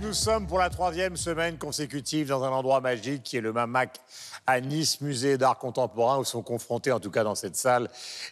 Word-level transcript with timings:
nous 0.00 0.14
sommes 0.14 0.46
pour 0.46 0.58
la 0.58 0.70
troisième 0.70 1.14
semaine 1.14 1.58
consécutive 1.58 2.28
dans 2.28 2.42
un 2.42 2.48
endroit 2.48 2.80
magique 2.80 3.22
qui 3.22 3.36
est 3.36 3.42
le 3.42 3.52
Mamac 3.52 4.00
à 4.46 4.62
Nice, 4.62 5.02
musée 5.02 5.36
d'art 5.36 5.58
contemporain, 5.58 6.18
où 6.18 6.24
sont 6.24 6.40
confrontés, 6.40 6.90
en 6.90 7.00
tout 7.00 7.10
cas 7.10 7.22
dans 7.22 7.34
cette 7.34 7.56
salle, 7.56 7.90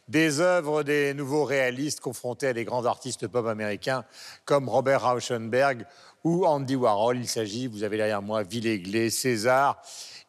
des 0.08 0.40
œuvres 0.40 0.82
des 0.82 1.12
nouveaux 1.12 1.44
réalistes 1.44 2.00
confrontés 2.00 2.48
à 2.48 2.52
des 2.54 2.64
grands 2.64 2.86
artistes 2.86 3.28
pop 3.28 3.46
américains 3.46 4.04
comme 4.46 4.66
Robert 4.66 5.02
Rauschenberg 5.02 5.84
ou 6.24 6.46
Andy 6.46 6.74
Warhol. 6.74 7.18
Il 7.18 7.28
s'agit, 7.28 7.66
vous 7.66 7.82
avez 7.82 7.98
derrière 7.98 8.22
moi, 8.22 8.44
Villeglé, 8.44 9.10
César 9.10 9.82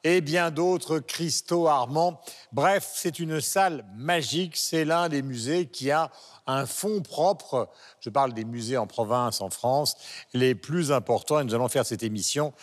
et 0.04 0.22
bien 0.22 0.52
d'autres, 0.52 1.00
Christo 1.00 1.68
Armand. 1.68 2.20
Bref, 2.52 2.92
c'est 2.94 3.20
une 3.20 3.40
salle 3.40 3.86
magique. 3.96 4.58
C'est 4.58 4.86
l'un 4.86 5.10
des 5.10 5.22
musées 5.22 5.68
qui 5.68 5.92
a 5.92 6.12
un 6.46 6.66
fonds 6.66 7.02
propre. 7.02 7.70
Je 8.02 8.10
parle 8.10 8.34
des 8.34 8.44
musées 8.44 8.78
en 8.78 8.88
province, 8.88 9.40
en 9.40 9.50
France, 9.50 9.96
les 10.34 10.56
plus 10.56 10.92
importants. 10.92 11.40
Et 11.40 11.46
nous 11.46 11.56
allons 11.56 11.70
faire 11.70 11.86
cette 11.86 12.04
émission 12.04 12.54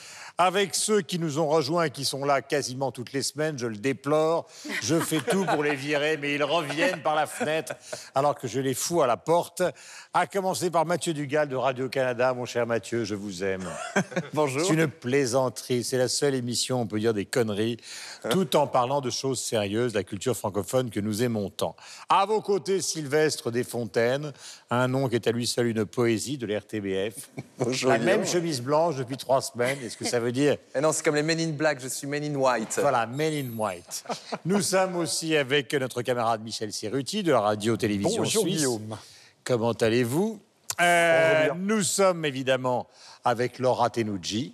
avec 0.41 0.75
ceux 0.75 1.03
qui 1.03 1.19
nous 1.19 1.39
ont 1.39 1.49
rejoints 1.49 1.91
qui 1.91 2.07
sont 2.07 2.25
là 2.25 2.41
quasiment 2.41 2.93
toutes 2.93 3.12
les 3.12 3.23
semaines. 3.23 3.59
Je 3.59 3.67
le 3.67 3.77
déplore. 3.77 4.47
Je 4.80 4.99
fais 4.99 5.21
tout 5.21 5.45
pour 5.45 5.63
les 5.63 5.75
virer, 5.75 6.16
mais 6.16 6.35
ils 6.35 6.43
reviennent 6.43 7.03
par 7.03 7.15
la 7.15 7.27
fenêtre 7.27 7.75
alors 8.15 8.35
que 8.35 8.49
je 8.49 8.59
les 8.59 8.73
fous 8.73 9.03
à 9.03 9.07
la 9.07 9.19
porte. 9.19 9.63
À 10.15 10.27
commencer 10.27 10.71
par 10.71 10.87
Mathieu 10.87 11.13
Dugal 11.13 11.46
de 11.46 11.57
Radio-Canada. 11.57 12.33
Mon 12.33 12.46
cher 12.46 12.66
Mathieu, 12.66 13.05
je 13.05 13.15
vous 13.15 13.45
aime. 13.45 13.68
Bonjour. 14.33 14.65
C'est 14.65 14.73
une 14.73 14.88
plaisanterie. 14.88 15.85
C'est 15.85 15.99
la 15.99 16.09
seule 16.09 16.35
émission, 16.35 16.80
on 16.80 16.87
peut 16.87 17.01
dire, 17.01 17.13
des 17.13 17.27
conneries, 17.27 17.77
tout 18.30 18.57
en 18.57 18.66
parlant 18.66 19.02
de 19.02 19.11
choses 19.11 19.43
sérieuses, 19.43 19.93
la 19.93 20.05
culture 20.05 20.35
francophone 20.35 20.88
que 20.88 21.01
nous 21.01 21.23
aimons 21.23 21.51
tant. 21.51 21.77
À 22.09 22.24
vos 22.24 22.41
côtés, 22.41 22.80
Sylvestre 22.80 23.51
Desfontaines, 23.51 24.33
un 24.71 24.88
nom 24.88 25.07
qui 25.11 25.16
est 25.16 25.29
à 25.29 25.33
lui 25.33 25.46
seul 25.46 25.66
une 25.66 25.85
poésie 25.85 26.38
de 26.38 26.46
l'RTBF. 26.46 27.29
Bonjour. 27.59 27.91
La 27.91 27.99
même 27.99 28.24
chemise 28.24 28.63
blanche 28.63 28.96
depuis 28.96 29.18
trois 29.18 29.43
semaines. 29.43 29.77
Est-ce 29.85 29.99
que 29.99 30.07
ça 30.07 30.18
veut 30.18 30.30
dire 30.31 30.57
Et 30.75 30.81
non, 30.81 30.93
c'est 30.93 31.05
comme 31.05 31.15
les 31.17 31.23
Men 31.23 31.39
in 31.41 31.51
Black, 31.51 31.81
je 31.81 31.89
suis 31.89 32.07
Men 32.07 32.23
in 32.25 32.35
White. 32.35 32.79
voilà, 32.81 33.07
Men 33.07 33.33
in 33.33 33.59
White. 33.59 34.05
Nous 34.45 34.63
sommes 34.63 34.97
aussi 34.97 35.37
avec 35.37 35.73
notre 35.75 36.03
camarade 36.03 36.43
Michel 36.43 36.73
Siruti 36.73 37.23
de 37.23 37.33
la 37.33 37.41
radio-télévision 37.41 38.23
Bonjour, 38.23 38.43
suisse. 38.43 38.57
Guillaume. 38.59 38.97
Comment 39.45 39.73
allez-vous? 39.73 40.41
Euh, 40.81 41.49
Nous 41.57 41.83
sommes 41.83 42.25
évidemment 42.25 42.87
avec 43.25 43.59
Laura 43.59 43.91
Tenucci, 43.91 44.53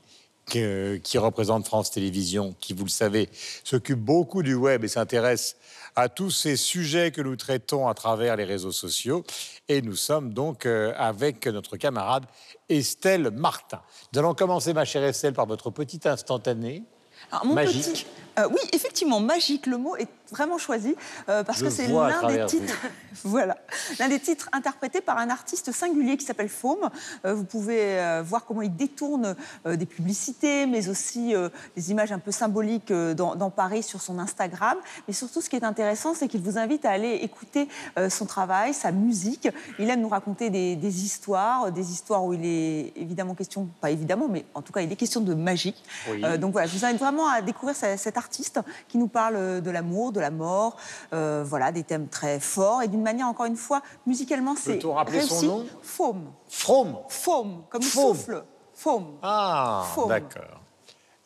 que- 0.51 0.97
qui 1.03 1.19
représente 1.19 1.67
France 1.67 1.91
Télévisions, 1.91 2.55
qui, 2.61 2.73
vous 2.73 2.85
le 2.85 2.91
savez, 2.91 3.29
s'occupe 3.65 3.99
beaucoup 3.99 4.43
du 4.43 4.55
web 4.55 4.85
et 4.85 4.89
s'intéresse 4.89 5.57
à 5.97 6.09
tous 6.09 6.31
ces 6.31 6.57
sujets 6.57 7.11
que 7.11 7.23
nous 7.23 7.37
traitons 7.37 7.89
à 7.89 7.95
travers 7.95 8.37
les 8.37 8.45
réseaux 8.45 8.73
sociaux. 8.73 9.25
Et 9.69 9.81
nous 9.83 9.97
sommes 9.97 10.33
donc 10.35 10.67
euh, 10.67 10.93
avec 10.97 11.47
notre 11.47 11.77
camarade 11.77 12.25
Estelle 12.69 13.31
Martin. 13.31 13.81
Nous 14.13 14.19
allons 14.21 14.35
commencer, 14.35 14.73
ma 14.75 14.85
chère 14.85 15.03
Estelle, 15.05 15.33
par 15.33 15.47
votre 15.47 15.71
petit 15.71 16.01
instantané. 16.05 16.85
Alors, 17.33 17.47
mon 17.47 17.55
Magique. 17.55 17.83
petit- 17.83 18.07
euh, 18.39 18.49
oui, 18.51 18.59
effectivement, 18.73 19.21
magique, 19.21 19.67
le 19.67 19.79
mot 19.79 19.97
est 19.97 20.09
vraiment 20.33 20.59
choisi 20.59 20.95
euh, 21.29 21.45
parce 21.45 21.59
Je 21.61 21.65
que 21.65 21.71
c'est 21.71 21.87
l'un 21.87 22.27
des 22.27 22.47
titres, 22.47 22.75
voilà, 23.25 23.57
l'un 24.01 24.09
des 24.09 24.19
titres 24.19 24.49
interprétés 24.53 25.01
par 25.01 25.19
un 25.19 25.31
artiste 25.31 25.71
singulier 25.73 26.17
qui 26.17 26.25
s'appelle 26.27 26.49
Faume. 26.49 26.91
Euh, 27.25 27.33
vous 27.35 27.45
pouvez 27.45 27.77
voir 28.25 28.45
comment 28.45 28.63
il 28.63 28.75
détourne 28.75 29.37
des 29.65 29.87
publicités, 29.87 30.67
mais 30.67 30.89
aussi 30.89 31.33
des 31.77 31.91
images 31.91 32.13
un 32.13 32.19
peu 32.19 32.33
symboliques 32.33 32.93
dans, 32.93 33.37
dans 33.37 33.51
Paris 33.51 33.83
sur 33.83 34.01
son 34.01 34.19
Instagram. 34.19 34.77
Mais 35.09 35.15
surtout, 35.15 35.41
ce 35.41 35.49
qui 35.49 35.57
est 35.57 35.65
intéressant, 35.65 36.15
c'est 36.15 36.29
qu'il 36.29 36.41
vous 36.43 36.59
invite 36.59 36.85
à 36.85 36.91
aller 36.91 37.15
écouter 37.23 37.69
son 38.09 38.27
travail, 38.27 38.75
sa 38.75 38.93
musique. 38.93 39.49
Il 39.79 39.89
aime 39.91 40.01
nous 40.01 40.09
raconter 40.09 40.51
des, 40.51 40.77
des 40.77 41.05
histoires, 41.05 41.71
des 41.73 41.93
histoires 41.93 42.25
où 42.25 42.35
il 42.35 42.45
est 42.45 42.93
évidemment 42.97 43.35
question, 43.35 43.69
pas 43.81 43.91
évidemment, 43.91 44.29
mais 44.29 44.45
en 44.55 44.63
tout 44.63 44.73
cas, 44.73 44.81
il 44.81 44.91
est 44.93 44.97
question 44.97 45.21
de 45.21 45.35
magie. 45.35 45.75
Oui. 46.11 46.23
Donc 46.39 46.53
voilà, 46.53 46.67
je 46.67 46.77
vous 46.77 46.85
invite 46.85 46.99
vraiment 46.99 47.29
à 47.29 47.41
découvrir 47.43 47.77
ce- 47.77 47.97
cet 47.97 48.17
artiste 48.17 48.26
qui 48.29 48.99
nous 48.99 49.09
parle 49.09 49.61
de 49.61 49.71
l'amour, 49.71 50.13
de 50.13 50.21
la 50.21 50.31
mort, 50.31 50.77
euh, 51.13 51.45
voilà, 51.47 51.73
des 51.73 51.83
thèmes 51.85 52.09
très 52.09 52.41
forts 52.41 52.83
et 52.83 52.89
d'une 52.89 53.03
manière, 53.03 53.27
encore 53.29 53.47
une 53.47 53.57
fois, 53.57 53.81
musicalement, 54.07 54.55
c'est 54.57 54.79
Peut-on 54.79 54.95
rappeler 54.95 55.21
son 55.23 55.35
réussi. 55.35 55.47
nom? 55.47 55.67
Faume, 55.83 56.25
From. 56.49 56.97
faume, 57.09 57.63
comme 57.71 57.83
Faume. 57.83 58.15
souffle, 58.17 58.45
faume. 58.75 59.07
Ah, 59.23 59.85
d'accord. 60.09 60.61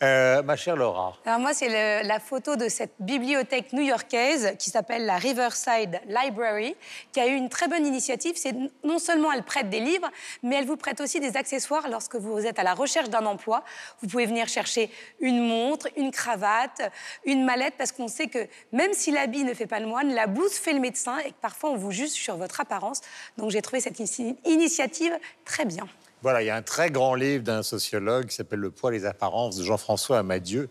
Euh, 0.02 0.42
ma 0.42 0.56
chère 0.56 0.76
Laura. 0.76 1.14
Alors 1.26 1.40
moi, 1.40 1.52
c'est 1.52 2.02
la 2.02 2.20
photo 2.20 2.56
de 2.56 2.70
cette 2.70 2.94
bibliothèque 3.00 3.74
new-yorkaise 3.74 4.54
qui 4.58 4.70
s'appelle 4.70 5.04
la 5.04 5.18
Riverside 5.18 6.00
Library, 6.08 6.74
qui 7.12 7.20
a 7.20 7.26
eu 7.26 7.34
une 7.34 7.50
très 7.50 7.68
bonne 7.68 7.86
initiative. 7.86 8.32
C'est 8.36 8.54
non 8.82 8.98
seulement 8.98 9.30
elle 9.30 9.42
prête 9.42 9.68
des 9.68 9.80
livres, 9.80 10.08
mais 10.42 10.56
elle 10.56 10.64
vous 10.64 10.78
prête 10.78 11.02
aussi 11.02 11.20
des 11.20 11.36
accessoires 11.36 11.86
lorsque 11.90 12.16
vous 12.16 12.46
êtes 12.46 12.58
à 12.58 12.62
la 12.62 12.72
recherche 12.72 13.10
d'un 13.10 13.26
emploi. 13.26 13.62
Vous 14.00 14.08
pouvez 14.08 14.24
venir 14.24 14.48
chercher 14.48 14.90
une 15.20 15.46
montre, 15.46 15.86
une 15.98 16.12
cravate, 16.12 16.80
une 17.26 17.44
mallette, 17.44 17.74
parce 17.76 17.92
qu'on 17.92 18.08
sait 18.08 18.28
que 18.28 18.48
même 18.72 18.94
si 18.94 19.10
l'habit 19.10 19.44
ne 19.44 19.52
fait 19.52 19.66
pas 19.66 19.80
le 19.80 19.86
moine, 19.86 20.14
la 20.14 20.26
blouse 20.26 20.54
fait 20.54 20.72
le 20.72 20.80
médecin 20.80 21.18
et 21.18 21.32
que 21.32 21.40
parfois 21.42 21.70
on 21.70 21.76
vous 21.76 21.92
juge 21.92 22.08
sur 22.08 22.38
votre 22.38 22.58
apparence. 22.62 23.02
Donc 23.36 23.50
j'ai 23.50 23.60
trouvé 23.60 23.80
cette 23.80 23.98
initiative 24.46 25.12
très 25.44 25.66
bien. 25.66 25.86
Voilà, 26.22 26.42
il 26.42 26.46
y 26.46 26.50
a 26.50 26.56
un 26.56 26.62
très 26.62 26.90
grand 26.90 27.14
livre 27.14 27.42
d'un 27.42 27.62
sociologue 27.62 28.26
qui 28.26 28.34
s'appelle 28.34 28.58
Le 28.58 28.70
poids 28.70 28.90
et 28.90 28.98
les 28.98 29.06
apparences 29.06 29.56
de 29.56 29.64
Jean-François 29.64 30.18
Amadieu, 30.18 30.68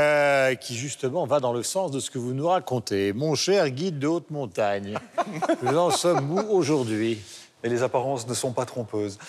euh, 0.00 0.56
qui 0.56 0.74
justement 0.74 1.26
va 1.26 1.38
dans 1.38 1.52
le 1.52 1.62
sens 1.62 1.92
de 1.92 2.00
ce 2.00 2.10
que 2.10 2.18
vous 2.18 2.34
nous 2.34 2.48
racontez. 2.48 3.12
Mon 3.12 3.36
cher 3.36 3.70
guide 3.70 4.00
de 4.00 4.08
haute 4.08 4.30
montagne, 4.30 4.98
nous 5.62 5.78
en 5.78 5.92
sommes 5.92 6.32
où 6.32 6.40
aujourd'hui? 6.50 7.20
Et 7.62 7.68
les 7.68 7.84
apparences 7.84 8.26
ne 8.26 8.34
sont 8.34 8.50
pas 8.50 8.66
trompeuses. 8.66 9.20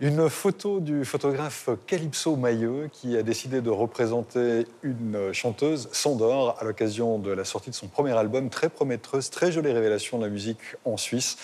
Une 0.00 0.30
photo 0.30 0.80
du 0.80 1.04
photographe 1.04 1.68
Calypso 1.86 2.36
Mailleux 2.36 2.88
qui 2.90 3.18
a 3.18 3.22
décidé 3.22 3.60
de 3.60 3.70
représenter 3.70 4.66
une 4.82 5.34
chanteuse, 5.34 5.90
Sandor, 5.92 6.56
à 6.58 6.64
l'occasion 6.64 7.18
de 7.18 7.30
la 7.30 7.44
sortie 7.44 7.68
de 7.68 7.74
son 7.74 7.88
premier 7.88 8.12
album, 8.12 8.48
très 8.48 8.70
prometteuse, 8.70 9.28
très 9.28 9.52
jolie 9.52 9.70
révélation 9.70 10.18
de 10.18 10.24
la 10.24 10.30
musique 10.30 10.60
en 10.86 10.96
Suisse, 10.96 11.36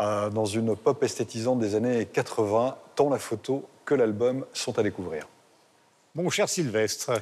euh, 0.00 0.30
dans 0.30 0.44
une 0.44 0.76
pop 0.76 1.02
esthétisante 1.02 1.58
des 1.58 1.74
années 1.74 2.06
80. 2.06 2.76
Tant 2.94 3.10
la 3.10 3.18
photo 3.18 3.64
que 3.84 3.94
l'album 3.94 4.44
sont 4.52 4.78
à 4.78 4.82
découvrir. 4.82 5.26
Mon 6.14 6.30
cher 6.30 6.48
Sylvestre, 6.48 7.12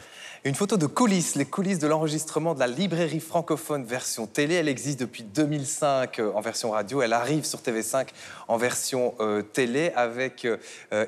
Une 0.44 0.54
photo 0.54 0.78
de 0.78 0.87
coulisses, 0.87 1.34
les 1.34 1.44
coulisses 1.44 1.81
de 1.81 1.87
l'enregistrement 1.87 2.54
de 2.54 2.60
la 2.60 2.66
librairie 2.66 3.20
francophone 3.20 3.84
version 3.84 4.26
télé. 4.26 4.54
Elle 4.54 4.69
existe 4.69 5.00
depuis 5.00 5.22
2005 5.22 6.19
euh, 6.19 6.32
en 6.32 6.41
version 6.41 6.70
radio. 6.70 7.03
Elle 7.03 7.12
arrive 7.12 7.44
sur 7.44 7.59
TV5 7.59 8.06
en 8.48 8.56
version 8.56 9.14
euh, 9.20 9.43
télé 9.43 9.93
avec 9.97 10.47
euh, 10.47 10.56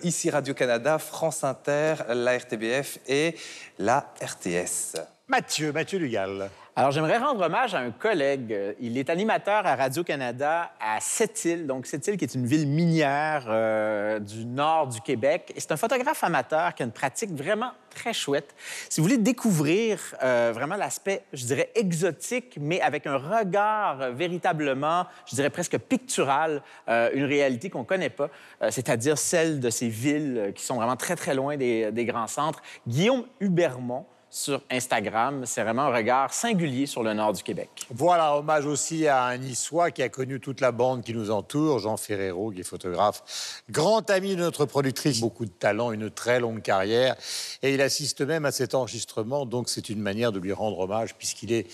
ici 0.02 0.28
Radio-Canada, 0.28 0.98
France 0.98 1.44
Inter, 1.44 1.94
la 2.08 2.36
RTBF 2.36 2.98
et 3.06 3.36
la 3.78 4.12
RTS. 4.20 5.00
Mathieu, 5.28 5.72
Mathieu 5.72 5.98
Lugal. 5.98 6.50
Alors, 6.78 6.92
j'aimerais 6.92 7.18
rendre 7.18 7.44
hommage 7.44 7.74
à 7.74 7.80
un 7.80 7.90
collègue. 7.90 8.56
Il 8.78 8.98
est 8.98 9.10
animateur 9.10 9.66
à 9.66 9.74
Radio-Canada 9.74 10.70
à 10.78 11.00
Sept-Îles. 11.00 11.66
Donc, 11.66 11.86
Sept-Îles, 11.86 12.16
qui 12.16 12.24
est 12.24 12.36
une 12.36 12.46
ville 12.46 12.68
minière 12.68 13.46
euh, 13.48 14.20
du 14.20 14.46
nord 14.46 14.86
du 14.86 15.00
Québec. 15.00 15.52
Et 15.56 15.60
c'est 15.60 15.72
un 15.72 15.76
photographe 15.76 16.22
amateur 16.22 16.72
qui 16.76 16.84
a 16.84 16.86
une 16.86 16.92
pratique 16.92 17.32
vraiment 17.32 17.72
très 17.90 18.12
chouette. 18.12 18.54
Si 18.88 19.00
vous 19.00 19.08
voulez 19.08 19.18
découvrir 19.18 19.98
euh, 20.22 20.52
vraiment 20.54 20.76
l'aspect, 20.76 21.24
je 21.32 21.46
dirais, 21.46 21.72
exotique, 21.74 22.56
mais 22.60 22.80
avec 22.80 23.08
un 23.08 23.16
regard 23.16 24.00
euh, 24.00 24.10
véritablement, 24.12 25.06
je 25.26 25.34
dirais 25.34 25.50
presque 25.50 25.78
pictural, 25.78 26.62
une 26.86 27.24
réalité 27.24 27.70
qu'on 27.70 27.80
ne 27.80 27.84
connaît 27.86 28.08
pas, 28.08 28.28
c'est-à-dire 28.70 29.18
celle 29.18 29.58
de 29.58 29.68
ces 29.68 29.88
villes 29.88 30.52
qui 30.54 30.64
sont 30.64 30.76
vraiment 30.76 30.94
très, 30.94 31.16
très 31.16 31.34
loin 31.34 31.56
des, 31.56 31.90
des 31.90 32.04
grands 32.04 32.28
centres. 32.28 32.62
Guillaume 32.86 33.24
Hubermont, 33.40 34.06
sur 34.30 34.62
Instagram. 34.70 35.44
C'est 35.46 35.62
vraiment 35.62 35.82
un 35.82 35.94
regard 35.94 36.32
singulier 36.32 36.86
sur 36.86 37.02
le 37.02 37.14
nord 37.14 37.32
du 37.32 37.42
Québec. 37.42 37.68
Voilà, 37.90 38.36
hommage 38.36 38.66
aussi 38.66 39.06
à 39.06 39.24
un 39.24 39.38
Niçois 39.38 39.90
qui 39.90 40.02
a 40.02 40.08
connu 40.08 40.40
toute 40.40 40.60
la 40.60 40.72
bande 40.72 41.02
qui 41.02 41.14
nous 41.14 41.30
entoure, 41.30 41.78
Jean 41.78 41.96
Ferrero, 41.96 42.50
qui 42.50 42.60
est 42.60 42.64
photographe, 42.64 43.62
grand 43.70 44.08
ami 44.10 44.36
de 44.36 44.40
notre 44.40 44.66
productrice, 44.66 45.20
beaucoup 45.20 45.44
de 45.44 45.50
talent, 45.50 45.92
une 45.92 46.10
très 46.10 46.40
longue 46.40 46.62
carrière. 46.62 47.16
Et 47.62 47.74
il 47.74 47.80
assiste 47.80 48.20
même 48.20 48.44
à 48.44 48.52
cet 48.52 48.74
enregistrement, 48.74 49.46
donc 49.46 49.68
c'est 49.68 49.88
une 49.88 50.00
manière 50.00 50.32
de 50.32 50.38
lui 50.38 50.52
rendre 50.52 50.78
hommage, 50.80 51.14
puisqu'il 51.14 51.52
est 51.52 51.66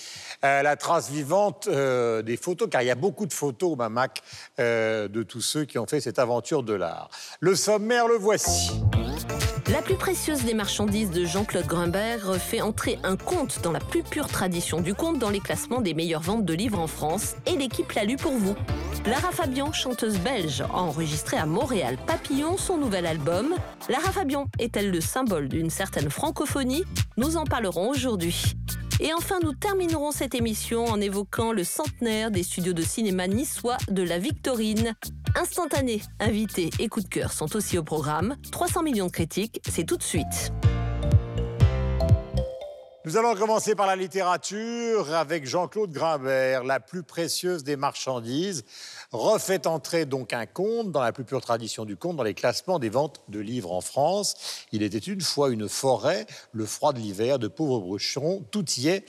euh, 0.45 0.63
la 0.63 0.77
trace 0.77 1.11
vivante 1.11 1.69
euh, 1.69 2.23
des 2.23 2.37
photos, 2.37 2.69
car 2.71 2.83
il 2.83 2.87
y 2.87 2.91
a 2.91 2.95
beaucoup 2.95 3.27
de 3.27 3.33
photos 3.33 3.77
Mamac 3.77 4.23
euh, 4.59 5.09
de 5.09 5.23
tous 5.23 5.41
ceux 5.41 5.65
qui 5.65 5.79
ont 5.79 5.87
fait 5.87 6.01
cette 6.01 6.19
aventure 6.19 6.63
de 6.63 6.75
l'art. 6.75 7.09
Le 7.41 7.55
sommaire, 7.55 8.09
le 8.09 8.17
voici. 8.17 8.71
La 9.73 9.81
plus 9.81 9.95
précieuse 9.95 10.45
des 10.45 10.53
marchandises 10.53 11.11
de 11.11 11.25
Jean-Claude 11.25 11.67
Grimbert 11.67 12.35
fait 12.37 12.61
entrer 12.61 12.99
un 13.03 13.17
conte 13.17 13.61
dans 13.63 13.73
la 13.73 13.81
plus 13.81 14.03
pure 14.03 14.29
tradition 14.29 14.83
du 14.83 14.95
conte 14.95 15.19
dans 15.19 15.31
les 15.31 15.41
classements 15.41 15.81
des 15.81 15.95
meilleures 15.95 16.21
ventes 16.21 16.45
de 16.45 16.53
livres 16.53 16.79
en 16.79 16.87
France 16.87 17.35
et 17.47 17.57
l'équipe 17.57 17.91
l'a 17.93 18.05
lu 18.05 18.17
pour 18.17 18.33
vous. 18.33 18.55
Lara 19.07 19.33
Fabian, 19.33 19.73
chanteuse 19.73 20.19
belge, 20.19 20.61
a 20.61 20.75
enregistré 20.75 21.39
à 21.39 21.47
Montréal 21.47 21.97
Papillon 22.07 22.59
son 22.59 22.77
nouvel 22.77 23.07
album. 23.07 23.55
Lara 23.89 24.13
Fabian 24.13 24.47
est-elle 24.59 24.91
le 24.91 25.01
symbole 25.01 25.49
d'une 25.49 25.71
certaine 25.71 26.11
francophonie? 26.11 26.85
Nous 27.17 27.39
en 27.39 27.45
parlerons 27.45 27.89
aujourd'hui. 27.89 28.55
Et 29.05 29.13
enfin, 29.13 29.39
nous 29.43 29.53
terminerons 29.53 30.13
cette 30.13 30.35
émission 30.35 30.87
en 30.87 30.99
évoquant 30.99 31.53
le 31.53 31.63
centenaire 31.63 32.31
des 32.31 32.43
studios 32.43 32.73
de 32.73 32.81
cinéma 32.81 33.29
niçois 33.29 33.77
de 33.91 34.03
la 34.03 34.19
Victorine. 34.19 34.95
Instantané, 35.37 36.01
invités 36.21 36.71
et 36.79 36.89
coup 36.89 37.03
de 37.03 37.09
cœur 37.09 37.31
sont 37.31 37.55
aussi 37.55 37.77
au 37.77 37.83
programme. 37.83 38.37
300 38.51 38.83
millions 38.83 39.09
de 39.09 39.13
critiques, 39.13 39.61
c'est 39.69 39.85
tout 39.85 39.99
de 39.99 40.03
suite. 40.03 40.55
Nous 43.07 43.19
allons 43.19 43.35
commencer 43.35 43.75
par 43.75 43.87
la 43.87 43.97
littérature 43.97 45.13
avec 45.13 45.45
Jean-Claude 45.45 45.93
Grimbert, 45.93 46.65
La 46.65 46.81
plus 46.81 47.03
précieuse 47.03 47.63
des 47.63 47.77
marchandises, 47.77 48.65
refait 49.13 49.67
entrer 49.67 50.07
donc 50.07 50.33
un 50.33 50.47
conte 50.47 50.91
dans 50.91 51.03
la 51.03 51.13
plus 51.13 51.25
pure 51.25 51.43
tradition 51.43 51.85
du 51.85 51.99
conte 51.99 52.17
dans 52.17 52.23
les 52.23 52.33
classements 52.33 52.79
des 52.79 52.89
ventes 52.89 53.21
de 53.29 53.41
livres 53.41 53.73
en 53.73 53.83
France. 53.83 54.65
Il 54.73 54.83
était 54.83 54.97
une 54.97 55.21
fois 55.21 55.51
une 55.51 55.69
forêt, 55.69 56.25
le 56.53 56.65
froid 56.65 56.95
de 56.95 56.99
l'hiver, 56.99 57.39
de 57.39 57.47
pauvres 57.47 57.79
brucherons, 57.81 58.43
tout 58.51 58.65
y 58.79 58.89
est. 58.89 59.05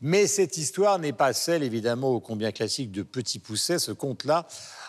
Mais 0.00 0.28
cette 0.28 0.56
histoire 0.56 1.00
n'est 1.00 1.12
pas 1.12 1.32
celle, 1.32 1.64
évidemment, 1.64 2.10
ô 2.10 2.20
combien 2.20 2.52
classique 2.52 2.92
de 2.92 3.02
Petit 3.02 3.40
Pousset. 3.40 3.80
Ce 3.80 3.90
conte-là 3.90 4.46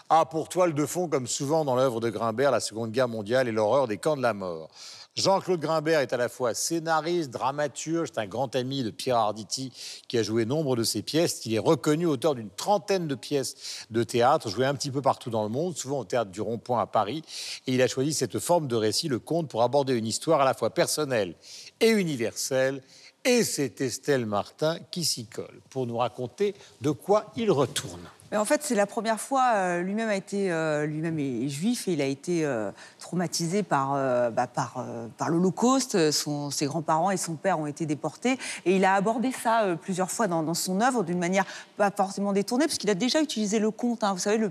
a 0.09 0.27
pour 0.27 0.49
toile 0.49 0.75
de 0.75 0.85
fond, 0.85 1.07
comme 1.07 1.25
souvent 1.25 1.65
dans 1.65 1.75
l'œuvre 1.75 1.99
de 1.99 2.11
Grimbert, 2.11 2.51
la 2.51 2.59
Seconde 2.59 2.91
Guerre 2.91 3.07
mondiale 3.07 3.47
et 3.47 3.51
l'horreur 3.51 3.87
des 3.87 3.97
camps 3.97 4.17
de 4.17 4.21
la 4.21 4.35
mort. 4.35 4.69
Jean-Claude 5.17 5.59
Grimbert 5.59 5.99
est 5.99 6.13
à 6.13 6.17
la 6.17 6.29
fois 6.29 6.53
scénariste, 6.53 7.31
dramaturge, 7.31 8.09
un 8.15 8.27
grand 8.27 8.55
ami 8.55 8.81
de 8.81 8.91
Pierre 8.91 9.17
Arditi 9.17 9.73
qui 10.07 10.17
a 10.17 10.23
joué 10.23 10.45
nombre 10.45 10.77
de 10.77 10.83
ses 10.83 11.01
pièces. 11.01 11.45
Il 11.45 11.53
est 11.53 11.59
reconnu 11.59 12.05
auteur 12.05 12.33
d'une 12.33 12.49
trentaine 12.49 13.07
de 13.07 13.15
pièces 13.15 13.85
de 13.91 14.03
théâtre, 14.03 14.49
joué 14.49 14.65
un 14.65 14.73
petit 14.73 14.89
peu 14.89 15.01
partout 15.01 15.29
dans 15.29 15.43
le 15.43 15.49
monde, 15.49 15.75
souvent 15.75 15.99
au 15.99 16.05
théâtre 16.05 16.31
du 16.31 16.39
Rond-Point 16.39 16.79
à 16.79 16.87
Paris. 16.87 17.23
Et 17.67 17.73
il 17.73 17.81
a 17.81 17.87
choisi 17.87 18.13
cette 18.13 18.39
forme 18.39 18.67
de 18.67 18.75
récit, 18.77 19.09
le 19.09 19.19
conte, 19.19 19.49
pour 19.49 19.63
aborder 19.63 19.93
une 19.93 20.07
histoire 20.07 20.39
à 20.39 20.45
la 20.45 20.53
fois 20.53 20.69
personnelle 20.69 21.35
et 21.81 21.89
universelle. 21.89 22.81
Et 23.25 23.43
c'est 23.43 23.81
Estelle 23.81 24.25
Martin 24.25 24.79
qui 24.91 25.03
s'y 25.03 25.25
colle 25.25 25.59
pour 25.69 25.87
nous 25.87 25.97
raconter 25.97 26.55
de 26.79 26.91
quoi 26.91 27.33
il 27.35 27.51
retourne. 27.51 28.07
En 28.33 28.45
fait, 28.45 28.63
c'est 28.63 28.75
la 28.75 28.85
première 28.85 29.19
fois. 29.19 29.51
euh, 29.55 29.81
lui-même 29.81 30.07
a 30.07 30.15
été, 30.15 30.51
euh, 30.51 30.85
lui-même 30.85 31.19
est 31.19 31.49
juif 31.49 31.89
et 31.89 31.93
il 31.93 32.01
a 32.01 32.05
été 32.05 32.45
euh, 32.45 32.71
traumatisé 32.97 33.61
par, 33.61 33.91
bah, 34.31 34.47
par, 34.47 35.29
l'Holocauste. 35.29 36.11
Ses 36.11 36.65
grands-parents 36.65 37.11
et 37.11 37.17
son 37.17 37.35
père 37.35 37.59
ont 37.59 37.65
été 37.65 37.85
déportés 37.85 38.39
et 38.65 38.77
il 38.77 38.85
a 38.85 38.95
abordé 38.95 39.31
ça 39.31 39.75
plusieurs 39.81 40.09
fois 40.09 40.27
dans, 40.27 40.53
son 40.53 40.79
œuvre 40.79 41.03
d'une 41.03 41.19
manière 41.19 41.45
pas 41.75 41.91
forcément 41.91 42.31
détournée, 42.31 42.65
parce 42.65 42.77
qu'il 42.77 42.89
a 42.89 42.95
déjà 42.95 43.21
utilisé 43.21 43.59
le 43.59 43.71
conte. 43.71 44.03
hein. 44.03 44.13
vous 44.13 44.19
savez, 44.19 44.37
le, 44.37 44.49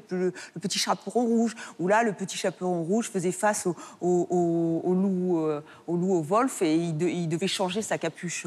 petit 0.61 0.79
chaperon 0.79 1.25
rouge, 1.25 1.55
où 1.79 1.89
là, 1.89 2.03
le 2.03 2.13
petit 2.13 2.37
chaperon 2.37 2.83
rouge 2.83 3.11
faisait 3.11 3.33
face 3.33 3.67
au, 3.67 3.77
loup, 4.03 5.39
au 5.87 5.97
loup, 5.97 6.15
au 6.15 6.23
wolf, 6.23 6.63
et 6.63 6.75
il 6.75 7.29
devait 7.29 7.49
changer 7.49 7.83
sa 7.83 7.99
capuche. 7.99 8.47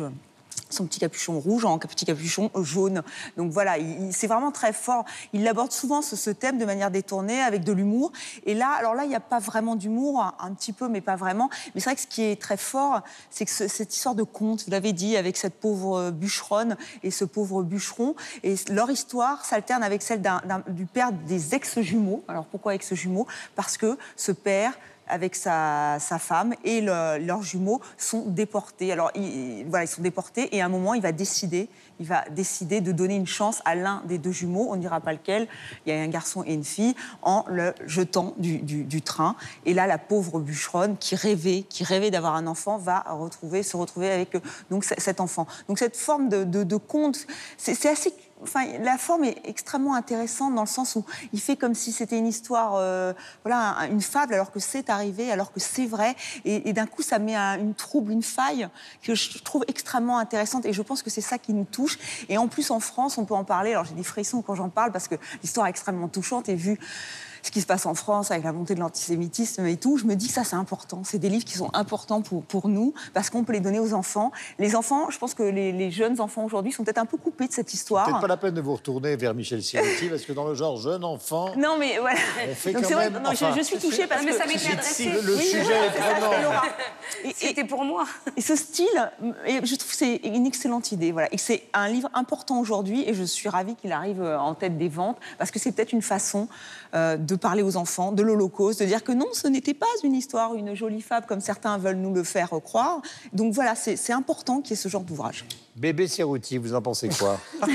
Son 0.73 0.85
petit 0.85 0.99
capuchon 0.99 1.39
rouge 1.39 1.65
en 1.65 1.77
petit 1.77 2.05
capuchon 2.05 2.51
jaune. 2.61 3.03
Donc 3.37 3.51
voilà, 3.51 3.77
il- 3.77 4.07
il- 4.07 4.13
c'est 4.13 4.27
vraiment 4.27 4.51
très 4.51 4.73
fort. 4.73 5.05
Il 5.33 5.47
aborde 5.47 5.71
souvent 5.71 6.01
ce, 6.01 6.15
ce 6.15 6.29
thème 6.29 6.57
de 6.57 6.65
manière 6.65 6.91
détournée, 6.91 7.41
avec 7.41 7.63
de 7.63 7.71
l'humour. 7.71 8.11
Et 8.45 8.53
là, 8.53 8.71
alors 8.71 8.95
là, 8.95 9.03
il 9.03 9.09
n'y 9.09 9.15
a 9.15 9.19
pas 9.19 9.39
vraiment 9.39 9.75
d'humour, 9.75 10.33
un, 10.39 10.53
petit 10.53 10.73
peu, 10.73 10.87
mais 10.87 11.01
pas 11.01 11.15
vraiment. 11.15 11.49
Mais 11.73 11.81
c'est 11.81 11.89
vrai 11.89 11.95
que 11.95 12.01
ce 12.01 12.07
qui 12.07 12.23
est 12.23 12.41
très 12.41 12.57
fort, 12.57 13.01
c'est 13.29 13.45
que 13.45 13.51
ce- 13.51 13.67
cette 13.67 13.95
histoire 13.95 14.15
de 14.15 14.23
conte, 14.23 14.65
vous 14.65 14.71
l'avez 14.71 14.93
dit, 14.93 15.17
avec 15.17 15.37
cette 15.37 15.59
pauvre 15.59 16.11
bûcheronne 16.11 16.77
et 17.03 17.11
ce 17.11 17.25
pauvre 17.25 17.63
bûcheron, 17.63 18.15
et 18.43 18.55
leur 18.69 18.89
histoire 18.89 19.45
s'alterne 19.45 19.83
avec 19.83 20.01
celle 20.01 20.21
du 20.69 20.85
père 20.85 21.11
des 21.11 21.55
ex-jumeaux. 21.55 22.23
Alors 22.27 22.45
pourquoi 22.45 22.75
ex-jumeaux? 22.75 23.27
Parce 23.55 23.77
que 23.77 23.97
ce 24.15 24.31
père 24.31 24.73
avec 25.07 25.35
sa, 25.35 25.97
sa 25.99 26.19
femme 26.19 26.53
et 26.63 26.81
le- 26.81 27.17
leurs 27.19 27.43
jumeaux 27.43 27.81
sont 27.97 28.23
déportés. 28.27 28.91
Alors 28.91 29.11
ils, 29.15 29.65
voilà, 29.67 29.85
ils 29.85 29.87
sont 29.87 30.01
déportés 30.01 30.55
et 30.55 30.61
à 30.61 30.65
un 30.65 30.69
moment 30.69 30.93
il 30.93 31.01
va 31.01 31.11
décider, 31.11 31.69
il 31.99 32.05
va 32.07 32.23
décider 32.31 32.81
de 32.81 32.91
donner 32.91 33.15
une 33.15 33.27
chance 33.27 33.61
à 33.65 33.75
l'un 33.75 34.01
des 34.05 34.17
deux 34.17 34.31
jumeaux, 34.31 34.67
on 34.69 34.75
ne 34.75 34.81
dira 34.81 34.99
pas 34.99 35.13
lequel. 35.13 35.47
Il 35.85 35.93
y 35.93 35.97
a 35.97 36.01
un 36.01 36.07
garçon 36.07 36.43
et 36.45 36.53
une 36.53 36.63
fille 36.63 36.95
en 37.21 37.45
le 37.47 37.73
jetant 37.85 38.33
du, 38.37 38.57
du- 38.59 39.01
train. 39.01 39.35
Et 39.65 39.73
là 39.73 39.87
la 39.87 39.97
pauvre 39.97 40.39
bûcheronne 40.39 40.97
qui 40.97 41.15
rêvait, 41.15 41.63
qui 41.67 41.83
rêvait 41.83 42.11
d'avoir 42.11 42.35
un 42.35 42.47
enfant 42.47 42.77
va 42.77 43.01
retrouver, 43.09 43.63
se 43.63 43.75
retrouver 43.75 44.09
avec 44.11 44.37
donc 44.69 44.85
cet 44.85 45.19
enfant. 45.19 45.45
Donc 45.67 45.79
cette 45.79 45.97
forme 45.97 46.29
de, 46.29 46.75
conte, 46.77 47.27
c'est 47.57 47.85
assez 47.89 48.13
Enfin, 48.43 48.65
la 48.81 48.97
forme 48.97 49.23
est 49.23 49.37
extrêmement 49.45 49.95
intéressante 49.95 50.53
dans 50.53 50.61
le 50.61 50.67
sens 50.67 50.95
où 50.95 51.05
il 51.31 51.39
fait 51.39 51.55
comme 51.55 51.73
si 51.73 51.91
c'était 51.91 52.17
une 52.17 52.27
histoire, 52.27 52.75
euh, 52.75 53.13
voilà, 53.43 53.77
un- 53.79 53.89
une 53.89 54.01
fable, 54.01 54.33
alors 54.33 54.51
que 54.51 54.59
c'est 54.59 54.89
arrivé, 54.89 55.31
alors 55.31 55.51
que 55.51 55.59
c'est 55.59 55.85
vrai. 55.85 56.15
Et, 56.45 56.73
d'un 56.73 56.85
coup, 56.85 57.01
ça 57.01 57.19
met 57.19 57.35
un- 57.35 57.57
une 57.59 57.73
trouble, 57.73 58.11
une 58.11 58.23
faille 58.23 58.67
que 59.01 59.15
je 59.15 59.39
trouve 59.39 59.63
extrêmement 59.67 60.17
intéressante. 60.17 60.65
Et 60.65 60.73
je 60.73 60.81
pense 60.81 61.01
que 61.01 61.09
c'est 61.09 61.21
ça 61.21 61.37
qui 61.37 61.53
nous 61.53 61.65
touche. 61.65 61.97
Et 62.29 62.37
en 62.37 62.47
plus, 62.47 62.69
en 62.71 62.79
France, 62.79 63.17
on 63.17 63.25
peut 63.25 63.33
en 63.35 63.43
parler. 63.43 63.71
Alors, 63.71 63.85
j'ai 63.85 63.95
des 63.95 64.03
frissons 64.03 64.41
quand 64.41 64.55
j'en 64.55 64.69
parle 64.69 64.91
parce 64.91 65.07
que 65.07 65.15
l'histoire 65.41 65.67
est 65.67 65.69
extrêmement 65.71 66.07
touchante. 66.07 66.49
Et 66.49 66.55
vu 66.55 66.79
ce 67.43 67.51
qui 67.51 67.61
se 67.61 67.65
passe 67.67 67.85
en 67.85 67.93
France 67.93 68.31
avec 68.31 68.43
la 68.43 68.53
montée 68.53 68.73
de 68.73 68.79
l'antisémitisme 68.79 69.65
et 69.67 69.77
tout, 69.77 69.97
je 69.97 70.05
me 70.05 70.15
dis 70.15 70.27
que 70.27 70.33
ça, 70.33 70.43
c'est 70.43 70.55
important. 70.55 71.01
C'est 71.03 71.19
des 71.19 71.29
livres 71.29 71.45
qui 71.45 71.57
sont 71.57 71.69
importants 71.73 72.21
pour, 72.21 72.43
pour 72.43 72.69
nous 72.69 72.93
parce 73.13 73.29
qu'on 73.29 73.43
peut 73.43 73.53
les 73.53 73.59
donner 73.59 73.79
aux 73.79 73.93
enfants. 73.93 74.31
Les 74.59 74.75
enfants, 74.75 75.09
je 75.11 75.17
pense 75.19 75.33
que 75.33 75.43
les, 75.43 75.71
les 75.71 75.91
jeunes 75.91 76.19
enfants 76.21 76.43
aujourd'hui 76.45 76.71
sont 76.71 76.83
peut-être 76.83 76.97
un 76.99 77.05
peu 77.05 77.17
coupés 77.17 77.47
de 77.47 77.53
cette 77.53 77.73
histoire. 77.73 78.05
Peut-être 78.05 78.21
pas 78.21 78.27
la 78.27 78.37
peine 78.37 78.53
de 78.55 78.61
vous 78.61 78.73
retourner 78.73 79.15
vers 79.17 79.33
Michel 79.35 79.61
Sirotti, 79.61 80.07
parce 80.09 80.23
que 80.23 80.33
dans 80.33 80.47
le 80.47 80.55
genre 80.55 80.77
jeune 80.77 81.03
enfant, 81.03 81.53
Non, 81.57 81.77
mais 81.77 81.97
voilà. 81.99 82.17
on 82.49 82.55
fait 82.55 82.71
Donc 82.71 82.81
quand 82.83 82.87
c'est 82.87 82.93
vrai, 82.95 83.09
même... 83.09 83.21
non, 83.21 83.29
je- 83.31 83.43
enfin, 83.45 83.53
je, 83.57 83.61
suis 83.61 83.77
touchée 83.77 84.07
parce 84.07 84.23
mais 84.23 84.31
que 84.31 84.37
ça 84.37 84.45
m'était 84.45 84.71
adressé. 84.71 85.05
le, 85.09 85.21
le 85.21 85.35
Oui, 85.35 85.41
sujet 85.43 85.59
est 85.87 85.99
prenant. 85.99 86.61
C'était 87.35 87.63
pour 87.65 87.83
moi. 87.83 88.05
Et 88.37 88.41
ce 88.41 88.55
style, 88.55 89.11
et 89.45 89.59
je 89.65 89.75
trouve 89.75 89.92
c'est 90.03 90.15
une 90.27 90.45
excellente 90.45 90.91
idée. 90.91 91.13
Voilà. 91.13 91.33
Et 91.33 91.37
c'est 91.37 91.63
un 91.73 91.87
livre 91.87 92.09
important 92.13 92.59
aujourd'hui 92.59 93.07
et 93.07 93.13
je 93.13 93.23
suis 93.23 93.47
ravie 93.47 93.75
qu'il 93.75 93.93
arrive 93.93 94.21
euh, 94.21 94.37
en 94.37 94.53
tête 94.53 94.77
des 94.77 94.89
ventes 94.89 95.17
parce 95.37 95.49
que 95.49 95.59
c'est 95.59 95.71
peut-être 95.71 95.93
une 95.93 96.01
façon 96.01 96.49
euh, 96.93 97.15
de 97.15 97.35
parler 97.35 97.63
aux 97.63 97.77
enfants 97.77 98.11
de 98.11 98.21
l'Holocauste, 98.21 98.81
de 98.81 98.85
dire 98.85 99.03
que 99.03 99.13
non, 99.13 99.27
ce 99.31 99.47
n'était 99.47 99.73
pas 99.73 99.85
une 100.03 100.13
histoire, 100.13 100.55
une 100.55 100.75
jolie 100.75 101.01
fable 101.01 101.25
comme 101.25 101.39
certains 101.39 101.77
veulent 101.77 101.95
nous 101.95 102.13
le 102.13 102.23
faire 102.23 102.49
croire. 102.49 103.01
Donc 103.31 103.53
voilà, 103.53 103.75
c'est 103.75 104.11
important 104.11 104.59
qu'il 104.59 104.71
y 104.71 104.73
ait 104.73 104.81
ce 104.81 104.89
genre 104.89 105.03
d'ouvrage. 105.03 105.45
Bébé 105.77 106.07
Sirotti, 106.07 106.57
vous 106.57 106.73
en 106.73 106.81
pensez 106.81 107.07
quoi? 107.07 107.39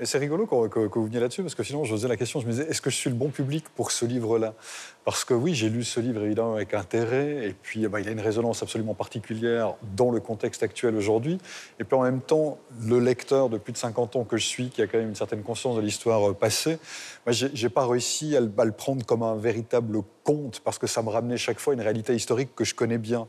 Mais 0.00 0.06
c'est 0.06 0.18
rigolo 0.18 0.46
que, 0.46 0.98
vous 0.98 1.04
veniez 1.04 1.20
là-dessus, 1.20 1.42
parce 1.42 1.54
que 1.54 1.62
sinon, 1.62 1.84
je 1.84 1.92
posais 1.92 2.08
la 2.08 2.16
question, 2.16 2.40
je 2.40 2.46
me 2.46 2.50
disais, 2.50 2.68
est-ce 2.68 2.82
que 2.82 2.90
je 2.90 2.96
suis 2.96 3.10
le 3.10 3.16
bon 3.16 3.28
public 3.28 3.64
pour 3.76 3.92
ce 3.92 4.04
livre-là? 4.04 4.54
Parce 5.04 5.24
que 5.24 5.34
oui, 5.34 5.54
j'ai 5.54 5.68
lu 5.68 5.84
ce 5.84 6.00
livre 6.00 6.24
évidemment 6.24 6.54
avec 6.54 6.74
intérêt, 6.74 7.48
et 7.48 7.54
puis 7.62 7.86
ben, 7.86 8.00
il 8.00 8.08
a 8.08 8.10
une 8.10 8.20
résonance 8.20 8.62
absolument 8.62 8.94
particulière 8.94 9.74
dans 9.96 10.10
le 10.10 10.18
contexte 10.18 10.64
actuel 10.64 10.96
aujourd'hui. 10.96 11.38
Et 11.78 11.84
puis 11.84 11.96
en 11.96 12.02
même 12.02 12.20
temps, 12.20 12.58
le 12.82 12.98
lecteur 12.98 13.48
de 13.48 13.58
plus 13.58 13.72
de 13.72 13.78
50 13.78 14.16
ans 14.16 14.24
que 14.24 14.36
je 14.36 14.46
suis, 14.46 14.68
qui 14.68 14.82
a 14.82 14.88
quand 14.88 14.98
même 14.98 15.10
une 15.10 15.14
certaine 15.14 15.42
conscience 15.42 15.76
de 15.76 15.80
l'histoire 15.80 16.30
euh, 16.30 16.34
passée, 16.34 16.78
moi, 17.24 17.32
j'ai 17.32 17.50
j'ai 17.54 17.68
pas 17.68 17.86
réussi 17.86 18.36
à 18.36 18.40
le, 18.40 18.50
à 18.58 18.64
le 18.64 18.72
prendre 18.72 19.06
comme 19.06 19.22
un 19.22 19.36
véritable 19.36 19.98
conte, 20.24 20.60
parce 20.64 20.78
que 20.78 20.88
ça 20.88 21.02
me 21.02 21.10
ramenait 21.10 21.36
chaque 21.36 21.60
fois 21.60 21.72
une 21.72 21.80
réalité 21.80 22.14
historique 22.14 22.54
que 22.56 22.64
je 22.64 22.74
connais 22.74 22.98
bien. 22.98 23.28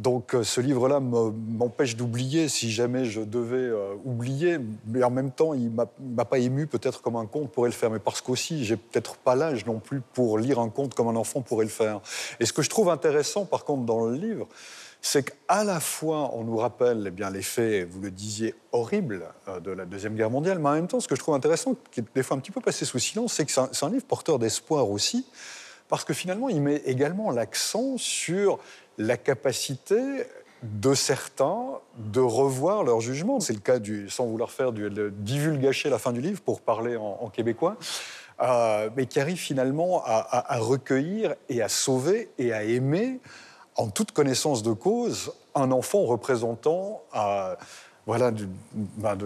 Donc 0.00 0.34
euh, 0.34 0.42
ce 0.44 0.62
livre-là 0.62 0.98
me- 0.98 1.30
m'empêche 1.30 1.94
d'oublier 1.94 2.48
si 2.48 2.70
jamais 2.70 3.04
je 3.04 3.20
devais 3.20 3.56
euh, 3.56 3.94
oublier, 4.04 4.58
mais 4.86 5.02
en 5.02 5.10
même 5.10 5.30
temps, 5.30 5.52
il 5.52 5.70
il 6.00 6.14
m'a 6.14 6.24
pas 6.24 6.38
ému 6.38 6.66
peut-être 6.66 7.02
comme 7.02 7.16
un 7.16 7.26
conte 7.26 7.50
pourrait 7.50 7.68
le 7.68 7.74
faire, 7.74 7.90
mais 7.90 7.98
parce 7.98 8.22
qu'aussi, 8.22 8.64
j'ai 8.64 8.76
peut-être 8.76 9.16
pas 9.16 9.34
l'âge 9.34 9.66
non 9.66 9.78
plus 9.78 10.00
pour 10.00 10.38
lire 10.38 10.58
un 10.58 10.70
conte 10.70 10.94
comme 10.94 11.08
un 11.08 11.16
enfant 11.16 11.42
pourrait 11.42 11.66
le 11.66 11.70
faire. 11.70 12.00
Et 12.40 12.46
ce 12.46 12.52
que 12.54 12.62
je 12.62 12.70
trouve 12.70 12.88
intéressant, 12.88 13.44
par 13.44 13.64
contre, 13.64 13.84
dans 13.84 14.06
le 14.06 14.16
livre, 14.16 14.48
c'est 15.02 15.22
qu'à 15.30 15.64
la 15.64 15.80
fois, 15.80 16.30
on 16.34 16.44
nous 16.44 16.56
rappelle 16.56 17.04
eh 17.06 17.10
bien, 17.10 17.30
les 17.30 17.42
faits, 17.42 17.86
vous 17.90 18.00
le 18.00 18.10
disiez, 18.10 18.54
horribles 18.72 19.24
euh, 19.48 19.60
de 19.60 19.70
la 19.70 19.84
Deuxième 19.84 20.14
Guerre 20.14 20.30
mondiale, 20.30 20.58
mais 20.58 20.70
en 20.70 20.74
même 20.74 20.88
temps, 20.88 21.00
ce 21.00 21.08
que 21.08 21.14
je 21.14 21.20
trouve 21.20 21.34
intéressant, 21.34 21.74
qui 21.90 22.00
est 22.00 22.04
des 22.14 22.22
fois 22.22 22.36
un 22.38 22.40
petit 22.40 22.52
peu 22.52 22.60
passé 22.62 22.84
sous 22.86 22.98
silence, 22.98 23.34
c'est 23.34 23.44
que 23.44 23.52
c'est 23.52 23.84
un 23.84 23.90
livre 23.90 24.04
porteur 24.06 24.38
d'espoir 24.38 24.90
aussi, 24.90 25.26
parce 25.88 26.04
que 26.04 26.14
finalement, 26.14 26.48
il 26.48 26.62
met 26.62 26.76
également 26.86 27.30
l'accent 27.32 27.96
sur 27.98 28.58
la 29.00 29.16
capacité 29.16 29.96
de 30.62 30.92
certains 30.94 31.80
de 31.96 32.20
revoir 32.20 32.84
leur 32.84 33.00
jugement. 33.00 33.40
C'est 33.40 33.54
le 33.54 33.60
cas 33.60 33.78
du, 33.78 34.10
sans 34.10 34.26
vouloir 34.26 34.50
faire 34.50 34.72
du 34.72 34.90
divulgacher 35.12 35.88
la 35.88 35.98
fin 35.98 36.12
du 36.12 36.20
livre 36.20 36.42
pour 36.42 36.60
parler 36.60 36.96
en, 36.96 37.30
québécois, 37.30 37.76
euh, 38.42 38.90
mais 38.96 39.06
qui 39.06 39.18
arrive 39.18 39.38
finalement 39.38 40.02
à, 40.04 40.58
recueillir 40.58 41.34
et 41.48 41.62
à 41.62 41.68
sauver 41.68 42.28
et 42.38 42.52
à 42.52 42.62
aimer 42.62 43.20
en 43.76 43.88
toute 43.88 44.12
connaissance 44.12 44.62
de 44.62 44.72
cause 44.72 45.32
un 45.54 45.72
enfant 45.72 46.02
représentant 46.02 47.02
euh, 47.16 47.54
voilà, 48.06 48.30
du, 48.30 48.48
ben, 48.74 49.16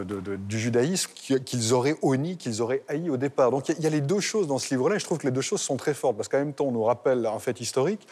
judaïsme 0.49 1.11
qui- 1.14 1.43
qu'ils 1.43 1.73
auraient 1.73 1.97
honni, 2.02 2.37
qu'ils 2.37 2.62
auraient 2.62 2.83
haï 2.87 3.11
au 3.11 3.16
départ. 3.16 3.50
Donc 3.50 3.69
il 3.69 3.78
y 3.78 3.83
y, 3.83 3.87
a 3.87 3.90
les 3.90 4.00
deux 4.00 4.21
choses 4.21 4.47
dans 4.47 4.59
ce 4.59 4.71
livre-là, 4.71 4.97
et 4.97 4.99
je 4.99 5.04
trouve 5.04 5.19
que 5.19 5.26
les 5.26 5.33
deux 5.33 5.40
choses 5.40 5.62
sont 5.62 5.76
très 5.76 5.95
fortes, 5.95 6.16
parce 6.16 6.28
qu'en 6.28 6.38
même 6.38 6.52
temps, 6.52 6.66
on 6.66 6.73
nous 6.73 6.85
rappelle 6.85 7.26
un 7.26 7.38
fait 7.38 7.61
historique, 7.61 8.07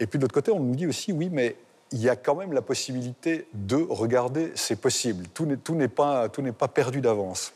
et 0.00 0.06
puis 0.06 0.18
de 0.18 0.22
l'autre 0.24 0.34
côté, 0.34 0.50
on 0.50 0.60
nous 0.60 0.74
dit 0.74 0.86
aussi, 0.86 1.12
oui, 1.12 1.28
mais 1.30 1.56
il 1.92 2.00
y 2.00 2.08
a 2.08 2.16
quand 2.16 2.34
même 2.34 2.52
la 2.52 2.62
possibilité 2.62 3.48
de 3.54 3.76
regarder, 3.76 4.52
c'est 4.54 4.80
possible. 4.80 5.26
Tout 5.28 5.46
n'est 5.74 5.88
pas, 5.88 6.28
tout 6.28 6.42
n'est 6.42 6.52
pas 6.52 6.68
perdu 6.68 7.00
d'avance. 7.00 7.52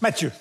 Mathieu. 0.00 0.32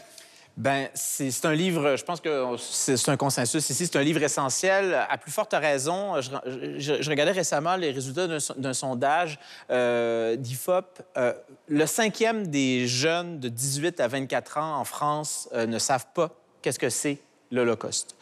Ben, 0.55 0.87
c'est 0.93 1.45
un 1.45 1.53
livre, 1.55 1.95
je 1.95 2.03
pense 2.03 2.21
que 2.21 2.45
c'est 2.59 3.09
un 3.09 3.17
consensus 3.17 3.67
ici, 3.71 3.87
c'est 3.87 3.95
un 3.97 4.03
livre 4.03 4.21
essentiel. 4.21 4.93
À 5.09 5.17
plus 5.17 5.31
forte 5.31 5.51
raison, 5.53 6.21
je, 6.21 6.29
je- 6.77 7.01
je 7.01 7.09
regardais 7.09 7.31
récemment 7.31 7.75
les 7.75 7.89
résultats 7.89 8.27
d'un 8.27 8.73
sondage 8.73 9.39
euh, 9.71 10.35
d'IFOP. 10.35 11.01
Euh, 11.17 11.33
le 11.67 11.87
cinquième 11.87 12.45
des 12.47 12.85
jeunes 12.87 13.39
de 13.39 13.49
18 13.49 13.99
à 13.99 14.07
24 14.07 14.59
ans 14.59 14.77
en 14.79 14.83
France 14.83 15.49
euh, 15.53 15.65
ne 15.65 15.79
savent 15.79 16.05
pas 16.13 16.29
qu'est-ce 16.61 16.77
que 16.77 16.89
c'est 16.89 17.17
l'Holocauste. 17.53 18.15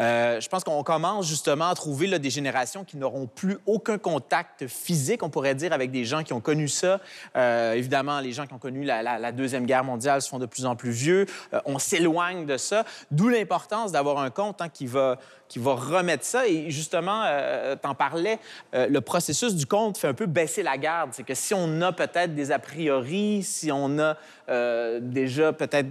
Euh, 0.00 0.40
je 0.40 0.48
pense 0.48 0.64
qu'on 0.64 0.82
commence 0.82 1.26
justement 1.26 1.68
à 1.68 1.74
trouver 1.74 2.18
des 2.18 2.30
générations 2.30 2.84
qui 2.84 2.96
n'auront 2.96 3.26
plus 3.26 3.58
aucun 3.66 3.98
contact 3.98 4.66
physique, 4.66 5.22
on 5.22 5.30
pourrait 5.30 5.54
dire, 5.54 5.72
avec 5.72 5.90
des 5.90 6.04
gens 6.04 6.22
qui 6.22 6.32
ont 6.32 6.40
connu 6.40 6.68
ça. 6.68 7.00
Euh, 7.36 7.74
évidemment, 7.74 8.20
les 8.20 8.32
gens 8.32 8.46
qui 8.46 8.54
ont 8.54 8.58
connu 8.58 8.84
la 8.84 9.32
Deuxième 9.32 9.66
Guerre 9.66 9.84
mondiale 9.84 10.22
se 10.22 10.28
font 10.28 10.38
de 10.38 10.46
plus 10.46 10.66
en 10.66 10.76
plus 10.76 10.90
vieux. 10.90 11.26
Euh, 11.52 11.60
on 11.66 11.78
s'éloigne 11.78 12.46
de 12.46 12.56
ça, 12.56 12.84
d'où 13.10 13.28
l'importance 13.28 13.92
d'avoir 13.92 14.18
un 14.18 14.30
compte 14.30 14.60
hein, 14.62 14.68
qui, 14.68 14.86
va, 14.86 15.18
qui 15.48 15.58
va 15.58 15.74
remettre 15.74 16.24
ça. 16.24 16.46
Et 16.46 16.70
justement, 16.70 17.22
euh, 17.24 17.76
t'en 17.76 17.94
parlais, 17.94 18.38
euh, 18.74 18.88
le 18.88 19.00
processus 19.00 19.54
du 19.54 19.66
compte 19.66 19.98
fait 19.98 20.08
un 20.08 20.14
peu 20.14 20.26
baisser 20.26 20.62
la 20.62 20.78
garde. 20.78 21.10
C'est 21.12 21.24
que 21.24 21.34
si 21.34 21.54
on 21.54 21.80
a 21.82 21.92
peut-être 21.92 22.34
des 22.34 22.52
a 22.52 22.58
priori, 22.58 23.42
si 23.42 23.72
on 23.72 23.98
a 23.98 24.16
euh, 24.50 24.98
déjà 25.02 25.52
peut-être, 25.52 25.88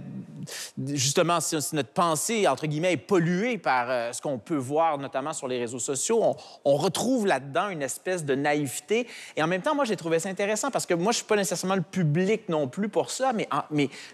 justement, 0.84 1.40
si, 1.40 1.56
notre 1.74 1.90
pensée, 1.90 2.48
entre 2.48 2.66
guillemets, 2.66 2.94
est 2.94 2.96
polluée 2.96 3.56
par 3.56 3.88
euh, 3.88 4.12
ce 4.12 4.20
qu'on 4.20 4.38
peut 4.38 4.56
voir, 4.56 4.98
notamment 4.98 5.32
sur 5.32 5.46
les 5.46 5.60
réseaux 5.60 5.78
sociaux, 5.78 6.34
on, 6.64 6.76
retrouve 6.76 7.26
là-dedans 7.26 7.68
une 7.68 7.82
espèce 7.82 8.24
de 8.24 8.34
naïveté. 8.34 9.06
Et 9.36 9.42
en 9.42 9.46
même 9.46 9.62
temps, 9.62 9.76
moi, 9.76 9.84
j'ai 9.84 9.94
trouvé 9.94 10.18
ça 10.18 10.28
intéressant 10.28 10.70
parce 10.70 10.86
que 10.86 10.94
moi, 10.94 11.12
je 11.12 11.18
suis 11.18 11.26
pas 11.26 11.36
nécessairement 11.36 11.76
le 11.76 11.82
public 11.82 12.48
non 12.48 12.66
plus 12.66 12.88
pour 12.88 13.10
ça, 13.10 13.32
mais, 13.32 13.48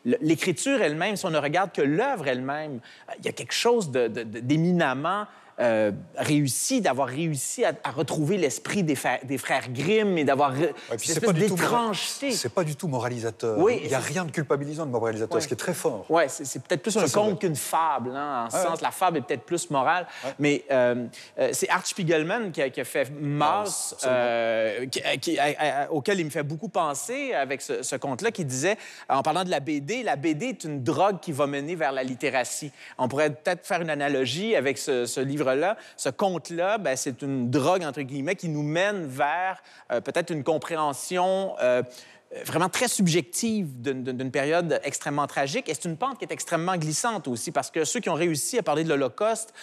l'écriture 0.04 0.82
elle-même, 0.82 1.16
si 1.16 1.24
on 1.24 1.30
ne 1.30 1.38
regarde 1.38 1.72
que 1.72 1.82
l'œuvre 1.82 2.28
elle-même, 2.28 2.80
euh, 3.08 3.12
il 3.18 3.24
y 3.24 3.28
a 3.28 3.32
quelque 3.32 3.54
chose 3.54 3.90
d'éminemment 3.90 5.26
euh, 5.60 5.92
réussi, 6.16 6.80
d'avoir 6.80 7.08
réussi 7.08 7.64
à, 7.64 7.72
à 7.84 7.90
retrouver 7.90 8.36
l'esprit 8.36 8.82
des, 8.82 8.96
frères 8.96 9.70
Grimm 9.70 10.18
et 10.18 10.24
d'avoir 10.24 10.52
Ouais, 10.52 10.72
cette 10.98 11.24
d'étrangeté. 11.32 12.32
C'est 12.32 12.48
pas 12.52 12.64
du 12.64 12.76
tout 12.76 12.88
moralisateur. 12.88 13.58
Oui, 13.58 13.80
Il 13.82 13.88
n'y 13.88 13.94
a 13.94 13.98
rien 14.00 14.24
de 14.24 14.30
culpabilisant 14.30 14.86
de 14.86 14.90
moralisateur, 14.90 15.34
Ouais. 15.36 15.40
ce 15.40 15.48
qui 15.48 15.54
est 15.54 15.58
très 15.58 15.74
fort. 15.74 16.04
Oui, 16.08 16.22
c'est 16.28 16.62
peut-être 16.62 16.82
plus 16.82 16.96
un 16.96 17.08
conte 17.08 17.40
qu'une 17.40 17.56
fable, 17.56 18.10
hein, 18.14 18.46
en 18.46 18.50
ce 18.50 18.56
Ouais, 18.56 18.62
sens. 18.64 18.80
La 18.80 18.90
fable 18.90 19.18
est 19.18 19.20
peut-être 19.22 19.44
plus 19.44 19.70
morale. 19.70 20.06
Mais 20.38 20.64
euh, 20.70 21.06
euh, 21.38 21.48
c'est 21.52 21.68
Art 21.68 21.86
Spiegelman 21.86 22.50
qui 22.52 22.62
a, 22.62 22.70
qui 22.70 22.80
a 22.80 22.84
fait 22.84 23.10
Mass, 23.20 23.94
euh, 24.04 24.86
qui- 24.86 25.02
qui- 25.20 25.38
à- 25.38 25.90
auquel 25.92 26.20
il 26.20 26.24
me 26.26 26.30
fait 26.30 26.42
beaucoup 26.42 26.68
penser 26.68 27.32
avec 27.32 27.62
ce, 27.62 27.82
ce 27.82 27.96
conte-là, 27.96 28.30
qui 28.30 28.44
disait, 28.44 28.76
en 29.08 29.22
parlant 29.22 29.44
de 29.44 29.50
la 29.50 29.60
BD, 29.60 30.02
la 30.02 30.16
BD 30.16 30.46
est 30.46 30.64
une 30.64 30.82
drogue 30.82 31.20
qui 31.20 31.32
va 31.32 31.46
mener 31.46 31.74
vers 31.74 31.92
la 31.92 32.02
littératie. 32.02 32.72
On 32.98 33.08
pourrait 33.08 33.30
peut-être 33.30 33.66
faire 33.66 33.80
une 33.80 33.90
analogie 33.90 34.56
avec 34.56 34.78
ce, 34.78 35.06
ce 35.06 35.20
Ce 35.96 36.08
conte-là, 36.08 36.78
ben, 36.78 36.96
c'est 36.96 37.22
une 37.22 37.50
drogue, 37.50 37.84
entre 37.84 38.02
guillemets, 38.02 38.36
qui 38.36 38.48
nous 38.48 38.62
mène 38.62 39.06
vers 39.06 39.62
euh, 39.92 40.00
peut-être 40.00 40.30
une 40.30 40.44
compréhension... 40.44 41.54
euh, 41.60 41.82
vraiment 42.44 42.68
très 42.68 42.88
subjective 42.88 43.80
d'une 43.80 44.30
période 44.30 44.80
extrêmement 44.82 45.26
tragique. 45.26 45.68
Et 45.68 45.74
c'est 45.74 45.84
une 45.84 45.96
pente 45.96 46.18
qui 46.18 46.24
est 46.24 46.32
extrêmement 46.32 46.76
glissante 46.76 47.28
aussi, 47.28 47.52
parce 47.52 47.70
que 47.70 47.84
ceux 47.84 48.00
qui 48.00 48.10
ont 48.10 48.14
réussi 48.14 48.58
à 48.58 48.62
parler 48.62 48.82
de 48.82 48.88
l'Holocauste 48.88 49.54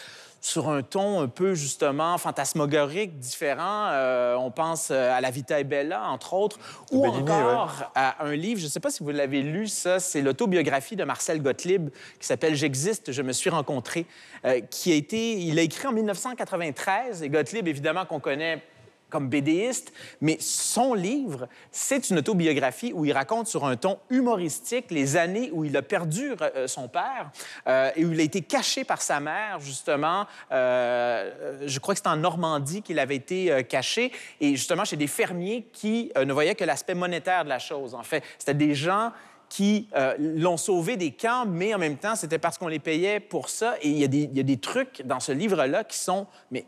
sur 0.42 0.70
un 0.70 0.82
ton 0.82 1.22
un 1.22 1.28
peu, 1.28 1.54
justement, 1.54 2.18
fantasmagorique, 2.18 3.20
différent, 3.20 3.90
euh, 3.92 4.36
on 4.36 4.50
pense 4.50 4.90
euh, 4.90 5.16
à 5.16 5.22
La 5.22 5.30
Vita 5.30 5.62
e 5.62 5.64
Bella, 5.64 6.10
entre 6.10 6.34
autres, 6.34 6.58
ou 6.92 7.04
Bellini, 7.04 7.22
encore 7.22 7.92
à 7.94 8.26
un 8.26 8.36
livre, 8.36 8.60
je 8.60 8.66
ne 8.66 8.70
sais 8.70 8.80
pas 8.80 8.90
si 8.90 9.04
vous 9.04 9.12
l'avez 9.12 9.44
lu, 9.44 9.68
ça, 9.68 10.00
c'est 10.00 10.22
l'autobiographie 10.22 10.96
de 10.96 11.04
Marcel 11.04 11.44
Gottlieb, 11.44 11.90
qui 12.20 12.26
s'appelle 12.26 12.56
J'existe, 12.56 13.12
je 13.12 13.22
me 13.22 13.34
suis 13.34 13.52
rencontré, 13.52 14.08
euh, 14.46 14.62
qui 14.62 14.92
a 14.92 14.96
été, 14.96 15.40
il 15.40 15.60
a 15.60 15.62
écrit 15.62 15.88
en 15.88 15.92
1993, 15.92 17.22
et 17.22 17.30
Gottlieb, 17.30 17.68
évidemment, 17.68 18.06
qu'on 18.06 18.20
connaît 18.20 18.64
comme 19.12 19.30
BDiste, 19.30 19.94
mais 20.22 20.38
son 20.40 20.96
livre, 20.96 21.48
c'est 21.72 22.10
une 22.10 22.18
autobiographie 22.18 22.92
où 22.96 23.06
il 23.06 23.12
raconte 23.12 23.48
sur 23.48 23.66
un 23.66 23.76
ton 23.76 24.00
humoristique 24.10 24.86
les 24.90 25.18
années 25.18 25.50
où 25.54 25.66
il 25.66 25.78
a 25.78 25.82
perdu 25.82 26.34
euh, 26.42 26.68
son 26.68 26.88
père 26.88 27.30
euh, 27.68 27.92
et 27.96 28.06
où 28.06 28.12
il 28.12 28.20
a 28.20 28.24
été 28.24 28.42
caché 28.42 28.84
par 28.84 29.02
sa 29.02 29.20
mère, 29.20 29.60
justement. 29.60 30.26
Euh, 30.52 31.60
je 31.66 31.80
crois 31.80 31.94
que 31.94 32.02
c'est 32.02 32.08
en 32.08 32.16
Normandie 32.16 32.82
qu'il 32.82 32.98
avait 32.98 33.18
été 33.18 33.64
caché, 33.66 34.12
et 34.40 34.56
justement 34.56 34.86
chez 34.86 34.96
des 34.96 35.08
fermiers 35.08 35.68
qui 35.74 36.12
ne 36.16 36.34
voyaient 36.34 36.56
que 36.56 36.64
l'aspect 36.64 36.94
monétaire 36.94 37.44
de 37.44 37.50
la 37.50 37.60
chose. 37.60 37.94
En 37.94 38.04
fait, 38.04 38.24
c'était 38.40 38.54
des 38.54 38.74
gens 38.74 39.12
qui 39.52 39.90
euh, 39.98 40.16
l'ont 40.18 40.56
sauvé 40.56 40.96
des 40.96 41.12
camps, 41.12 41.46
mais 41.46 41.76
en 41.76 41.78
même 41.78 41.98
temps, 41.98 42.16
c'était 42.16 42.40
parce 42.40 42.58
qu'on 42.58 42.70
les 42.70 42.80
payait 42.80 43.20
pour 43.20 43.50
ça. 43.50 43.76
Et 43.82 43.90
il 43.90 43.98
y 43.98 44.06
a 44.06 44.08
des, 44.44 44.58
trucs 44.58 45.02
dans 45.04 45.20
ce 45.20 45.34
livre-là 45.34 45.84
qui 45.84 45.98
sont... 45.98 46.26
Mais 46.52 46.66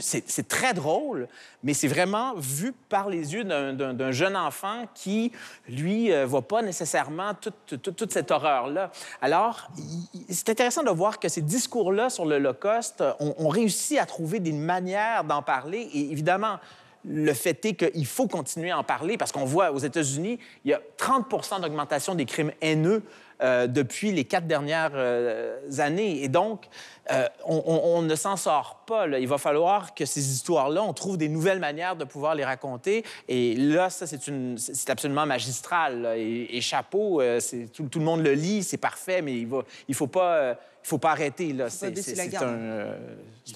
c'est 0.00 0.48
très 0.48 0.72
drôle, 0.72 1.28
mais 1.62 1.74
c'est 1.74 1.88
vraiment 1.88 2.34
vu 2.36 2.72
par 2.88 3.10
les 3.10 3.34
yeux 3.34 3.44
d'un- 3.44 4.10
jeune 4.12 4.34
enfant 4.34 4.86
qui, 4.94 5.30
lui, 5.68 6.08
ne 6.08 6.24
voit 6.24 6.48
pas 6.48 6.62
nécessairement 6.62 7.32
toute, 7.34 8.10
cette 8.10 8.30
horreur-là. 8.30 8.90
Alors, 9.20 9.68
c'est 10.30 10.48
intéressant 10.48 10.82
de 10.82 10.90
voir 10.90 11.20
que 11.20 11.28
ces 11.28 11.42
discours-là 11.42 12.08
sur 12.08 12.24
l'Holocauste 12.24 13.04
ont, 13.20 13.34
ont 13.36 13.48
réussi 13.48 13.98
à 13.98 14.06
trouver 14.06 14.40
des 14.40 14.52
manières 14.52 15.24
d'en 15.24 15.42
parler. 15.42 15.90
Et 15.92 16.10
évidemment, 16.10 16.58
le 17.04 17.32
fait 17.34 17.64
est 17.64 17.74
qu'il 17.74 18.06
faut 18.06 18.28
continuer 18.28 18.70
à 18.70 18.78
en 18.78 18.84
parler 18.84 19.16
parce 19.16 19.32
qu'on 19.32 19.44
voit 19.44 19.72
aux 19.72 19.78
États-Unis, 19.78 20.38
il 20.64 20.70
y 20.70 20.74
a 20.74 20.80
30 20.96 21.60
d'augmentation 21.60 22.14
des 22.14 22.24
crimes 22.26 22.52
haineux 22.60 23.02
euh, 23.42 23.66
depuis 23.66 24.12
les 24.12 24.24
quatre 24.24 24.46
dernières 24.46 24.92
euh, 24.94 25.58
années. 25.78 26.22
Et 26.22 26.28
donc, 26.28 26.66
euh, 27.10 27.26
on, 27.44 27.56
on- 27.66 27.96
on 27.98 28.02
ne 28.02 28.14
s'en 28.14 28.36
sort 28.36 28.84
pas. 28.86 29.08
là. 29.08 29.18
Il 29.18 29.26
va 29.26 29.36
falloir 29.38 29.94
que 29.96 30.04
ces 30.04 30.30
histoires-là, 30.32 30.80
on 30.84 30.92
trouve 30.92 31.16
des 31.18 31.28
nouvelles 31.28 31.58
manières 31.58 31.96
de 31.96 32.04
pouvoir 32.04 32.36
les 32.36 32.44
raconter. 32.44 33.04
Et 33.26 33.56
là, 33.56 33.90
ça, 33.90 34.06
c'est 34.06 34.90
absolument 34.90 35.26
magistral. 35.26 36.12
Et, 36.16 36.56
et 36.56 36.60
chapeau, 36.60 37.20
euh, 37.20 37.40
tout, 37.74 37.88
tout 37.88 37.98
le 37.98 38.04
monde 38.04 38.22
le 38.22 38.32
lit, 38.34 38.62
c'est 38.62 38.76
parfait, 38.76 39.22
mais 39.22 39.34
il 39.36 39.48
ne 39.48 39.60
il 39.88 39.94
faut, 39.96 40.06
pas, 40.06 40.34
euh, 40.36 40.54
il 40.84 40.88
faut 40.88 40.98
pas 40.98 41.10
arrêter. 41.10 41.52
là. 41.52 41.68
C'est 41.68 41.86
un, 42.36 42.42
euh, 42.46 42.96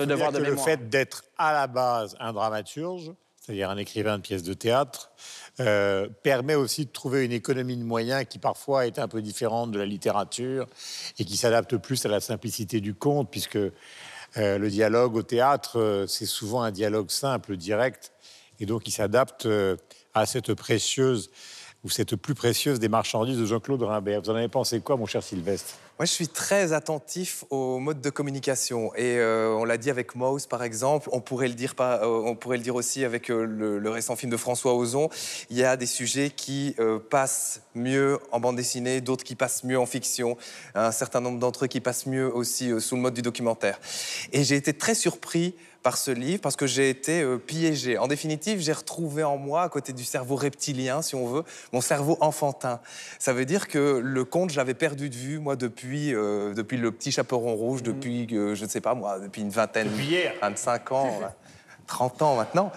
devoir 0.04 0.32
de 0.32 0.38
mémoire. 0.40 0.50
Le 0.50 0.56
fait 0.56 0.88
d'être 0.88 1.22
à 1.38 1.52
la 1.52 1.68
base 1.68 2.16
un 2.18 2.32
dramaturge, 2.32 3.12
c'est-à-dire 3.46 3.70
un 3.70 3.76
écrivain 3.76 4.16
de 4.16 4.22
pièces 4.22 4.42
de 4.42 4.54
théâtre, 4.54 5.12
euh, 5.60 6.08
permet 6.24 6.56
aussi 6.56 6.86
de 6.86 6.90
trouver 6.90 7.24
une 7.24 7.30
économie 7.30 7.76
de 7.76 7.84
moyens 7.84 8.24
qui 8.28 8.40
parfois 8.40 8.88
est 8.88 8.98
un 8.98 9.06
peu 9.06 9.22
différente 9.22 9.70
de 9.70 9.78
la 9.78 9.86
littérature 9.86 10.66
et 11.20 11.24
qui 11.24 11.36
s'adapte 11.36 11.76
plus 11.76 12.04
à 12.04 12.08
la 12.08 12.18
simplicité 12.18 12.80
du 12.80 12.94
conte, 12.94 13.30
puisque 13.30 13.54
euh, 13.54 13.70
le 14.34 14.68
dialogue 14.68 15.14
au 15.14 15.22
théâtre, 15.22 15.78
euh, 15.78 16.06
c'est 16.08 16.26
souvent 16.26 16.62
un 16.62 16.72
dialogue 16.72 17.10
simple, 17.10 17.56
direct, 17.56 18.12
et 18.58 18.66
donc 18.66 18.88
il 18.88 18.90
s'adapte 18.90 19.46
à 20.14 20.26
cette 20.26 20.52
précieuse 20.54 21.30
ou 21.86 21.88
cette 21.88 22.16
plus 22.16 22.34
précieuse 22.34 22.80
des 22.80 22.88
marchandises 22.88 23.38
de 23.38 23.46
Jean-Claude 23.46 23.80
Rimbert. 23.80 24.20
Vous 24.20 24.30
en 24.30 24.34
avez 24.34 24.48
pensé 24.48 24.80
quoi, 24.80 24.96
mon 24.96 25.06
cher 25.06 25.22
Sylvestre? 25.22 25.76
Moi, 26.00 26.04
je 26.04 26.10
suis 26.10 26.26
très 26.26 26.72
attentif 26.72 27.44
au 27.48 27.78
mode 27.78 28.00
de 28.00 28.10
communication. 28.10 28.92
Et 28.96 29.18
euh, 29.18 29.54
on 29.56 29.64
l'a 29.64 29.78
dit 29.78 29.88
avec 29.88 30.16
Mouse, 30.16 30.48
par 30.48 30.64
exemple. 30.64 31.08
On 31.12 31.20
pourrait 31.20 31.46
le 31.46 31.54
dire, 31.54 31.74
euh, 31.78 32.22
on 32.24 32.34
pourrait 32.34 32.56
le 32.56 32.64
dire 32.64 32.74
aussi 32.74 33.04
avec 33.04 33.30
euh, 33.30 33.44
le, 33.44 33.88
récent 33.88 34.16
film 34.16 34.32
de 34.32 34.36
François 34.36 34.74
Ozon. 34.74 35.10
Il 35.48 35.56
y 35.56 35.62
a 35.62 35.76
des 35.76 35.86
sujets 35.86 36.30
qui 36.30 36.74
passent 37.08 37.62
mieux 37.76 38.18
en 38.32 38.40
bande 38.40 38.56
dessinée, 38.56 39.00
d'autres 39.00 39.22
qui 39.22 39.36
passent 39.36 39.62
mieux 39.62 39.78
en 39.78 39.86
fiction, 39.86 40.36
un 40.74 40.90
certain 40.90 41.20
nombre 41.20 41.38
d'entre 41.38 41.66
eux 41.66 41.68
qui 41.68 41.80
passent 41.80 42.06
mieux 42.06 42.34
aussi 42.34 42.72
sous 42.80 42.96
le 42.96 43.00
mode 43.00 43.14
du 43.14 43.22
documentaire. 43.22 43.78
Et 44.32 44.42
j'ai 44.42 44.56
été 44.56 44.72
très 44.72 44.96
surpris 44.96 45.54
par 45.86 45.98
ce 45.98 46.10
livre 46.10 46.40
parce 46.40 46.56
que 46.56 46.66
j'ai 46.66 46.90
été 46.90 47.22
euh, 47.22 47.38
piégé. 47.38 47.96
En 47.96 48.08
définitive, 48.08 48.58
j'ai 48.58 48.72
retrouvé 48.72 49.22
en 49.22 49.36
moi, 49.36 49.62
à 49.62 49.68
côté 49.68 49.92
du 49.92 50.02
cerveau 50.02 50.34
reptilien, 50.34 51.00
si 51.00 51.14
on 51.14 51.28
veut, 51.28 51.44
mon 51.72 51.80
cerveau 51.80 52.18
enfantin. 52.20 52.80
Ça 53.20 53.32
veut 53.32 53.44
dire 53.44 53.68
que 53.68 54.00
le 54.02 54.24
conte, 54.24 54.50
je 54.50 54.56
l'avais 54.56 54.74
perdu 54.74 55.10
de 55.10 55.14
vue, 55.14 55.38
moi, 55.38 55.54
depuis, 55.54 56.12
euh, 56.12 56.54
depuis 56.54 56.76
le 56.76 56.90
petit 56.90 57.12
chaperon 57.12 57.54
rouge, 57.54 57.84
depuis, 57.84 58.26
euh, 58.32 58.56
je 58.56 58.64
ne 58.64 58.68
sais 58.68 58.80
pas 58.80 58.94
moi, 58.94 59.20
depuis 59.20 59.42
une 59.42 59.50
vingtaine, 59.50 59.88
Depuis 59.88 60.06
hier. 60.06 60.34
25 60.42 60.90
ans, 60.90 61.20
30 61.86 62.22
ans 62.22 62.34
maintenant. 62.34 62.72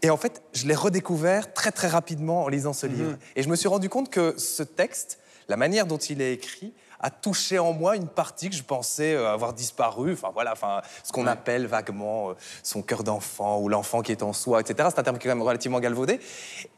Et 0.00 0.08
en 0.08 0.16
fait, 0.16 0.42
je 0.54 0.66
l'ai 0.66 0.74
redécouvert 0.74 1.52
très 1.52 1.70
très 1.70 1.88
rapidement 1.88 2.44
en 2.44 2.48
lisant 2.48 2.72
ce 2.72 2.86
livre. 2.86 3.18
Et 3.36 3.42
je 3.42 3.50
me 3.50 3.56
suis 3.56 3.68
rendu 3.68 3.90
compte 3.90 4.08
que 4.08 4.38
ce 4.38 4.62
texte, 4.62 5.18
la 5.48 5.58
manière 5.58 5.84
dont 5.84 5.98
il 5.98 6.22
est 6.22 6.32
écrit, 6.32 6.72
a 7.02 7.10
touché 7.10 7.58
en 7.58 7.72
moi 7.72 7.96
une 7.96 8.08
partie 8.08 8.48
que 8.48 8.56
je 8.56 8.62
pensais 8.62 9.14
euh, 9.14 9.32
avoir 9.32 9.52
disparu. 9.52 10.12
Enfin 10.12 10.30
voilà, 10.32 10.52
enfin 10.52 10.80
ce 11.02 11.12
qu'on 11.12 11.26
appelle 11.26 11.66
vaguement 11.66 12.30
euh, 12.30 12.34
son 12.62 12.82
cœur 12.82 13.02
d'enfant 13.02 13.58
ou 13.58 13.68
l'enfant 13.68 14.02
qui 14.02 14.12
est 14.12 14.22
en 14.22 14.32
soi, 14.32 14.60
etc. 14.60 14.88
C'est 14.90 15.00
un 15.00 15.02
terme 15.02 15.18
qui 15.18 15.26
est 15.26 15.30
quand 15.30 15.36
même 15.36 15.46
relativement 15.46 15.80
galvaudé. 15.80 16.20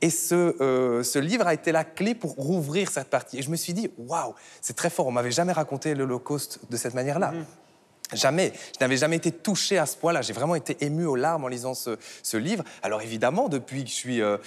Et 0.01 0.11
ce, 0.11 0.35
euh, 0.63 1.03
ce 1.03 1.19
livre 1.19 1.47
a 1.47 1.55
été 1.55 1.73
la 1.73 1.85
clé 1.85 2.15
pour 2.15 2.35
rouvrir 2.35 2.91
cette 2.91 3.11
partie. 3.11 3.39
Et 3.39 3.43
je 3.43 3.51
me 3.51 3.57
suis 3.57 3.75
dit, 3.75 3.91
waouh, 3.99 4.35
c'est 4.61 4.77
très 4.77 4.91
fort. 4.91 5.07
On 5.07 5.13
m'avait 5.13 5.31
jamais 5.31 5.53
raconté 5.53 5.95
l'Holocauste 5.95 6.61
de 6.71 6.77
cette 6.77 6.95
manière-là. 6.95 7.33
Jamais. 8.15 8.53
Je 8.75 8.81
n'avais 8.81 8.97
jamais 8.97 9.17
été 9.17 9.33
touché 9.33 9.79
à 9.79 9.87
ce 9.87 9.97
point-là. 9.97 10.23
J'ai 10.23 10.33
vraiment 10.33 10.55
été 10.55 10.77
ému 10.81 11.07
aux 11.07 11.17
larmes 11.17 11.45
en 11.45 11.49
lisant 11.49 11.75
ce, 11.75 12.37
livre. 12.37 12.65
Alors 12.83 13.03
évidemment, 13.03 13.49
depuis 13.49 13.85
que 13.85 13.91
je 13.91 13.95
suis, 13.95 14.21
euh, 14.21 14.39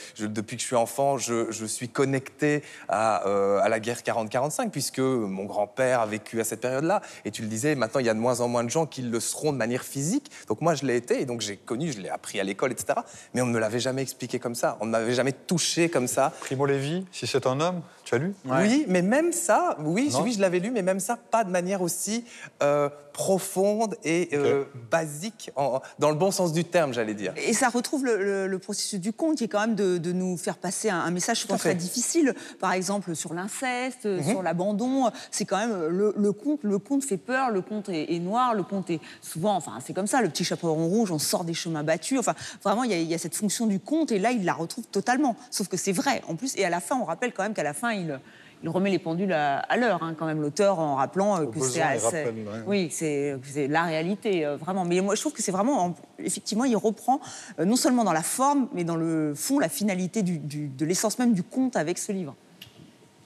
enfant, 0.73 1.17
je, 1.17 1.51
je 1.51 1.65
suis 1.65 1.89
connecté 1.89 2.63
à, 2.89 3.25
euh, 3.27 3.59
à 3.59 3.69
la 3.69 3.79
guerre 3.79 3.99
40-45, 3.99 4.69
puisque 4.69 4.99
mon 4.99 5.45
grand-père 5.45 6.01
a 6.01 6.05
vécu 6.05 6.39
à 6.41 6.43
cette 6.43 6.61
période-là. 6.61 7.01
Et 7.25 7.31
tu 7.31 7.41
le 7.41 7.47
disais, 7.47 7.75
maintenant, 7.75 7.99
il 7.99 8.05
y 8.05 8.09
a 8.09 8.13
de 8.13 8.19
moins 8.19 8.41
en 8.41 8.47
moins 8.47 8.63
de 8.63 8.69
gens 8.69 8.85
qui 8.85 9.01
le 9.01 9.19
seront 9.19 9.51
de 9.53 9.57
manière 9.57 9.83
physique. 9.83 10.31
Donc 10.47 10.61
moi, 10.61 10.75
je 10.75 10.85
l'ai 10.85 10.95
été, 10.95 11.21
et 11.21 11.25
donc 11.25 11.41
j'ai 11.41 11.57
connu, 11.57 11.91
je 11.91 11.99
l'ai 11.99 12.09
appris 12.09 12.39
à 12.39 12.43
l'école, 12.43 12.71
etc. 12.71 12.99
Mais 13.33 13.41
on 13.41 13.45
ne 13.45 13.51
me 13.51 13.59
l'avait 13.59 13.79
jamais 13.79 14.01
expliqué 14.01 14.39
comme 14.39 14.55
ça. 14.55 14.77
On 14.79 14.85
ne 14.85 14.91
m'avait 14.91 15.13
jamais 15.13 15.33
touché 15.33 15.89
comme 15.89 16.07
ça. 16.07 16.33
Primo 16.41 16.65
Levi, 16.65 17.05
si 17.11 17.27
c'est 17.27 17.47
un 17.47 17.59
homme, 17.59 17.81
tu 18.07 18.15
as 18.15 18.19
lu 18.19 18.33
Oui, 18.45 18.85
mais 18.87 19.01
même 19.01 19.33
ça, 19.33 19.77
oui, 19.83 20.09
Non 20.13 20.21
oui 20.21 20.31
je 20.33 20.39
l'avais 20.39 20.59
lu, 20.59 20.71
mais 20.71 20.81
même 20.81 20.99
ça, 20.99 21.17
pas 21.17 21.43
de 21.43 21.49
manière 21.49 21.81
aussi 21.81 22.23
euh, 22.63 22.89
profonde 23.11 23.95
et 24.03 24.29
euh, 24.33 24.63
basique, 24.91 25.51
en- 25.55 25.81
dans 25.99 26.09
le 26.09 26.15
bon 26.15 26.31
sens 26.31 26.53
du 26.53 26.63
terme, 26.63 26.93
j'allais 26.93 27.15
dire. 27.15 27.33
Et 27.35 27.51
ça 27.53 27.67
retrouve 27.69 28.05
le, 28.05 28.23
le- 28.23 28.47
le 28.47 28.59
processus 28.59 28.99
du 28.99 29.11
conte, 29.11 29.37
qui 29.39 29.43
est 29.43 29.47
quand 29.47 29.59
même 29.59 29.75
de, 29.75 29.97
de 29.97 30.11
nous 30.13 30.37
faire 30.37 30.57
passer 30.57 30.89
un, 30.89 30.99
un 30.99 31.11
message 31.11 31.39
souvent 31.41 31.57
très 31.57 31.75
difficile. 31.75 32.33
Par 32.59 32.71
exemple, 32.73 33.15
sur 33.15 33.33
l'inceste, 33.33 34.05
Mhm. 34.05 34.23
sur 34.23 34.43
l'abandon. 34.43 35.09
C'est 35.31 35.45
quand 35.45 35.57
même 35.57 35.87
le, 35.87 36.13
le 36.15 36.31
conte. 36.31 36.59
Le 36.63 36.77
conte 36.79 37.03
fait 37.03 37.17
peur, 37.17 37.49
le 37.51 37.61
conte 37.61 37.89
est, 37.89 38.13
est 38.13 38.19
noir, 38.19 38.53
le 38.53 38.63
conte 38.63 38.89
est 38.89 39.01
souvent. 39.21 39.55
Enfin, 39.55 39.73
c'est 39.85 39.93
comme 39.93 40.07
ça, 40.07 40.21
le 40.21 40.29
petit 40.29 40.43
chaperon 40.45 40.87
rouge, 40.87 41.11
on 41.11 41.19
sort 41.19 41.43
des 41.43 41.53
chemins 41.55 41.83
battus. 41.83 42.19
Enfin, 42.19 42.35
vraiment, 42.63 42.83
il 42.83 42.91
y, 42.91 42.93
a, 42.93 42.97
il 42.97 43.07
y 43.09 43.13
a 43.15 43.17
cette 43.17 43.35
fonction 43.35 43.65
du 43.65 43.79
conte, 43.79 44.11
et 44.11 44.19
là, 44.19 44.31
il 44.31 44.45
la 44.45 44.53
retrouve 44.53 44.85
totalement. 44.87 45.35
Sauf 45.51 45.67
que 45.67 45.75
c'est 45.77 45.91
vrai, 45.91 46.21
en 46.27 46.35
plus. 46.35 46.55
Et 46.57 46.63
à 46.65 46.69
la 46.69 46.79
fin, 46.79 46.95
on 46.95 47.03
rappelle 47.05 47.33
quand 47.33 47.43
même 47.43 47.53
qu'à 47.55 47.63
la 47.63 47.73
fin, 47.73 47.91
il. 48.01 48.19
Il 48.63 48.69
remet 48.69 48.89
les 48.89 48.97
pendules 48.97 49.33
à, 49.33 49.59
à 49.59 49.77
l'heure, 49.77 50.01
hein, 50.01 50.15
quand 50.17 50.25
même, 50.25 50.41
l'auteur, 50.41 50.79
en 50.79 50.95
rappelant 50.95 51.39
euh, 51.39 51.45
que 51.45 51.59
c'est 51.73 51.79
ouais. 52.15 52.23
Oui, 52.65 52.87
c'est 52.89 53.37
c'est 53.43 53.67
la 53.67 53.83
réalité, 53.83 54.47
euh, 54.47 54.55
vraiment. 54.57 54.83
Mais 54.83 54.99
moi, 54.99 55.13
je 55.13 55.21
trouve 55.21 55.33
que 55.33 55.43
c'est 55.43 55.51
vraiment, 55.51 55.85
en- 55.85 55.95
effectivement, 56.17 56.65
il 56.65 56.75
reprend 56.75 57.19
euh, 57.59 57.65
non 57.65 57.75
seulement 57.75 58.03
dans 58.03 58.13
la 58.13 58.23
forme, 58.23 58.67
mais 58.73 58.83
dans 58.83 58.95
le 58.95 59.33
fond, 59.35 59.59
la 59.59 59.69
finalité 59.69 60.23
du- 60.23 60.39
du- 60.39 60.69
de 60.69 60.85
l'essence 60.85 61.19
même 61.19 61.33
du 61.33 61.43
conte 61.43 61.75
avec 61.75 61.99
ce 61.99 62.11
livre. 62.11 62.33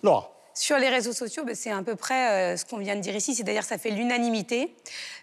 Laura. 0.04 0.31
Sur 0.54 0.78
les 0.78 0.90
réseaux 0.90 1.14
sociaux, 1.14 1.44
ben, 1.46 1.56
c'est 1.56 1.72
à 1.72 1.82
peu 1.82 1.96
près 1.96 2.30
euh, 2.30 2.58
ce 2.58 2.66
qu'on 2.66 2.78
vient 2.78 2.96
de 2.96 3.02
dire 3.02 3.16
ici, 3.16 3.36
c'est 3.36 3.44
d'ailleurs 3.44 3.64
ça 3.64 3.78
fait 3.78 3.90
l'unanimité. 3.90 4.76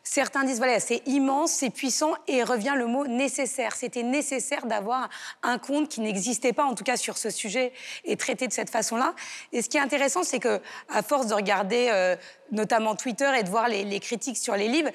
Certains 0.02 0.44
disent 0.44 0.56
voilà, 0.56 0.80
c'est 0.80 1.02
immense, 1.06 1.52
c'est 1.52 1.68
puissant, 1.68 2.14
et 2.26 2.42
revient 2.42 2.74
le 2.76 2.86
mot 2.86 3.06
nécessaire. 3.06 3.74
C'était 3.76 4.02
nécessaire 4.02 4.64
d'avoir 4.64 5.10
un 5.42 5.58
conte 5.58 5.88
qui 5.88 6.00
n'existait 6.00 6.54
pas, 6.54 6.64
en 6.64 6.74
tout 6.74 6.84
cas 6.84 6.96
sur 6.96 7.18
ce 7.18 7.28
sujet, 7.28 7.72
et 8.04 8.16
traité 8.16 8.48
de 8.48 8.52
cette 8.52 8.70
façon-là. 8.70 9.14
Et 9.52 9.60
ce 9.60 9.68
qui 9.68 9.76
est 9.76 9.80
intéressant, 9.80 10.22
c'est 10.22 10.38
que 10.38 10.60
à 10.88 11.02
force 11.02 11.26
de 11.26 11.34
regarder 11.34 11.88
euh, 11.90 12.16
notamment 12.50 12.94
Twitter 12.94 13.30
et 13.38 13.42
de 13.42 13.50
voir 13.50 13.68
les 13.68 14.00
critiques 14.00 14.38
sur 14.38 14.56
les 14.56 14.68
livres, 14.68 14.90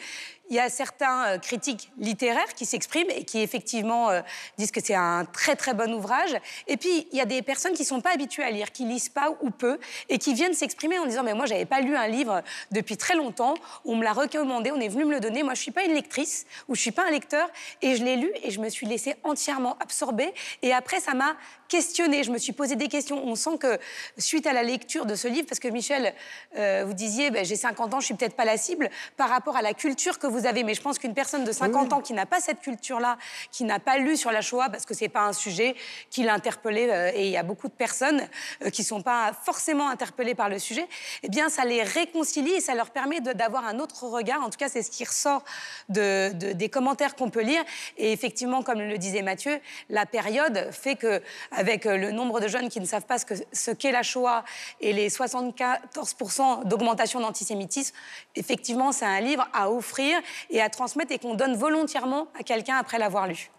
il 0.50 0.56
y 0.56 0.60
a 0.60 0.70
certains 0.70 1.26
euh, 1.26 1.38
critiques 1.38 1.92
littéraires 1.98 2.54
qui 2.56 2.66
s'expriment 2.66 3.10
et 3.10 3.24
qui 3.24 3.42
effectivement 3.42 4.10
euh, 4.10 4.22
disent 4.58 4.72
que 4.72 4.82
c'est 4.84 4.96
un 4.96 5.26
très 5.26 5.56
très 5.56 5.74
bon 5.74 5.94
ouvrage. 5.94 6.36
Et 6.68 6.78
puis 6.78 7.08
il 7.12 7.18
y 7.18 7.22
a 7.22 7.26
des 7.26 7.42
personnes 7.42 7.74
qui 7.74 7.86
sont 7.86 8.02
pas 8.02 8.12
habituées 8.14 8.44
à 8.44 8.52
lire, 8.52 8.72
qui 8.72 8.86
lisent 8.86 9.10
pas 9.10 9.36
ou 9.42 9.50
peu 9.50 9.80
et 10.10 10.18
qui 10.18 10.34
viennent 10.34 10.54
s'exprimer 10.54 11.00
en 11.00 11.06
disant 11.06 11.24
mais 11.24 11.34
moi 11.34 11.46
j'avais 11.46 11.66
pas 11.66 11.82
lu 11.82 11.96
un 11.96 12.08
livre 12.08 12.42
depuis 12.72 12.98
très 12.98 13.16
longtemps, 13.16 13.56
on 13.86 13.96
me 13.96 14.04
l'a 14.04 14.14
recommandé, 14.14 14.72
on 14.72 14.80
est 14.80 14.90
venu 14.90 15.06
me 15.06 15.12
le 15.12 15.20
donner. 15.20 15.44
Moi 15.44 15.54
je 15.54 15.62
suis 15.62 15.72
pas 15.72 15.84
une 15.84 15.94
lectrice 15.94 16.46
ou 16.68 16.76
je 16.76 16.82
suis 16.82 16.92
pas 16.92 17.08
un 17.08 17.12
lecteur 17.12 17.50
et 17.82 17.96
je 17.96 18.04
l'ai 18.04 18.18
lu 18.18 18.32
et 18.44 18.52
je 18.52 18.60
me 18.60 18.70
suis 18.70 18.86
laissée 18.86 19.16
entièrement 19.24 19.78
absorber 19.80 20.34
et 20.62 20.74
après 20.74 21.00
ça 21.00 21.14
m'a 21.14 21.36
questionnée, 21.74 22.24
je 22.24 22.30
me 22.30 22.38
suis 22.38 22.54
posé 22.54 22.76
des 22.76 22.88
questions. 22.88 23.26
On 23.26 23.34
sent 23.34 23.58
que 23.60 23.80
suite 24.20 24.46
à 24.46 24.54
la 24.54 24.62
lecture 24.62 25.08
de 25.08 25.16
ce 25.16 25.28
livre, 25.28 25.48
parce 25.48 25.60
que 25.60 25.68
Michel, 25.68 26.14
euh, 26.56 26.84
vous 26.86 26.94
disiez, 26.94 27.32
ben, 27.32 27.44
j'ai 27.44 27.56
50 27.56 27.96
ans, 27.96 28.00
je 28.00 28.06
suis 28.06 28.14
peut-être 28.14 28.36
pas 28.36 28.46
la 28.46 28.58
cible 28.58 28.92
par 29.18 29.30
rapport 29.30 29.56
à 29.56 29.64
la 29.64 29.74
culture 29.74 30.20
que 30.20 30.28
vous 30.28 30.33
avez, 30.46 30.64
mais 30.64 30.74
je 30.74 30.82
pense 30.82 31.00
qu'une 31.00 31.14
personne 31.14 31.44
de 31.44 31.52
50 31.52 31.94
ans 31.94 32.02
qui 32.02 32.14
n'a 32.14 32.26
pas 32.26 32.40
cette 32.40 32.60
culture-là, 32.62 33.18
qui 33.52 33.64
n'a 33.64 33.80
pas 33.80 33.98
lu 33.98 34.18
sur 34.18 34.32
la 34.32 34.42
Shoah, 34.42 34.70
parce 34.70 34.86
que 34.86 34.94
c'est 34.94 35.10
pas 35.10 35.22
un 35.22 35.34
sujet 35.34 35.76
qui 36.10 36.24
l'a 36.24 36.34
interpellé, 36.34 36.88
euh, 36.90 37.12
et 37.14 37.26
il 37.26 37.32
y 37.32 37.38
a 37.38 37.44
beaucoup 37.44 37.68
de 37.68 37.74
personnes 37.74 38.22
euh, 38.64 38.70
qui 38.70 38.84
sont 38.84 39.02
pas 39.02 39.32
forcément 39.46 39.90
interpellées 39.90 40.36
par 40.36 40.50
le 40.50 40.60
sujet, 40.60 40.88
eh 41.24 41.30
bien, 41.30 41.50
ça 41.50 41.66
les 41.66 41.84
réconcilie 41.84 42.54
et 42.54 42.62
ça 42.62 42.76
leur 42.76 42.90
permet 42.92 43.22
d'avoir 43.22 43.66
un 43.66 43.80
autre 43.80 44.04
regard. 44.08 44.42
En 44.44 44.50
tout 44.50 44.58
cas, 44.58 44.70
c'est 44.70 44.84
ce 44.84 44.92
qui 44.92 45.04
ressort 45.06 45.44
de, 45.90 46.32
de- 46.34 46.52
des 46.54 46.70
commentaires 46.70 47.16
qu'on 47.16 47.30
peut 47.30 47.42
lire. 47.42 47.64
Et 47.98 48.12
effectivement, 48.12 48.62
comme 48.64 48.80
le 48.80 48.98
disait 48.98 49.22
Mathieu, 49.22 49.60
la 49.90 50.06
période 50.06 50.70
fait 50.72 50.96
que, 50.96 51.22
avec 51.52 51.86
euh, 51.86 51.98
le 51.98 52.12
nombre 52.12 52.40
de 52.40 52.48
jeunes 52.48 52.70
qui 52.70 52.80
ne 52.80 52.86
savent 52.86 53.06
pas 53.06 53.18
ce 53.20 53.26
que- 53.26 53.34
ce 53.52 53.72
qu'est 53.72 53.92
la 53.92 54.04
Shoah 54.04 54.44
et 54.82 54.94
les 54.94 55.10
74% 55.10 56.64
d'augmentation 56.66 57.20
d'antisémitisme, 57.20 57.96
effectivement, 58.36 58.92
c'est 58.92 59.06
un 59.06 59.20
livre 59.22 59.48
à 59.54 59.70
offrir 59.72 60.20
et 60.50 60.62
à 60.62 60.70
transmettre 60.70 61.12
et 61.12 61.20
qu'on 61.20 61.36
donne 61.36 61.56
volontairement 61.56 62.28
à 62.40 62.44
quelqu'un 62.44 62.78
après 62.78 62.98
l'avoir 63.00 63.28
lu. 63.28 63.50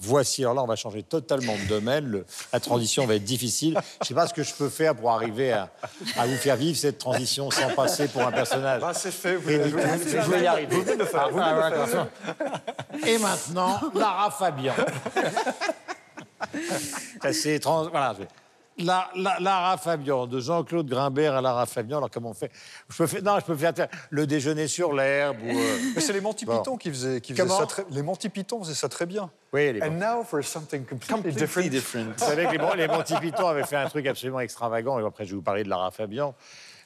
Voici, 0.00 0.42
alors 0.42 0.54
là, 0.54 0.62
on 0.62 0.66
va 0.66 0.76
changer 0.76 1.02
totalement 1.02 1.54
de 1.56 1.64
domaine. 1.68 2.04
Le- 2.06 2.24
la 2.52 2.60
transition 2.60 3.04
va 3.04 3.16
être 3.16 3.24
difficile. 3.24 3.72
Je 3.72 3.78
ne 4.02 4.06
sais 4.06 4.14
pas 4.14 4.28
ce 4.28 4.34
que 4.34 4.44
je 4.44 4.54
peux 4.54 4.68
faire 4.68 4.94
pour 4.94 5.10
arriver 5.10 5.52
à, 5.52 5.70
à 6.16 6.24
vous 6.26 6.36
faire 6.36 6.54
vivre 6.54 6.78
cette 6.78 6.98
transition 6.98 7.50
sans 7.50 7.70
passer 7.74 8.06
pour 8.06 8.22
un 8.22 8.30
personnage. 8.30 8.80
Ah, 8.84 8.94
c'est 8.94 9.10
fait, 9.10 9.34
vous 9.34 9.48
l'avez- 9.48 9.70
Je 9.70 10.30
vais 10.30 10.42
y 10.42 10.46
arriver. 10.46 10.76
Vous 10.76 10.82
venez 10.82 10.94
de 10.94 11.00
le 11.00 11.04
faire, 11.04 11.30
vous 11.30 11.40
Ah, 11.42 11.70
de 11.70 11.86
faire. 11.86 12.06
Et 13.08 13.18
maintenant, 13.18 13.80
Lara 13.94 14.30
Fabian. 14.30 14.74
C'est 17.32 17.58
trans... 17.58 17.88
Voilà. 17.88 18.14
Vais- 18.78 18.84
La, 18.84 19.08
la- 19.16 19.38
Lara 19.40 19.76
Fabian, 19.76 20.26
de 20.26 20.40
Jean-Claude 20.40 20.88
Grimbert 20.88 21.34
à 21.34 21.40
Lara 21.40 21.66
Fabian. 21.66 21.98
Alors, 21.98 22.10
comment 22.10 22.30
on 22.30 22.34
fait 22.34 22.50
je 22.88 22.96
peux 22.96 23.06
faire... 23.06 23.22
Non, 23.22 23.38
je 23.40 23.44
peux 23.44 23.56
faire 23.56 23.72
le 24.10 24.26
déjeuner 24.26 24.68
sur 24.68 24.92
l'herbe 24.92 25.38
ou... 25.42 25.48
euh, 25.50 25.78
Mais 25.94 26.00
c'est 26.00 26.12
les 26.12 26.20
Monty 26.20 26.44
Bon. 26.44 26.56
Python 26.58 26.76
qui 26.76 26.90
faisaient, 26.90 27.20
qui 27.20 27.32
faisaient 27.32 27.42
Comment 27.46 27.58
ça 27.60 27.66
très... 27.66 27.84
Les 27.90 28.02
Monty 28.02 28.28
Python 28.28 28.62
faisaient 28.62 28.74
ça 28.74 28.88
très 28.88 29.06
bien. 29.06 29.30
Oui, 29.52 29.72
les 29.72 29.82
And 29.82 29.92
now 29.98 30.22
for 30.24 30.42
something 30.44 30.84
completely, 30.84 31.32
different. 31.70 32.12
Vous 32.16 32.24
savez 32.24 32.44
que 32.46 32.52
les, 32.52 32.76
les 32.76 32.88
Monty 32.88 33.14
Python 33.20 33.46
avaient 33.48 33.64
fait 33.64 33.76
un 33.76 33.88
truc 33.88 34.06
absolument 34.06 34.40
extravagant. 34.40 34.98
Et 35.00 35.04
après, 35.06 35.24
je 35.24 35.30
vais 35.30 35.36
vous 35.36 35.42
parler 35.42 35.64
de 35.64 35.68
Lara 35.68 35.90
Fabian, 35.90 36.34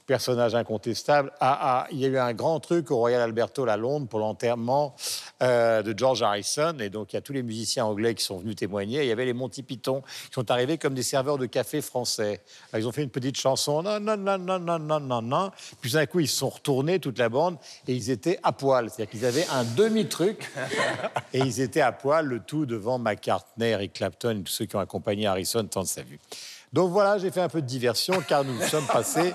personnage 0.07 0.55
incontestable. 0.55 1.33
Ah, 1.41 1.59
ah, 1.61 1.87
il 1.91 1.99
y 1.99 2.05
a 2.05 2.09
eu 2.09 2.19
un 2.19 2.33
grand 2.33 2.61
truc 2.61 2.91
au 2.91 2.97
Royal 2.97 3.21
Albert 3.21 3.49
Hall 3.59 3.71
à 3.71 3.77
Londres 3.77 4.09
pour 4.09 4.19
l'enterrement 4.19 4.95
euh, 5.43 5.83
de 5.83 5.97
George 5.97 6.23
Harrison. 6.23 6.77
Et 6.81 6.91
donc, 6.91 7.13
il 7.13 7.17
y 7.17 7.19
a 7.19 7.21
tous 7.21 7.33
les 7.33 7.43
musiciens 7.43 7.85
anglais 7.85 8.15
qui 8.15 8.25
sont 8.25 8.39
venus 8.39 8.57
témoigner. 8.57 9.03
Il 9.03 9.09
y 9.09 9.13
avait 9.13 9.25
les 9.25 9.33
Monty 9.33 9.63
Python 9.63 10.03
qui 10.03 10.33
sont 10.35 10.51
arrivés 10.51 10.79
comme 10.79 10.95
des 10.95 11.03
serveurs 11.03 11.39
de 11.39 11.47
café 11.47 11.81
français. 11.81 12.41
Alors, 12.73 12.85
ils 12.85 12.89
ont 12.89 12.93
fait 12.93 13.03
une 13.03 13.11
petite 13.11 13.39
chanson. 13.39 13.83
Non, 13.83 14.01
non, 14.01 14.17
non, 14.17 14.39
non, 14.39 14.59
non, 14.59 14.79
non, 14.79 15.01
non, 15.01 15.23
non. 15.23 15.51
Puis 15.81 15.93
d'un 15.93 16.07
coup, 16.07 16.21
ils 16.21 16.29
se 16.29 16.37
sont 16.37 16.51
retournés, 16.51 16.99
toute 16.99 17.19
la 17.19 17.29
bande, 17.29 17.57
et 17.87 17.95
ils 17.95 18.11
étaient 18.11 18.39
à 18.43 18.53
poil. 18.53 18.91
C'est-à-dire 18.91 19.11
qu'ils 19.11 19.25
avaient 19.25 19.47
un 19.53 19.65
demi-truc 19.65 20.51
et 21.33 21.39
ils 21.39 21.61
étaient 21.61 21.81
à 21.81 21.93
poil, 21.93 22.27
le 22.27 22.41
tout 22.41 22.67
devant 22.67 22.99
McCartney, 22.99 23.71
Eric 23.71 23.95
Clapton 23.95 24.39
et 24.41 24.43
tous 24.43 24.53
ceux 24.53 24.67
qui 24.67 24.77
ont 24.77 24.81
accompagné 24.81 25.27
Harrison 25.27 25.65
tant 25.65 25.83
de 25.83 25.89
sa 25.89 26.03
vue. 26.03 26.19
Donc 26.73 26.91
voilà, 26.91 27.19
j'ai 27.19 27.31
fait 27.31 27.41
un 27.41 27.49
peu 27.49 27.61
de 27.61 27.67
diversion 27.67 28.23
car 28.27 28.45
nous 28.45 28.61
sommes 28.63 28.87
passés 28.87 29.35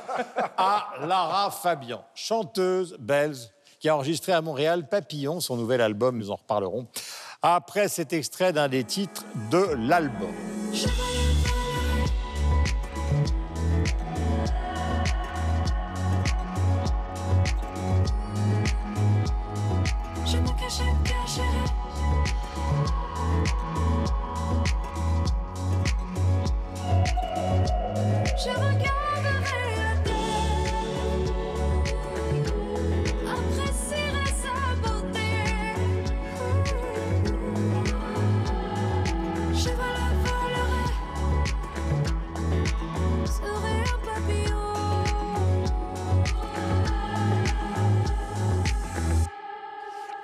à 0.57 0.87
Lara 1.01 1.51
Fabian, 1.51 2.03
chanteuse 2.15 2.95
belge 2.99 3.49
qui 3.79 3.89
a 3.89 3.95
enregistré 3.95 4.31
à 4.31 4.41
Montréal 4.41 4.87
Papillon, 4.89 5.39
son 5.39 5.55
nouvel 5.55 5.81
album, 5.81 6.17
nous 6.17 6.31
en 6.31 6.35
reparlerons, 6.35 6.87
après 7.43 7.89
cet 7.89 8.11
extrait 8.11 8.53
d'un 8.53 8.69
des 8.69 8.83
titres 8.83 9.23
de 9.51 9.67
l'album. 9.87 10.33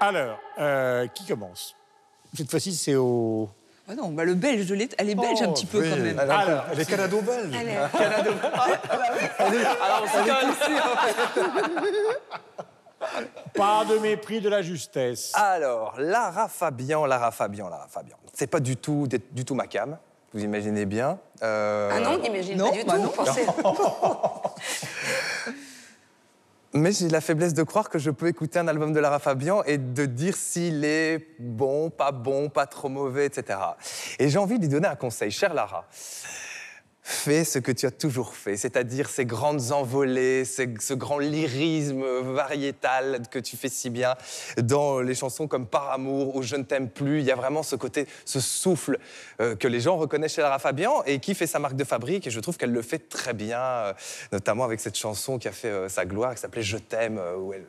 Alors, 0.04 0.38
euh, 0.60 1.08
qui 1.08 1.26
commence? 1.26 1.78
Cette 2.36 2.52
fois-ci, 2.52 2.76
c'est 2.76 2.96
au... 2.96 3.50
Ah 3.88 3.96
non, 3.96 4.10
bah 4.10 4.26
le 4.26 4.34
belge 4.34 4.66
de 4.66 4.76
l'État, 4.76 4.96
elle 5.00 5.10
est 5.10 5.16
belge 5.16 5.42
un 5.42 5.54
petit 5.54 5.66
peu 5.66 5.80
Oui, 5.80 5.89
quand 5.89 5.96
même. 5.98 6.20
Alors, 6.20 6.39
Alors, 6.39 6.63
elle 6.74 6.80
est 6.82 6.86
canado-belge. 6.86 7.56
Pas 13.54 13.86
de 13.86 13.98
mépris 14.00 14.42
de 14.42 14.50
la 14.50 14.62
justesse. 14.62 15.32
Alors, 15.36 15.96
Lara 15.98 16.50
Fabian, 16.50 17.06
Lara 17.06 17.32
Fabian, 17.32 17.70
Lara 17.70 17.88
Fabian. 17.89 18.18
C'est 18.34 18.48
pas 18.48 18.60
du 18.60 18.76
tout, 18.76 19.08
du 19.32 19.46
tout 19.46 19.56
ma 19.56 19.68
cam, 19.68 19.98
vous 20.34 20.44
imaginez 20.44 20.86
bien. 20.86 21.18
Euh, 21.42 21.92
Ah 21.94 22.00
non, 22.02 22.18
n'imagine 22.18 22.58
non, 22.58 22.72
pas 22.72 22.78
du 22.78 22.84
bah 22.84 22.96
tout. 23.63 23.72
Mais 26.76 26.92
j'ai 26.92 27.08
la 27.08 27.22
faiblesse 27.22 27.54
de 27.54 27.62
croire 27.62 27.88
que 27.88 28.00
je 28.00 28.10
peux 28.10 28.28
écouter 28.28 28.58
un 28.58 28.68
album 28.68 28.94
de 28.94 29.00
Lara 29.00 29.20
Fabian 29.20 29.62
et 29.64 29.78
de 29.78 30.08
dire 30.08 30.36
s'il 30.36 30.84
est 30.84 31.28
bon, 31.38 31.92
pas 31.92 32.12
bon, 32.12 32.50
pas 32.50 32.66
trop 32.66 32.90
mauvais, 32.90 33.28
etc. 33.28 33.60
Et 34.18 34.28
j'ai 34.30 34.40
envie 34.40 34.58
de 34.58 34.64
lui 34.64 34.70
donner 34.70 34.88
un 34.88 34.96
conseil. 34.96 35.30
Chère 35.30 35.54
Lara, 35.54 35.88
fais 37.04 37.44
ce 37.44 37.60
que 37.60 37.72
tu 37.72 37.86
as 37.86 37.92
toujours 37.92 38.34
fait, 38.34 38.56
c'est-à-dire 38.56 39.10
ces 39.10 39.26
grandes 39.26 39.72
envolées, 39.72 40.46
ce 40.46 40.94
grand 40.94 41.20
lyrisme 41.20 42.04
variétal 42.22 43.22
que 43.30 43.39
tu 43.39 43.58
fais 43.58 43.70
si 43.70 43.89
bien 43.89 44.16
dans 44.58 45.02
les 45.02 45.13
chansons 45.13 45.48
comme 45.48 45.68
Par 45.68 45.92
amour 45.92 46.36
ou 46.36 46.42
Je 46.42 46.56
ne 46.56 46.63
t'aime 46.63 46.89
plus. 46.89 47.20
Il 47.20 47.26
y 47.26 47.32
a 47.32 47.36
vraiment 47.36 47.63
ce 47.63 47.76
côté, 47.76 48.08
ce 48.26 48.39
souffle 48.39 48.98
euh, 49.42 49.56
que 49.56 49.68
les 49.68 49.82
gens 49.82 49.98
reconnaissent 49.98 50.36
chez 50.36 50.42
Lara 50.42 50.60
Fabian 50.60 51.04
et 51.06 51.20
qui 51.20 51.36
fait 51.36 51.48
sa 51.48 51.60
marque 51.60 51.76
de 51.76 51.84
fabrique. 51.84 52.28
Et 52.28 52.32
je 52.32 52.39
trouve 52.39 52.58
qu'elle 52.58 52.72
le 52.72 52.82
fait 52.82 53.10
très 53.10 53.34
bien, 53.34 53.60
euh, 53.60 53.94
notamment 54.32 54.63
avec 54.63 54.80
cette 54.80 54.98
chanson 54.98 55.38
qui 55.38 55.48
a 55.48 55.52
fait 55.52 55.70
euh, 55.70 55.89
sa 55.89 56.06
gloire, 56.06 56.36
qui 56.36 56.42
s'appelait 56.42 56.63
Je 56.63 56.78
t'aime, 56.78 57.20
où 57.39 57.54
elle 57.54 57.66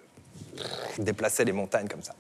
déplaçait 0.99 1.45
les 1.45 1.53
montagnes 1.53 1.89
comme 1.89 2.03
ça. 2.03 2.15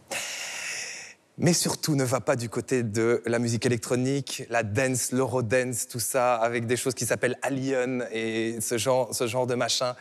Mais 1.36 1.52
surtout, 1.52 1.96
ne 1.96 2.04
va 2.04 2.20
pas 2.20 2.36
du 2.36 2.48
côté 2.48 2.84
de 2.84 3.20
la 3.26 3.40
musique 3.40 3.66
électronique, 3.66 4.44
la 4.50 4.62
dance, 4.62 5.10
l'eurodance, 5.10 5.88
tout 5.88 5.98
ça, 5.98 6.36
avec 6.36 6.64
des 6.66 6.76
choses 6.76 6.94
qui 6.94 7.06
s'appellent 7.06 7.36
Alien 7.42 8.06
et 8.12 8.58
ce 8.60 8.78
genre, 8.78 9.12
ce 9.12 9.26
genre 9.26 9.46
de 9.48 9.56
machin. 9.56 9.96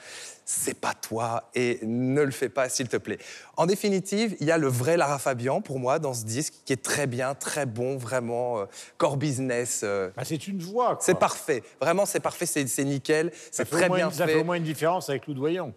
C'est 0.46 0.80
pas 0.80 0.94
toi 0.94 1.50
et 1.56 1.80
ne 1.82 2.22
le 2.22 2.30
fais 2.30 2.50
pas, 2.50 2.70
s'il 2.70 2.88
te 2.88 2.98
plaît. 2.98 3.18
En 3.58 3.66
définitive, 3.66 4.36
il 4.42 4.46
y 4.48 4.52
a 4.52 4.60
le 4.60 4.68
vrai 4.68 4.96
Lara 4.96 5.18
Fabian 5.18 5.62
pour 5.62 5.80
moi 5.80 5.98
dans 5.98 6.14
ce 6.14 6.24
disque 6.26 6.54
qui 6.66 6.74
est 6.74 6.84
très 6.84 7.08
bien, 7.08 7.34
très 7.34 7.66
bon, 7.66 7.98
vraiment 7.98 8.60
euh, 8.60 8.66
core 9.00 9.18
business. 9.18 9.82
euh, 9.84 10.12
Bah, 10.16 10.24
c'est 10.26 10.48
une 10.48 10.60
voix. 10.62 10.90
quoi. 10.90 10.98
c'est 11.00 11.18
parfait, 11.18 11.64
vraiment 11.82 12.06
c'est 12.06 12.20
parfait, 12.20 12.46
c'est 12.46 12.68
c'est 12.68 12.84
nickel, 12.84 13.32
Ça 13.34 13.40
c'est 13.52 13.66
fait, 13.70 13.76
au 13.76 13.80
très 13.80 13.88
moins 13.88 13.98
bien 13.98 14.08
une- 14.10 14.14
ça 14.14 14.28
fait. 14.28 14.34
fait 14.34 14.42
au 14.42 14.44
moins 14.44 14.56
une 14.58 14.64
différence 14.64 15.10
avec 15.10 15.26
Loudoyon. 15.28 15.74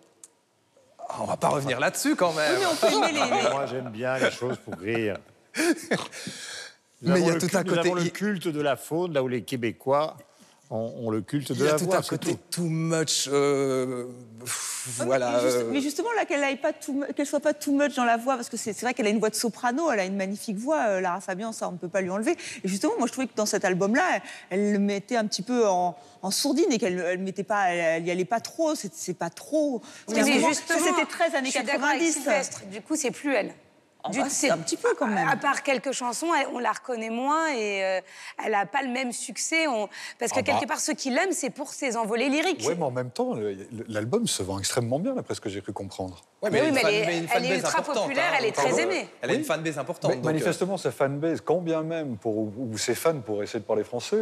Oh, 0.99 1.13
on 1.21 1.25
va 1.27 1.37
pas 1.37 1.49
revenir 1.49 1.79
là-dessus 1.81 2.17
quand 2.17 2.33
même. 2.35 2.57
Mais 2.59 2.67
on 2.67 2.75
peut 2.75 2.93
aimer 2.93 3.13
les, 3.13 3.43
les- 3.45 3.51
Moi, 3.51 3.67
j'aime 3.67 3.89
bien 3.91 4.19
les 4.19 4.33
choses 4.33 4.59
pour 4.59 4.75
rire. 4.75 5.17
Nous 7.03 7.13
Mais 7.13 7.21
il 7.21 7.27
y 7.27 7.31
a 7.31 7.35
tout 7.35 7.41
culte- 7.47 7.57
un 7.57 7.63
nous 7.63 7.69
côté- 7.75 7.81
avons 7.81 7.95
le 7.95 8.03
il- 8.03 8.13
culte 8.13 8.49
de 8.49 8.61
la 8.61 8.77
faune, 8.77 9.13
là 9.13 9.23
où 9.23 9.29
les 9.29 9.43
Québécois 9.43 10.17
ont, 10.71 10.93
ont 10.99 11.11
le 11.11 11.21
culte 11.21 11.51
Il 11.51 11.59
de 11.59 11.65
y 11.65 11.69
a 11.69 11.73
la 11.73 11.79
tout 11.79 11.85
voix. 11.85 11.99
un 11.99 12.03
c'est 12.03 12.09
côté 12.09 12.33
tout. 12.35 12.63
too 12.63 12.69
much, 12.69 13.29
euh, 13.31 14.07
pff, 14.41 14.89
voilà. 15.05 15.33
mais, 15.37 15.41
juste- 15.43 15.57
euh, 15.59 15.71
mais 15.73 15.81
justement, 15.83 16.09
là, 16.17 16.25
qu'elle 16.25 16.59
qu'elle 17.15 17.27
soit 17.27 17.41
pas 17.41 17.53
too 17.53 17.73
much 17.73 17.95
dans 17.97 18.05
la 18.07 18.17
voix, 18.17 18.35
parce 18.37 18.49
que 18.49 18.57
c'est 18.57 18.73
vrai 18.81 18.95
qu'elle 18.95 19.07
a 19.07 19.11
une 19.11 19.19
voix 19.21 19.29
de 19.31 19.35
soprano, 19.35 19.91
elle 19.93 20.01
a 20.01 20.05
une 20.07 20.17
magnifique 20.17 20.57
voix, 20.57 20.87
euh, 20.89 21.01
Lara 21.03 21.21
Fabian, 21.21 21.53
ça 21.53 21.69
on 21.69 21.73
ne 21.73 21.77
peut 21.77 21.89
pas 21.89 22.01
lui 22.01 22.09
enlever. 22.11 22.33
Et 22.65 22.69
justement, 22.69 22.95
moi 22.99 23.07
je 23.07 23.13
trouvais 23.13 23.27
que 23.27 23.35
dans 23.37 23.47
cet 23.47 23.65
album-là, 23.67 24.21
elle, 24.49 24.73
le 24.73 24.79
mettait 24.79 25.17
un 25.17 25.27
petit 25.27 25.43
peu 25.43 25.69
en, 25.69 25.95
en 26.23 26.31
sourdine 26.31 26.73
et 26.73 26.79
qu'elle 26.79 26.99
elle 26.99 27.19
mettait 27.19 27.45
pas, 27.45 27.69
elle, 27.69 28.01
elle 28.03 28.07
y 28.09 28.11
allait 28.11 28.25
pas 28.25 28.41
trop, 28.41 28.75
c'est 28.75 29.15
pas 29.15 29.31
trop. 29.31 29.83
C'était 30.09 30.23
très 31.09 31.37
années 31.37 31.51
je 31.51 31.59
suis 31.59 31.63
d'accord 31.63 31.85
avec 31.89 32.01
90. 32.01 32.13
Sylvestre. 32.15 32.63
Du 32.73 32.81
coup, 32.81 32.97
c'est 32.97 33.11
plus 33.11 33.35
elle. 33.35 33.53
Du- 34.11 34.21
c'est 34.29 34.51
un 34.51 34.59
petit 34.59 34.77
peu 34.77 34.89
quand 34.99 35.07
même. 35.07 35.29
À 35.29 35.37
part 35.37 35.63
quelques 35.63 35.93
chansons, 35.93 36.29
elle- 36.35 36.49
on 36.53 36.59
la 36.59 36.73
reconnaît 36.73 37.11
moins 37.11 37.49
et 37.53 37.85
euh, 37.85 38.01
elle 38.45 38.53
n'a 38.53 38.67
pas 38.67 38.83
le 38.83 38.89
même 38.91 39.13
succès. 39.13 39.67
on- 39.67 39.89
Parce 40.19 40.33
que 40.33 40.39
Ah 40.41 40.43
bah. 40.43 40.53
quelque 40.53 40.69
part, 40.69 40.81
ceux 40.81 40.95
qui 40.95 41.11
l'aiment, 41.11 41.33
c'est 41.33 41.51
pour 41.51 41.71
ses 41.73 41.97
envolées 41.97 42.29
lyriques. 42.29 42.65
Oui, 42.67 42.75
mais 42.77 42.85
en 42.85 42.91
même 42.91 43.11
temps, 43.11 43.35
l'album 43.89 44.27
se 44.27 44.43
vend 44.43 44.59
extrêmement 44.59 44.99
bien, 44.99 45.15
d'après 45.15 45.35
ce 45.35 45.41
que 45.41 45.49
j'ai 45.49 45.61
cru 45.61 45.73
comprendre. 45.73 46.23
Ouais, 46.43 46.51
Oui, 46.53 46.59
mais 46.73 46.81
fan- 46.81 46.91
elle 46.93 47.09
est- 47.11 47.27
elle 47.35 47.53
ultra 47.57 47.83
populaire, 47.83 48.33
elle 48.39 48.45
est 48.45 48.53
très 48.53 48.69
Pardon. 48.71 48.79
aimée. 48.79 49.09
Elle 49.23 49.31
a 49.31 49.35
une 49.35 49.45
fanbase 49.45 49.79
importante. 49.79 50.11
Mais 50.11 50.17
donc, 50.17 50.25
euh, 50.27 50.29
manifestement, 50.33 50.77
sa 50.77 50.91
fanbase, 50.93 51.41
quand 51.41 51.59
bien 51.61 51.83
même, 51.83 52.17
pour, 52.19 52.37
ou, 52.37 52.53
ou 52.73 52.79
ses 52.79 52.95
fans, 52.95 53.21
pour 53.21 53.43
essayer 53.43 53.61
de 53.61 53.65
parler 53.65 53.85
français, 53.85 54.19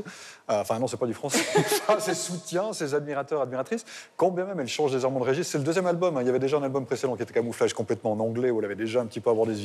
euh, 0.50 0.60
enfin 0.60 0.78
non, 0.78 0.86
c'est 0.86 0.96
pas 0.96 1.06
du 1.06 1.14
français, 1.14 1.40
ses 1.98 2.14
soutiens, 2.14 2.72
ses 2.72 2.94
admirateurs, 2.94 3.42
admiratrices, 3.42 3.84
quand 4.16 4.30
bien 4.30 4.44
même 4.44 4.60
elle 4.60 4.68
change 4.68 4.92
légèrement 4.94 5.20
de 5.20 5.24
registre, 5.24 5.52
c'est 5.52 5.58
le 5.58 5.64
deuxième 5.64 5.86
album, 5.86 6.16
hein. 6.16 6.20
il 6.22 6.26
y 6.26 6.30
avait 6.30 6.38
déjà 6.38 6.56
un 6.56 6.62
album 6.62 6.86
précédent 6.86 7.16
qui 7.16 7.22
était 7.22 7.34
camouflage 7.34 7.74
complètement 7.74 8.12
en 8.12 8.20
anglais, 8.20 8.50
où 8.50 8.58
elle 8.60 8.64
avait 8.66 8.74
déjà 8.76 9.00
un 9.00 9.06
petit 9.06 9.20
peu 9.20 9.30
abordé 9.30 9.54
ce 9.54 9.60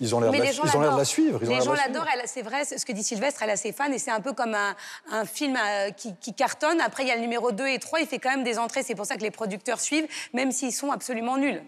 ils 0.00 0.14
ont 0.14 0.20
l'air 0.20 0.30
de, 0.32 0.36
la- 0.38 0.44
de 0.50 1.04
suivre. 1.04 1.38
ils 1.42 1.48
Les 1.48 1.54
gens 1.60 1.72
l'adorent. 1.74 2.06
C'est 2.26 2.42
vrai, 2.42 2.64
ce 2.64 2.84
que 2.84 2.92
dit 2.92 3.04
Sylvestre, 3.04 3.42
elle 3.42 3.50
a 3.50 3.56
ses 3.56 3.72
fans 3.72 3.92
et 3.92 3.98
c'est 3.98 4.10
un 4.10 4.20
peu 4.20 4.32
comme 4.32 4.54
un, 4.54 4.74
un 5.10 5.24
film 5.24 5.56
euh, 5.56 5.90
qui, 5.90 6.14
qui 6.20 6.34
cartonne. 6.34 6.80
Après, 6.80 7.04
il 7.04 7.08
y 7.08 7.12
a 7.12 7.14
le 7.14 7.20
numéro 7.20 7.52
2 7.52 7.66
et 7.68 7.78
3, 7.78 8.00
il 8.00 8.06
fait 8.06 8.18
quand 8.18 8.30
même 8.30 8.42
des 8.42 8.58
entrées. 8.58 8.82
C'est 8.82 8.94
pour 8.96 9.06
ça 9.06 9.16
que 9.16 9.22
les 9.22 9.30
producteurs 9.30 9.80
suivent, 9.80 10.08
même 10.32 10.50
s'ils 10.50 10.72
sont 10.72 10.90
absolument 10.90 11.36
nuls. 11.36 11.62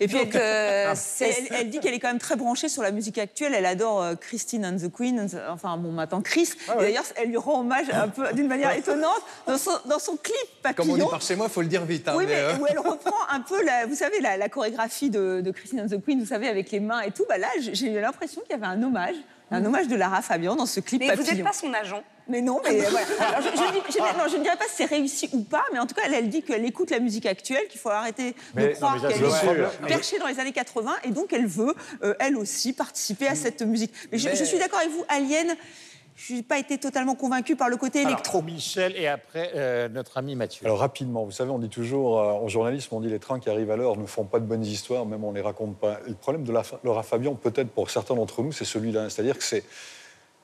Et 0.00 0.06
puis, 0.08 0.18
Donc, 0.18 0.34
elle, 0.34 0.40
euh, 0.42 0.86
elle, 0.90 0.96
c'est- 0.96 1.48
elle 1.50 1.70
dit 1.70 1.80
qu'elle 1.80 1.94
est 1.94 1.98
quand 1.98 2.08
même 2.08 2.18
très 2.18 2.36
branchée 2.36 2.68
sur 2.68 2.82
la 2.82 2.90
musique 2.90 3.18
actuelle. 3.18 3.52
Elle 3.54 3.66
adore 3.66 4.02
euh, 4.02 4.14
Christine 4.14 4.64
and 4.66 4.76
the 4.76 4.90
Queen, 4.92 5.28
enfin 5.48 5.76
bon, 5.76 5.92
maintenant 5.92 6.20
Chris. 6.20 6.50
Ah 6.68 6.74
Et 6.78 6.82
d'ailleurs, 6.82 7.04
elle 7.16 7.28
lui 7.28 7.36
rend 7.36 7.60
hommage 7.60 7.86
un 7.92 8.08
peu 8.08 8.32
d'une 8.32 8.48
manière 8.48 8.72
étonnante 8.76 9.20
dans 9.46 9.58
son, 9.58 9.72
dans 9.86 9.98
son 9.98 10.16
clip 10.16 10.36
Comme 10.76 10.90
on 10.90 10.94
dit 10.94 11.00
Papillon. 11.00 11.08
par 11.08 11.22
chez 11.22 11.36
moi, 11.36 11.46
il 11.48 11.52
faut 11.52 11.62
le 11.62 11.68
dire 11.68 11.84
vite. 11.84 12.08
hein, 12.08 12.14
Oui, 12.16 12.24
mais, 12.26 12.34
mais, 12.34 12.40
euh, 12.42 12.56
où 12.58 12.66
elle 12.68 12.78
reprend 12.90 13.16
un 13.30 13.40
peu, 13.40 13.62
la, 13.64 13.86
vous 13.86 13.94
savez, 13.94 14.20
la, 14.20 14.36
la 14.36 14.48
chorégraphie 14.48 15.10
de, 15.10 15.40
de 15.40 15.50
Christine 15.50 15.80
and 15.80 15.86
the 15.88 16.02
Queen, 16.04 16.20
vous 16.20 16.26
savez, 16.26 16.48
avec 16.48 16.70
les 16.70 16.80
mains 16.80 17.00
et 17.02 17.10
tout. 17.10 17.24
Bah 17.28 17.38
là, 17.38 17.48
j'ai- 17.58 17.90
eu 17.92 18.00
l'impression 18.00 18.40
qu'il 18.42 18.50
y 18.52 18.54
avait 18.54 18.66
un 18.66 18.82
hommage, 18.82 19.14
un 19.50 19.64
hommage 19.64 19.88
de 19.88 19.96
Lara 19.96 20.22
Fabian 20.22 20.54
dans 20.56 20.66
ce 20.66 20.80
clip 20.80 21.00
Mais 21.00 21.06
vous 21.10 21.16
Papillon. 21.22 21.34
n'êtes 21.36 21.44
pas 21.44 21.52
son 21.52 21.72
agent. 21.74 22.02
Mais 22.30 22.40
non, 22.42 22.60
mais 22.64 22.78
voilà. 22.80 23.06
Alors, 23.20 23.40
je, 23.42 23.48
je 23.56 23.72
dis- 23.72 23.92
je- 23.92 24.18
non, 24.18 24.28
je 24.30 24.36
ne 24.36 24.42
dirais 24.42 24.56
pas 24.56 24.64
si 24.68 24.76
c'est 24.76 24.84
réussi 24.84 25.28
ou 25.32 25.42
pas, 25.42 25.64
mais 25.72 25.78
en 25.78 25.86
tout 25.86 25.94
cas, 25.94 26.02
elle, 26.06 26.14
elle 26.14 26.28
dit 26.28 26.42
qu'elle 26.42 26.64
écoute 26.64 26.90
la 26.90 27.00
musique 27.00 27.26
actuelle, 27.26 27.66
qu'il 27.68 27.80
faut 27.80 27.88
arrêter 27.90 28.34
Mais- 28.54 28.68
de 28.68 28.74
croire 28.74 29.00
qu'elle 29.00 29.10
est 29.10 29.30
sûr. 29.40 29.70
perchée 29.86 30.18
dans 30.18 30.26
les 30.28 30.38
années 30.38 30.52
80, 30.52 30.92
et 31.04 31.10
donc 31.10 31.32
elle 31.32 31.46
veut, 31.46 31.74
euh, 32.04 32.14
elle 32.20 32.36
aussi, 32.36 32.72
participer 32.72 33.26
à 33.26 33.34
cette 33.34 33.62
musique. 33.62 33.92
Mais 34.12 34.18
je, 34.18 34.28
Mais- 34.28 34.36
je 34.36 34.44
suis 34.44 34.58
d'accord 34.58 34.78
avec 34.78 34.90
vous, 34.92 35.04
Alien, 35.08 35.56
je 36.16 36.34
n'ai 36.34 36.42
pas 36.42 36.58
été 36.58 36.76
totalement 36.78 37.14
convaincue 37.14 37.56
par 37.56 37.68
le 37.70 37.76
côté 37.78 38.02
électro. 38.02 38.38
Alors, 38.38 38.44
Michel 38.44 38.94
et 38.96 39.08
après 39.08 39.50
euh, 39.56 39.88
notre 39.88 40.18
ami 40.18 40.36
Mathieu. 40.36 40.66
Alors 40.66 40.78
rapidement, 40.78 41.24
vous 41.24 41.30
savez, 41.30 41.50
on 41.50 41.58
dit 41.58 41.70
toujours, 41.70 42.20
euh, 42.20 42.32
en 42.32 42.46
journalisme, 42.48 42.94
on 42.94 43.00
dit 43.00 43.08
les 43.08 43.18
trains 43.18 43.40
qui 43.40 43.48
arrivent 43.48 43.70
à 43.70 43.76
l'heure 43.76 43.96
ne 43.96 44.04
font 44.06 44.24
pas 44.24 44.38
de 44.38 44.44
bonnes 44.44 44.64
histoires, 44.64 45.06
même 45.06 45.24
on 45.24 45.30
ne 45.30 45.36
les 45.36 45.40
raconte 45.42 45.78
pas. 45.78 45.98
Le 46.06 46.14
problème 46.14 46.44
de 46.44 46.52
la, 46.52 46.62
Laura 46.84 47.02
Fabian, 47.02 47.34
peut-être 47.34 47.70
pour 47.70 47.90
certains 47.90 48.14
d'entre 48.14 48.42
nous, 48.42 48.52
c'est 48.52 48.66
celui-là. 48.66 49.08
C'est-à-dire 49.10 49.36
que 49.38 49.44
c'est... 49.44 49.64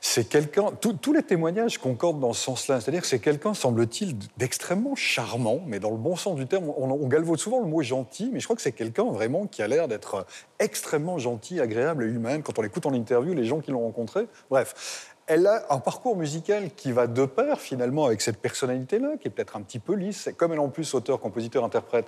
C'est 0.09 0.29
quelqu'un, 0.29 0.71
tous- 0.81 1.13
les 1.13 1.23
témoignages 1.25 1.79
concordent 1.79 2.21
dans 2.21 2.33
ce 2.33 2.41
sens-là. 2.45 2.81
C'est-à-dire 2.81 3.05
c'est 3.05 3.19
quelqu'un, 3.19 3.55
semble-t-il, 3.55 4.17
d'extrêmement 4.37 4.95
charmant, 4.95 5.61
mais 5.67 5.81
dans 5.81 5.91
le 5.91 5.97
bon 5.97 6.15
sens 6.15 6.37
du 6.37 6.47
terme. 6.47 6.73
On, 6.77 6.89
on 6.89 7.09
galvaude 7.09 7.41
souvent 7.41 7.59
le 7.61 7.67
mot 7.67 7.83
gentil, 7.83 8.31
mais 8.33 8.39
je 8.39 8.45
crois 8.47 8.55
que 8.55 8.63
c'est 8.63 8.71
quelqu'un 8.73 9.05
vraiment 9.05 9.47
qui 9.49 9.63
a 9.63 9.69
l'air 9.69 9.89
d'être 9.89 10.25
extrêmement 10.61 11.19
gentil, 11.19 11.61
agréable 11.61 12.05
et 12.05 12.07
humain. 12.07 12.41
Quand 12.41 12.57
on 12.57 12.63
l'écoute 12.63 12.87
en 12.87 12.95
interview, 12.95 13.35
les 13.35 13.45
gens 13.45 13.59
qui 13.59 13.73
l'ont 13.73 13.83
rencontré. 13.83 14.29
Bref, 14.49 15.13
elle 15.27 15.45
a 15.49 15.67
un 15.71 15.81
parcours 15.81 16.17
musical 16.17 16.71
qui 16.77 16.93
va 16.93 17.09
de 17.09 17.27
pair, 17.27 17.61
finalement, 17.61 18.07
avec 18.07 18.21
cette 18.23 18.39
personnalité-là, 18.39 19.17
qui 19.21 19.27
est 19.27 19.31
peut-être 19.33 19.57
un 19.57 19.63
petit 19.63 19.81
peu 19.81 19.95
lisse. 19.95 20.31
Comme 20.37 20.53
elle 20.53 20.61
en 20.61 20.69
plus 20.69 20.95
auteur, 20.95 21.19
compositeur, 21.19 21.65
interprète, 21.65 22.07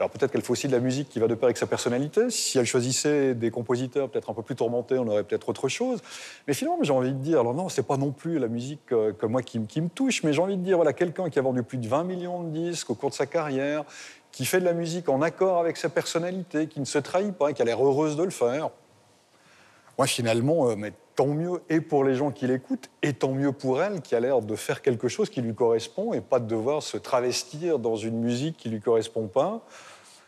alors 0.00 0.10
peut-être 0.10 0.32
qu'elle 0.32 0.40
fait 0.40 0.50
aussi 0.50 0.66
de 0.66 0.72
la 0.72 0.80
musique 0.80 1.10
qui 1.10 1.18
va 1.20 1.28
de 1.28 1.34
pair 1.34 1.44
avec 1.44 1.58
sa 1.58 1.66
personnalité. 1.66 2.30
Si 2.30 2.58
elle 2.58 2.64
choisissait 2.64 3.34
des 3.34 3.50
compositeurs 3.50 4.08
peut-être 4.08 4.30
un 4.30 4.34
peu 4.34 4.40
plus 4.42 4.56
tourmentés, 4.56 4.98
on 4.98 5.06
aurait 5.06 5.24
peut-être 5.24 5.48
autre 5.50 5.68
chose. 5.68 6.00
Mais 6.48 6.54
finalement, 6.54 6.78
j'ai 6.82 6.92
envie 6.94 7.12
de 7.12 7.18
dire, 7.18 7.40
alors 7.40 7.52
non, 7.52 7.68
c'est 7.68 7.82
pas 7.86 7.98
non 7.98 8.10
plus 8.10 8.38
la 8.38 8.48
musique 8.48 8.92
euh, 8.92 9.12
que 9.12 9.26
moi 9.26 9.42
qui, 9.42 9.58
m- 9.58 9.66
qui 9.66 9.82
me 9.82 9.88
touche, 9.90 10.22
mais 10.22 10.32
j'ai 10.32 10.40
envie 10.40 10.56
de 10.56 10.62
dire, 10.62 10.76
voilà, 10.76 10.94
quelqu'un 10.94 11.28
qui 11.28 11.38
a 11.38 11.42
vendu 11.42 11.62
plus 11.62 11.76
de 11.76 11.86
20 11.86 12.04
millions 12.04 12.42
de 12.42 12.48
disques 12.48 12.88
au 12.88 12.94
cours 12.94 13.10
de 13.10 13.14
sa 13.14 13.26
carrière, 13.26 13.84
qui 14.32 14.46
fait 14.46 14.58
de 14.60 14.64
la 14.64 14.72
musique 14.72 15.10
en 15.10 15.20
accord 15.20 15.58
avec 15.58 15.76
sa 15.76 15.90
personnalité, 15.90 16.66
qui 16.66 16.80
ne 16.80 16.86
se 16.86 16.98
trahit 16.98 17.34
pas, 17.34 17.52
qui 17.52 17.60
a 17.60 17.66
l'air 17.66 17.84
heureuse 17.84 18.16
de 18.16 18.22
le 18.24 18.30
faire. 18.30 18.70
Moi, 19.98 20.06
finalement, 20.06 20.70
euh, 20.70 20.76
mais 20.78 20.94
tant 21.14 21.26
mieux, 21.26 21.60
et 21.68 21.82
pour 21.82 22.04
les 22.04 22.14
gens 22.14 22.30
qui 22.30 22.46
l'écoutent, 22.46 22.88
et 23.02 23.12
tant 23.12 23.32
mieux 23.32 23.52
pour 23.52 23.82
elle, 23.82 24.00
qui 24.00 24.14
a 24.14 24.20
l'air 24.20 24.40
de 24.40 24.56
faire 24.56 24.80
quelque 24.80 25.08
chose 25.08 25.28
qui 25.28 25.42
lui 25.42 25.54
correspond, 25.54 26.14
et 26.14 26.22
pas 26.22 26.40
de 26.40 26.46
devoir 26.46 26.82
se 26.82 26.96
travestir 26.96 27.78
dans 27.78 27.96
une 27.96 28.18
musique 28.18 28.56
qui 28.56 28.70
lui 28.70 28.80
correspond 28.80 29.26
pas. 29.26 29.60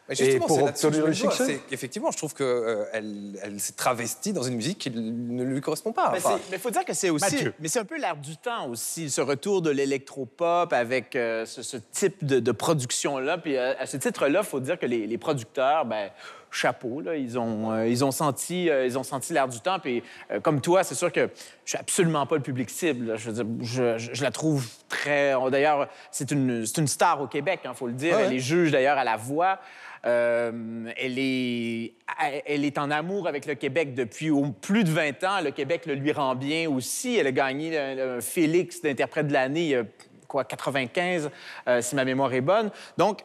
Mais 0.08 0.14
justement, 0.14 0.44
et 0.44 0.48
pour 0.48 0.62
obtenir 0.64 0.92
je 0.92 1.00
le 1.06 1.12
succès. 1.14 1.44
C'est 1.46 1.58
qu'effectivement, 1.68 2.10
je 2.10 2.16
trouve 2.16 2.34
qu'elle 2.34 2.86
elle, 2.92 3.38
elle 3.42 3.60
s'est 3.60 3.72
travestie 3.74 4.32
dans 4.32 4.42
une 4.42 4.56
musique 4.56 4.78
qui 4.78 4.90
ne 4.90 5.44
lui 5.44 5.60
correspond 5.60 5.92
pas. 5.92 6.10
Mais 6.12 6.18
Enfin, 6.18 6.38
il 6.52 6.58
faut 6.58 6.70
dire 6.70 6.84
que 6.84 6.92
c'est 6.92 7.10
aussi. 7.10 7.24
Mathieu. 7.24 7.54
Mais 7.60 7.68
c'est 7.68 7.78
un 7.78 7.84
peu 7.84 7.98
l'air 7.98 8.16
du 8.16 8.36
temps 8.36 8.68
aussi, 8.68 9.08
ce 9.10 9.20
retour 9.20 9.62
de 9.62 9.70
l'électropop 9.70 10.72
avec 10.72 11.16
euh, 11.16 11.46
ce, 11.46 11.62
ce 11.62 11.76
type 11.76 12.24
de, 12.24 12.40
de 12.40 12.52
production-là. 12.52 13.38
Puis 13.38 13.56
euh, 13.56 13.74
à 13.78 13.86
ce 13.86 13.96
titre-là, 13.96 14.40
il 14.42 14.46
faut 14.46 14.60
dire 14.60 14.78
que 14.78 14.86
les, 14.86 15.06
les 15.06 15.18
producteurs, 15.18 15.84
ben, 15.84 16.10
chapeau, 16.50 17.00
là, 17.00 17.16
ils, 17.16 17.38
ont, 17.38 17.72
euh, 17.72 17.86
ils 17.88 18.04
ont 18.04 18.10
senti, 18.10 18.68
euh, 18.68 18.84
ils 18.84 18.98
ont 18.98 19.02
senti 19.02 19.32
l'air 19.32 19.48
du 19.48 19.60
temps. 19.60 19.78
Puis 19.78 20.02
euh, 20.30 20.40
comme 20.40 20.60
toi, 20.60 20.84
c'est 20.84 20.94
sûr 20.94 21.10
que 21.10 21.30
je 21.64 21.70
suis 21.70 21.78
absolument 21.78 22.26
pas 22.26 22.36
le 22.36 22.42
public 22.42 22.68
cible. 22.68 23.06
là. 23.06 23.16
Je, 23.16 23.30
veux 23.30 23.44
dire, 23.44 23.46
je, 23.64 23.98
je- 23.98 24.14
je 24.14 24.22
la 24.22 24.30
trouve 24.30 24.66
très. 24.88 25.34
D'ailleurs, 25.50 25.88
c'est 26.10 26.30
une, 26.30 26.66
c'est 26.66 26.78
une 26.78 26.88
star 26.88 27.22
au 27.22 27.26
Québec, 27.26 27.60
il 27.64 27.70
faut 27.74 27.86
le 27.86 27.92
dire. 27.94 28.16
Ouais. 28.16 28.24
Elle 28.26 28.34
est 28.34 28.38
juge 28.40 28.70
d'ailleurs 28.72 28.98
à 28.98 29.04
la 29.04 29.16
voix. 29.16 29.58
Euh, 30.04 30.92
elle, 30.96 31.18
est, 31.18 32.78
en 32.78 32.90
amour 32.90 33.28
avec 33.28 33.46
le 33.46 33.54
Québec 33.54 33.94
depuis 33.94 34.30
plus 34.60 34.84
de 34.84 34.90
20 34.90 35.24
ans. 35.24 35.40
Le 35.42 35.50
Québec 35.52 35.86
le 35.86 35.94
lui 35.94 36.12
rend 36.12 36.34
bien 36.34 36.68
aussi. 36.68 37.16
Elle 37.16 37.28
a 37.28 37.32
gagné 37.32 37.94
le 37.94 38.20
Félix 38.20 38.82
d'interprète 38.82 39.28
de 39.28 39.32
l'année, 39.32 39.80
quoi, 40.26 40.44
95, 40.44 41.30
euh, 41.68 41.80
si 41.82 41.94
ma 41.94 42.04
mémoire 42.04 42.32
est 42.32 42.40
bonne. 42.40 42.70
Donc, 42.96 43.20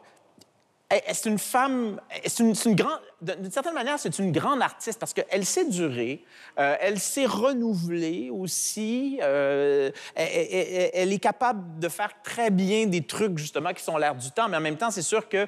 c'est 1.12 1.28
une 1.30 1.40
femme, 1.40 2.00
c'est 2.26 2.44
une, 2.44 2.54
une 2.66 2.76
grande, 2.76 3.00
d'une 3.22 3.52
certaine 3.52 3.74
manière, 3.74 4.00
c'est 4.00 4.20
une 4.20 4.32
grande 4.32 4.62
artiste 4.62 5.00
parce 5.00 5.14
qu'elle 5.14 5.46
sait 5.46 5.66
durer, 5.66 6.24
euh, 6.60 6.78
elle 6.80 6.98
sait 6.98 7.26
renouveler 7.26 8.30
aussi, 8.32 9.20
euh, 9.22 9.92
elle- 10.16 10.92
elle 10.94 11.12
est 11.12 11.20
capable 11.20 11.80
de 11.80 11.90
faire 11.90 12.12
très 12.24 12.52
bien 12.52 12.86
des 12.86 13.02
trucs 13.02 13.38
justement 13.38 13.74
qui 13.74 13.84
sont 13.84 13.98
l'air 13.98 14.16
du 14.16 14.32
temps, 14.32 14.48
mais 14.48 14.56
en 14.56 14.62
même 14.62 14.78
temps, 14.78 14.92
c'est 14.92 15.02
sûr 15.02 15.28
que 15.28 15.46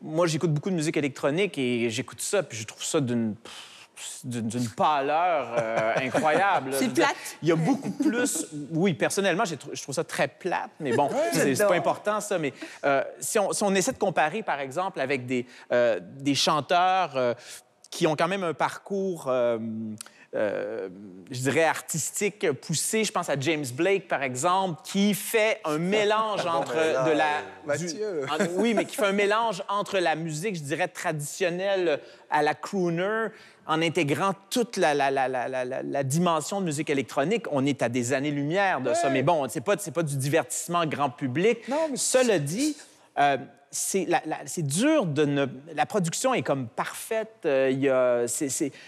moi, 0.00 0.26
j'écoute 0.26 0.52
beaucoup 0.52 0.70
de 0.70 0.74
musique 0.74 0.96
électronique 0.96 1.58
et 1.58 1.90
j'écoute 1.90 2.20
ça, 2.20 2.42
puis 2.42 2.58
je 2.58 2.66
trouve 2.66 2.84
ça 2.84 3.00
d'une 3.00 3.34
d'une 4.24 4.68
pâleur 4.76 5.56
euh, 5.58 5.92
incroyable. 5.96 6.72
C'est 6.78 6.92
plate. 6.92 7.16
Il 7.42 7.48
y 7.48 7.52
a 7.52 7.56
beaucoup 7.56 7.90
plus... 7.90 8.46
Oui, 8.70 8.94
personnellement, 8.94 9.44
je 9.44 9.82
trouve 9.82 9.94
ça 9.94 10.04
très 10.04 10.28
plate, 10.28 10.70
mais 10.80 10.92
bon, 10.92 11.10
c'est 11.32 11.58
pas 11.58 11.74
important, 11.74 12.20
ça. 12.20 12.38
Mais 12.38 12.52
euh, 12.84 13.02
si, 13.18 13.38
on, 13.38 13.52
si 13.52 13.62
on 13.62 13.74
essaie 13.74 13.92
de 13.92 13.98
comparer, 13.98 14.42
par 14.42 14.60
exemple, 14.60 15.00
avec 15.00 15.26
des, 15.26 15.46
euh, 15.72 16.00
des 16.00 16.34
chanteurs 16.34 17.34
qui 17.90 18.06
ont 18.06 18.16
quand 18.16 18.28
même 18.28 18.44
un 18.44 18.54
parcours... 18.54 19.30
euh, 20.34 20.88
je 21.30 21.40
dirais 21.40 21.64
artistique 21.64 22.50
poussé. 22.52 23.04
Je 23.04 23.12
pense 23.12 23.30
à 23.30 23.40
James 23.40 23.64
Blake, 23.74 24.08
par 24.08 24.22
exemple, 24.22 24.82
qui 24.84 25.14
fait 25.14 25.60
un 25.64 25.78
mélange 25.78 26.44
entre 26.46 26.74
mais 26.76 27.10
de 27.12 27.16
la... 27.16 27.26
euh, 27.38 27.66
Mathieu. 27.66 28.26
en- 28.30 28.60
oui, 28.60 28.74
mais 28.74 28.84
qui 28.84 28.96
fait 28.96 29.06
un 29.06 29.12
mélange 29.12 29.62
entre 29.68 29.98
la 29.98 30.16
musique, 30.16 30.56
je 30.56 30.62
dirais, 30.62 30.88
traditionnelle 30.88 32.00
à 32.30 32.42
la 32.42 32.54
crooner, 32.54 33.28
en 33.66 33.82
intégrant 33.82 34.32
toute 34.50 34.76
la, 34.78 34.94
la, 34.94 35.10
la, 35.10 35.28
la, 35.28 36.02
dimension 36.02 36.60
de 36.60 36.66
musique 36.66 36.88
électronique. 36.90 37.44
On 37.50 37.66
est 37.66 37.82
à 37.82 37.88
des 37.90 38.12
années-lumière 38.14 38.80
de 38.80 38.94
ça. 38.94 39.10
Mais 39.10 39.22
bon, 39.22 39.46
c'est 39.48 39.60
pas, 39.62 39.76
pas 39.76 40.02
du 40.02 40.16
divertissement 40.16 40.86
grand 40.86 41.10
public. 41.10 41.58
Cela 41.94 42.38
dit, 42.38 42.76
euh, 43.18 43.36
c'est 43.70 44.62
dur 44.66 45.04
de 45.06 45.24
ne... 45.24 45.46
La 45.74 45.86
production 45.86 46.32
est 46.34 46.42
comme 46.42 46.68
parfaite. 46.68 47.34
euh, 47.44 47.70
y 47.70 47.88
a- 47.88 48.24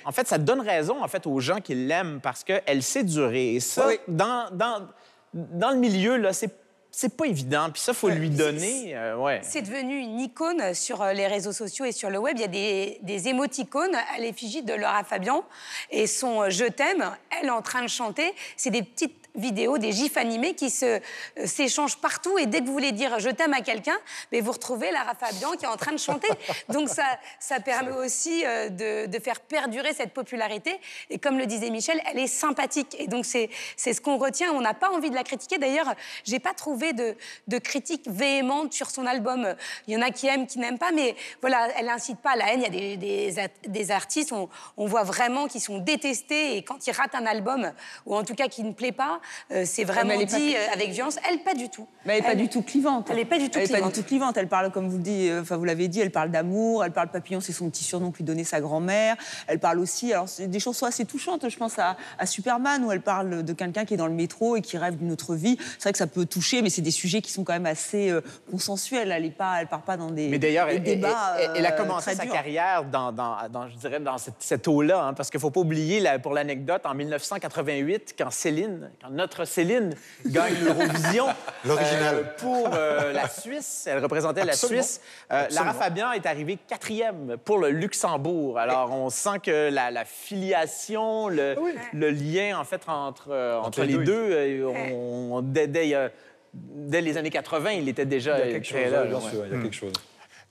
En 0.04 0.12
fait, 0.12 0.26
ça 0.26 0.38
donne 0.38 0.60
raison 0.60 1.02
en 1.02 1.08
fait, 1.08 1.26
aux 1.26 1.40
gens 1.40 1.60
qui 1.60 1.74
l'aiment 1.74 2.20
parce 2.22 2.44
qu'elle 2.44 2.82
sait 2.82 3.04
durer. 3.04 3.54
Et 3.56 3.60
ça, 3.60 3.88
Oui. 3.88 3.98
dans, 4.08 4.48
dans, 4.52 4.86
dans 5.34 5.70
le 5.70 5.76
milieu, 5.76 6.16
là, 6.16 6.32
c'est 6.32 6.50
c'est 6.92 7.16
pas 7.16 7.26
évident. 7.26 7.68
Puis 7.72 7.80
ça, 7.80 7.94
faut 7.94 8.08
lui 8.08 8.30
donner. 8.30 8.96
euh, 8.96 9.16
ouais. 9.16 9.38
C'est 9.44 9.62
devenu 9.62 9.96
une 9.96 10.18
icône 10.18 10.74
sur 10.74 11.00
euh, 11.02 11.12
les 11.12 11.28
réseaux 11.28 11.52
sociaux 11.52 11.84
et 11.84 11.92
sur 11.92 12.10
le 12.10 12.18
web. 12.18 12.34
Il 12.36 12.40
y 12.40 12.44
a 12.44 12.48
des, 12.48 12.98
des 13.02 13.28
émoticônes 13.28 13.94
à 13.94 14.18
l'effigie 14.18 14.64
de 14.64 14.74
Laura 14.74 15.04
Fabian 15.04 15.44
et 15.92 16.08
son 16.08 16.42
euh, 16.42 16.50
Je 16.50 16.64
t'aime, 16.64 17.08
elle 17.40 17.48
en 17.52 17.62
train 17.62 17.82
de 17.82 17.88
chanter. 17.88 18.34
C'est 18.56 18.70
des 18.70 18.82
petites 18.82 19.19
vidéos, 19.34 19.78
des 19.78 19.92
gifs 19.92 20.16
animés 20.16 20.54
qui 20.54 20.72
euh, 20.82 20.98
s'échangent 21.44 21.98
partout. 21.98 22.38
Et 22.38 22.46
dès 22.46 22.60
que 22.60 22.66
vous 22.66 22.72
voulez 22.72 22.92
dire 22.92 23.18
Je 23.20 23.30
t'aime 23.30 23.52
à 23.52 23.60
quelqu'un, 23.60 23.96
mais 24.32 24.40
vous 24.40 24.52
retrouvez 24.52 24.90
Lara 24.90 25.14
Fabian 25.14 25.52
qui 25.52 25.64
est 25.64 25.68
en 25.68 25.76
train 25.76 25.92
de 25.92 25.98
chanter. 25.98 26.28
Donc 26.68 26.88
ça, 26.88 27.04
ça 27.38 27.60
permet 27.60 27.92
aussi 27.92 28.44
euh, 28.44 28.68
de, 28.68 29.06
de 29.06 29.18
faire 29.18 29.40
perdurer 29.40 29.92
cette 29.94 30.12
popularité. 30.12 30.78
Et 31.10 31.18
comme 31.18 31.38
le 31.38 31.46
disait 31.46 31.70
Michel, 31.70 32.00
elle 32.06 32.18
est 32.18 32.26
sympathique. 32.26 32.96
Et 32.98 33.06
donc 33.06 33.24
c'est, 33.24 33.50
ce 33.76 34.00
qu'on 34.00 34.18
retient. 34.18 34.52
On 34.52 34.60
n'a 34.60 34.74
pas 34.74 34.90
envie 34.90 35.10
de 35.10 35.14
la 35.14 35.24
critiquer. 35.24 35.58
D'ailleurs, 35.58 35.94
j'ai 36.24 36.38
pas 36.38 36.54
trouvé 36.54 36.92
de, 36.92 37.16
de 37.48 37.58
critiques 37.58 38.08
véhémentes 38.08 38.72
sur 38.72 38.90
son 38.90 39.06
album. 39.06 39.54
Il 39.86 39.94
y 39.94 39.96
en 39.96 40.02
a 40.02 40.10
qui 40.10 40.26
aiment, 40.26 40.46
qui 40.46 40.58
n'aiment 40.58 40.78
pas, 40.78 40.92
mais 40.92 41.14
voilà, 41.40 41.68
elle 41.76 41.88
incite 41.88 42.18
pas 42.18 42.32
à 42.32 42.36
la 42.36 42.52
haine. 42.52 42.60
Il 42.60 42.74
y 42.74 42.92
a 42.92 42.96
des, 42.96 43.50
des 43.66 43.90
artistes, 43.90 44.32
on, 44.32 44.48
on 44.76 44.86
voit 44.86 45.02
vraiment 45.04 45.46
qu'ils 45.46 45.60
sont 45.60 45.78
détestés 45.78 46.56
et 46.56 46.62
quand 46.62 46.86
ils 46.86 46.92
ratent 46.92 47.14
un 47.14 47.26
album, 47.26 47.72
ou 48.06 48.16
en 48.16 48.24
tout 48.24 48.34
cas 48.34 48.48
qui 48.48 48.62
ne 48.62 48.72
plaît 48.72 48.92
pas, 48.92 49.19
euh, 49.52 49.64
c'est 49.66 49.84
vraiment 49.84 50.12
elle 50.12 50.22
est 50.22 50.30
pas- 50.30 50.36
dit 50.38 50.54
euh, 50.56 50.72
avec 50.74 50.90
violence. 50.90 51.16
Elle, 51.28 51.38
pas 51.40 51.54
du 51.54 51.68
tout. 51.68 51.86
Mais 52.06 52.14
elle 52.18 52.22
n'est 52.22 52.28
pas 52.28 52.34
du 52.34 52.48
tout 52.48 52.62
clivante. 52.62 53.08
Elle 53.10 53.18
est 53.18 53.24
pas 53.24 53.38
du 53.38 53.50
tout 53.50 53.58
Elle 53.58 53.64
est 53.64 53.68
pas 53.68 53.74
clivante. 53.74 53.94
du 53.94 54.00
tout 54.00 54.06
clivante. 54.06 54.36
Elle 54.36 54.48
parle, 54.48 54.70
comme 54.72 54.88
vous 54.88 54.96
le 54.98 55.02
dites, 55.02 55.30
euh, 55.30 55.42
enfin 55.42 55.56
vous 55.56 55.64
l'avez 55.64 55.88
dit, 55.88 56.00
elle 56.00 56.10
parle 56.12 56.30
d'amour, 56.30 56.84
elle 56.84 56.92
parle 56.92 57.08
papillon, 57.10 57.40
c'est 57.40 57.52
son 57.52 57.68
petit 57.70 57.84
surnom 57.84 58.10
que 58.10 58.18
lui 58.18 58.24
donnait 58.24 58.44
sa 58.44 58.60
grand-mère. 58.60 59.16
Elle 59.46 59.58
parle 59.58 59.78
aussi, 59.78 60.12
alors 60.12 60.28
c'est 60.28 60.46
des 60.46 60.60
chansons 60.60 60.86
assez 60.86 61.04
touchantes. 61.04 61.48
Je 61.48 61.56
pense 61.56 61.78
à, 61.78 61.96
à 62.18 62.26
Superman 62.26 62.84
où 62.84 62.92
elle 62.92 63.00
parle 63.02 63.42
de 63.42 63.52
quelqu'un 63.52 63.84
qui 63.84 63.94
est 63.94 63.96
dans 63.98 64.06
le 64.06 64.14
métro 64.14 64.56
et 64.56 64.60
qui 64.62 64.78
rêve 64.78 64.96
d'une 64.96 65.12
autre 65.12 65.34
vie. 65.34 65.56
C'est 65.78 65.82
vrai 65.84 65.92
que 65.92 65.98
ça 65.98 66.06
peut 66.06 66.26
toucher, 66.26 66.62
mais 66.62 66.70
c'est 66.70 66.82
des 66.82 66.90
sujets 66.90 67.20
qui 67.20 67.32
sont 67.32 67.44
quand 67.44 67.52
même 67.52 67.66
assez 67.66 68.10
euh, 68.10 68.20
consensuels. 68.50 69.10
Elle 69.12 69.24
est 69.24 69.30
pas, 69.30 69.60
elle 69.60 69.66
part 69.66 69.82
pas 69.82 69.96
dans 69.96 70.10
des, 70.10 70.28
Mais 70.28 70.38
d'ailleurs, 70.38 70.66
des 70.68 70.74
elle, 70.76 70.82
débats. 70.82 71.36
elle- 71.38 71.50
elle 71.56 71.66
a 71.66 71.72
commencé 71.72 72.14
sa 72.14 72.24
durs. 72.24 72.32
carrière 72.32 72.84
dans, 72.84 73.12
dans- 73.12 73.36
dans, 73.50 73.68
je 73.68 73.76
dirais, 73.76 74.00
dans 74.00 74.18
cette, 74.18 74.34
cette 74.38 74.66
eau-là, 74.68 75.02
hein, 75.04 75.14
parce 75.14 75.30
qu'il 75.30 75.38
ne 75.38 75.42
faut 75.42 75.50
pas 75.50 75.60
oublier, 75.60 76.00
là, 76.00 76.18
pour 76.18 76.32
l'anecdote, 76.32 76.82
en 76.84 76.94
1988, 76.94 78.14
quand 78.18 78.30
Céline, 78.30 78.90
quand 79.02 79.09
notre 79.10 79.44
Céline 79.44 79.94
gagne 80.26 80.54
l'Eurovision 80.64 81.26
L'original. 81.64 82.14
euh, 82.16 82.22
pour 82.38 82.70
euh, 82.74 83.12
la 83.12 83.28
Suisse, 83.28 83.86
elle 83.90 83.98
représentait 84.02 84.40
Absolument. 84.42 84.76
la 84.78 84.82
Suisse, 84.84 85.00
euh. 85.32 85.46
Lara 85.50 85.74
Fabian 85.74 86.12
est 86.12 86.26
arrivée 86.26 86.58
quatrième 86.68 87.36
pour 87.44 87.58
le 87.58 87.70
Luxembourg. 87.70 88.58
Alors, 88.58 88.92
on 88.92 89.10
sent 89.10 89.38
que 89.42 89.70
la, 89.70 89.90
la 89.90 90.04
filiation, 90.04 91.28
le, 91.28 91.54
le 91.92 92.10
lien, 92.10 92.58
en 92.58 92.64
fait, 92.64 92.82
entre, 92.88 93.28
euh, 93.30 93.58
entre, 93.58 93.82
les 93.82 93.88
les 93.88 93.94
deux. 93.98 94.04
deux, 94.04 94.32
euh, 94.32 94.66
on- 94.92 95.42
dès, 95.42 95.66
dès, 95.66 95.94
euh, 95.94 96.08
dès 96.54 97.00
les 97.00 97.16
années 97.16 97.30
80, 97.30 97.72
il 97.72 97.88
était 97.88 98.06
déjà 98.06 98.38
Il 98.40 98.46
y 98.46 98.50
a 98.50 98.52
quelque 98.54 98.66
chose, 98.66 98.90
là, 98.92 99.04
bien 99.04 99.16
ouais. 99.16 99.30
sûr, 99.30 99.46
il 99.46 99.52
y 99.56 99.58
a 99.58 99.62
quelque 99.62 99.76
chose. 99.76 99.92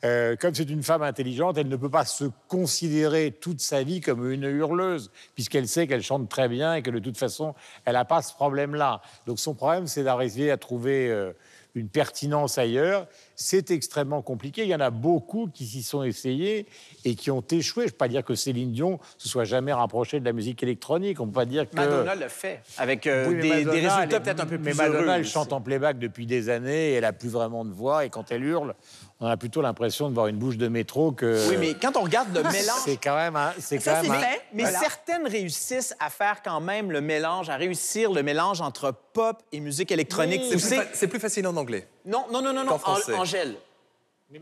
Euh, 0.05 0.35
comme 0.38 0.55
c'est 0.55 0.69
une 0.69 0.83
femme 0.83 1.01
intelligente, 1.01 1.57
elle 1.57 1.67
ne 1.67 1.75
peut 1.75 1.89
pas 1.89 2.05
se 2.05 2.25
considérer 2.47 3.31
toute 3.31 3.59
sa 3.59 3.83
vie 3.83 3.99
comme 3.99 4.31
une 4.31 4.45
hurleuse, 4.45 5.12
puisqu'elle 5.35 5.67
sait 5.67 5.88
qu'elle 5.88 6.03
chante 6.03 6.29
très 6.29 6.47
bien 6.47 6.75
et 6.75 6.81
que 6.81 6.89
de 6.89 6.99
toute 6.99 7.17
façon, 7.17 7.53
elle 7.85 7.93
n'a 7.93 8.05
pas 8.05 8.21
ce 8.21 8.33
problème-là. 8.33 9.01
Donc 9.27 9.39
son 9.39 9.53
problème, 9.53 9.88
c'est 9.88 10.03
d'arriver 10.03 10.51
à 10.51 10.57
trouver 10.57 11.09
euh, 11.09 11.33
une 11.75 11.89
pertinence 11.89 12.57
ailleurs. 12.57 13.07
C'est 13.35 13.71
extrêmement 13.71 14.21
compliqué. 14.21 14.63
Il 14.63 14.69
y 14.69 14.75
en 14.75 14.79
a 14.79 14.89
beaucoup 14.89 15.49
qui 15.53 15.65
s'y 15.65 15.83
sont 15.83 16.03
essayés 16.03 16.65
et 17.05 17.15
qui 17.15 17.29
ont 17.29 17.43
échoué. 17.51 17.83
Je 17.83 17.88
ne 17.88 17.91
veux 17.91 17.97
pas 17.97 18.07
dire 18.07 18.23
que 18.23 18.35
Céline 18.35 18.71
Dion 18.71 18.99
se 19.17 19.29
soit 19.29 19.43
jamais 19.43 19.73
rapprochée 19.73 20.19
de 20.19 20.25
la 20.25 20.33
musique 20.33 20.63
électronique. 20.63 21.19
On 21.19 21.25
ne 21.25 21.31
peut 21.31 21.35
pas 21.35 21.45
dire 21.45 21.69
que... 21.69 21.75
Madonna 21.75 22.15
le 22.15 22.27
fait, 22.27 22.62
avec 22.77 23.05
euh, 23.05 23.29
Oui, 23.29 23.41
des, 23.41 23.49
Madonna, 23.49 23.71
des 23.71 23.88
résultats 23.88 24.19
peut-être 24.19 24.39
un 24.39 24.45
peu 24.45 24.57
plus 24.57 24.65
Mais 24.65 24.73
Madonna, 24.73 24.99
heureux 24.99 25.09
elle 25.15 25.21
aussi. 25.21 25.31
chante 25.31 25.53
en 25.53 25.62
playback 25.62 25.99
depuis 25.99 26.25
des 26.25 26.49
années 26.49 26.91
et 26.91 26.93
elle 26.93 27.05
a 27.05 27.13
plus 27.13 27.29
vraiment 27.29 27.65
de 27.65 27.71
voix. 27.71 28.05
Et 28.05 28.09
quand 28.09 28.31
elle 28.31 28.43
hurle, 28.43 28.75
on 29.21 29.27
a 29.27 29.36
plutôt 29.38 29.62
l'impression 29.62 30.10
de 30.10 30.13
voir 30.13 30.27
une 30.27 30.38
bouche 30.38 30.58
de 30.58 30.67
métro 30.69 31.12
que. 31.12 31.49
Oui, 31.49 31.58
mais 31.60 31.73
quand 31.73 31.97
on 31.97 32.01
regarde 32.03 32.29
le 32.34 32.41
mélange... 32.43 32.79
C'est 32.86 32.95
quand 32.97 33.15
même 33.15 33.36
un. 33.36 33.51
C'est 33.60 33.79
Ça, 33.79 33.95
quand 33.95 34.01
c'est 34.03 34.08
même 34.10 34.17
un- 34.17 34.21
fait. 34.21 34.41
Mais 34.53 34.63
Voilà. 34.63 34.79
certaines 34.79 35.27
réussissent 35.27 35.93
à 35.99 36.10
faire 36.10 36.41
quand 36.41 36.62
même 36.62 36.91
le 36.91 37.01
mélange, 37.01 37.49
à 37.49 37.58
réussir 37.58 38.12
le 38.13 38.23
mélange 38.23 38.62
entre 38.62 38.93
pop 39.13 39.43
et 39.51 39.60
musique 39.60 39.91
électronique. 39.91 40.41
C'est 40.49 40.55
plus, 40.58 40.75
fa- 40.75 40.86
c'est 40.93 41.08
plus 41.08 41.19
facile 41.19 41.47
en 41.47 41.55
anglais. 41.58 41.88
Non, 42.05 42.25
non, 42.32 42.41
non, 42.41 42.53
non, 42.53 42.63
non. 42.63 42.73
An- 42.86 43.19
Angèle. 43.19 43.55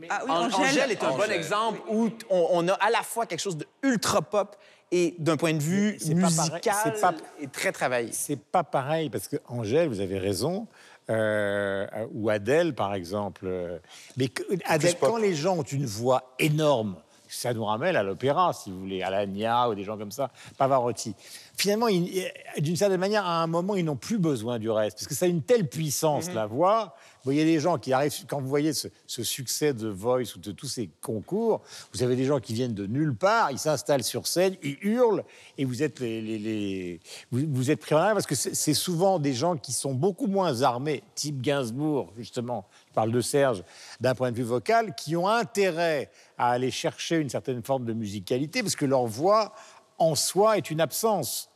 Ah 0.10 0.20
oui, 0.26 0.32
An- 0.32 0.46
Angèle. 0.46 0.60
Angèle 0.70 0.92
est 0.92 1.04
un 1.04 1.16
bon 1.16 1.32
exemple 1.32 1.80
où 1.90 2.10
on, 2.30 2.48
on 2.52 2.68
a 2.68 2.74
à 2.74 2.90
la 2.90 3.02
fois 3.04 3.26
quelque 3.26 3.40
chose 3.40 3.58
de 3.58 3.66
ultra 3.84 4.22
pop 4.22 4.56
et 4.92 5.16
d'un 5.18 5.38
point 5.38 5.54
de 5.54 5.62
vue 5.62 5.98
c'est 6.00 6.13
pas 6.13 6.28
pareil, 6.30 6.50
musical 6.52 6.94
pas- 7.02 7.13
et 7.42 7.48
très 7.48 7.72
travaillé. 7.72 8.10
C'est 8.12 8.36
pas 8.40 8.63
pareil 8.63 9.10
parce 9.10 9.28
que 9.28 9.38
Angèle, 9.48 9.88
vous 9.90 10.02
avez 10.02 10.20
raison. 10.20 10.68
Euh, 11.10 11.88
ou 12.13 12.30
Adèle, 12.30 12.74
par 12.76 12.93
exemple. 12.93 13.46
euh, 13.46 13.80
Mais 14.17 14.28
que- 14.28 14.43
Adèle, 14.65 14.96
pop. 14.96 15.10
quand 15.10 15.17
les 15.17 15.36
gens 15.36 15.58
ont 15.58 15.62
une 15.63 15.86
voix 15.86 16.34
énorme, 16.39 16.96
ça 17.30 17.54
nous 17.54 17.65
ramène 17.65 17.96
à 17.96 18.04
l'opéra, 18.04 18.54
si 18.54 18.72
vous 18.72 18.80
voulez, 18.80 19.02
à 19.04 19.10
l'Agna 19.10 19.70
ou 19.70 19.76
des 19.76 19.84
gens 19.84 19.98
comme 19.98 20.12
ça, 20.12 20.32
Pavarotti. 20.58 21.13
Finalement, 21.58 21.88
ils- 21.89 22.26
d'une 22.60 22.76
certaine 22.78 23.00
manière, 23.00 23.26
à 23.26 23.43
un 23.43 23.48
moment, 23.48 23.76
ils 23.76 23.84
n'ont 23.84 23.96
plus 23.98 24.17
besoin 24.17 24.60
du 24.60 24.70
reste, 24.70 24.98
parce 24.98 25.08
que 25.08 25.15
ça 25.15 25.26
a 25.26 25.30
une 25.30 25.41
telle 25.41 25.67
puissance, 25.67 26.32
la 26.34 26.46
voix. 26.46 26.96
Voyez 27.28 27.44
des 27.44 27.60
gens 27.60 27.78
qui 27.78 27.92
arrivent, 27.92 28.26
quand 28.26 28.40
vous 28.40 28.48
voyez 28.48 28.72
ce, 28.72 28.88
succès 29.06 29.74
de 29.74 29.90
Voice 29.90 30.34
ou 30.38 30.40
de 30.40 30.54
tous 30.54 30.68
ces 30.68 30.90
concours, 31.02 31.62
vous 31.94 32.02
avez 32.02 32.16
des 32.16 32.24
gens 32.24 32.40
qui 32.40 32.54
viennent 32.54 32.74
de 32.74 32.86
nulle 32.88 33.13
part, 33.13 33.52
ils 33.52 33.60
s'installent 33.60 34.06
sur 34.06 34.28
scène, 34.28 34.56
ils 34.63 34.78
hurlent, 34.82 35.26
et 35.58 35.66
vous 35.66 35.84
êtes, 35.84 36.00
les, 36.00 36.22
les- 36.22 36.40
les- 36.40 37.00
vous, 37.32 37.42
vous 37.50 37.70
êtes 37.70 37.82
pris 37.82 37.96
en 37.96 37.98
arrière, 37.98 38.13
parce 38.13 38.26
que 38.26 38.34
c'est 38.36 38.74
souvent 38.74 39.20
des 39.20 39.34
gens 39.34 39.58
qui 39.58 39.74
sont 39.74 39.94
beaucoup 39.94 40.28
moins 40.28 40.62
armés, 40.62 41.04
type 41.16 41.42
Gainsbourg, 41.42 42.13
justement, 42.18 42.66
je 42.88 42.94
parle 42.94 43.12
de 43.12 43.20
Serge, 43.20 43.62
d'un 44.00 44.16
point 44.16 44.32
de 44.32 44.38
vue 44.38 44.44
vocal, 44.44 44.96
qui 44.96 45.18
ont 45.18 45.28
intérêt 45.28 46.10
à 46.38 46.52
aller 46.52 46.72
chercher 46.72 47.18
une 47.18 47.30
certaine 47.30 47.62
forme 47.62 47.84
de 47.84 47.92
musicalité, 47.92 48.62
parce 48.63 48.78
que 48.78 48.86
leur 48.86 49.06
voix, 49.06 49.54
en 49.98 50.16
soi, 50.16 50.58
est 50.58 50.72
une 50.72 50.80
absence. 50.80 51.50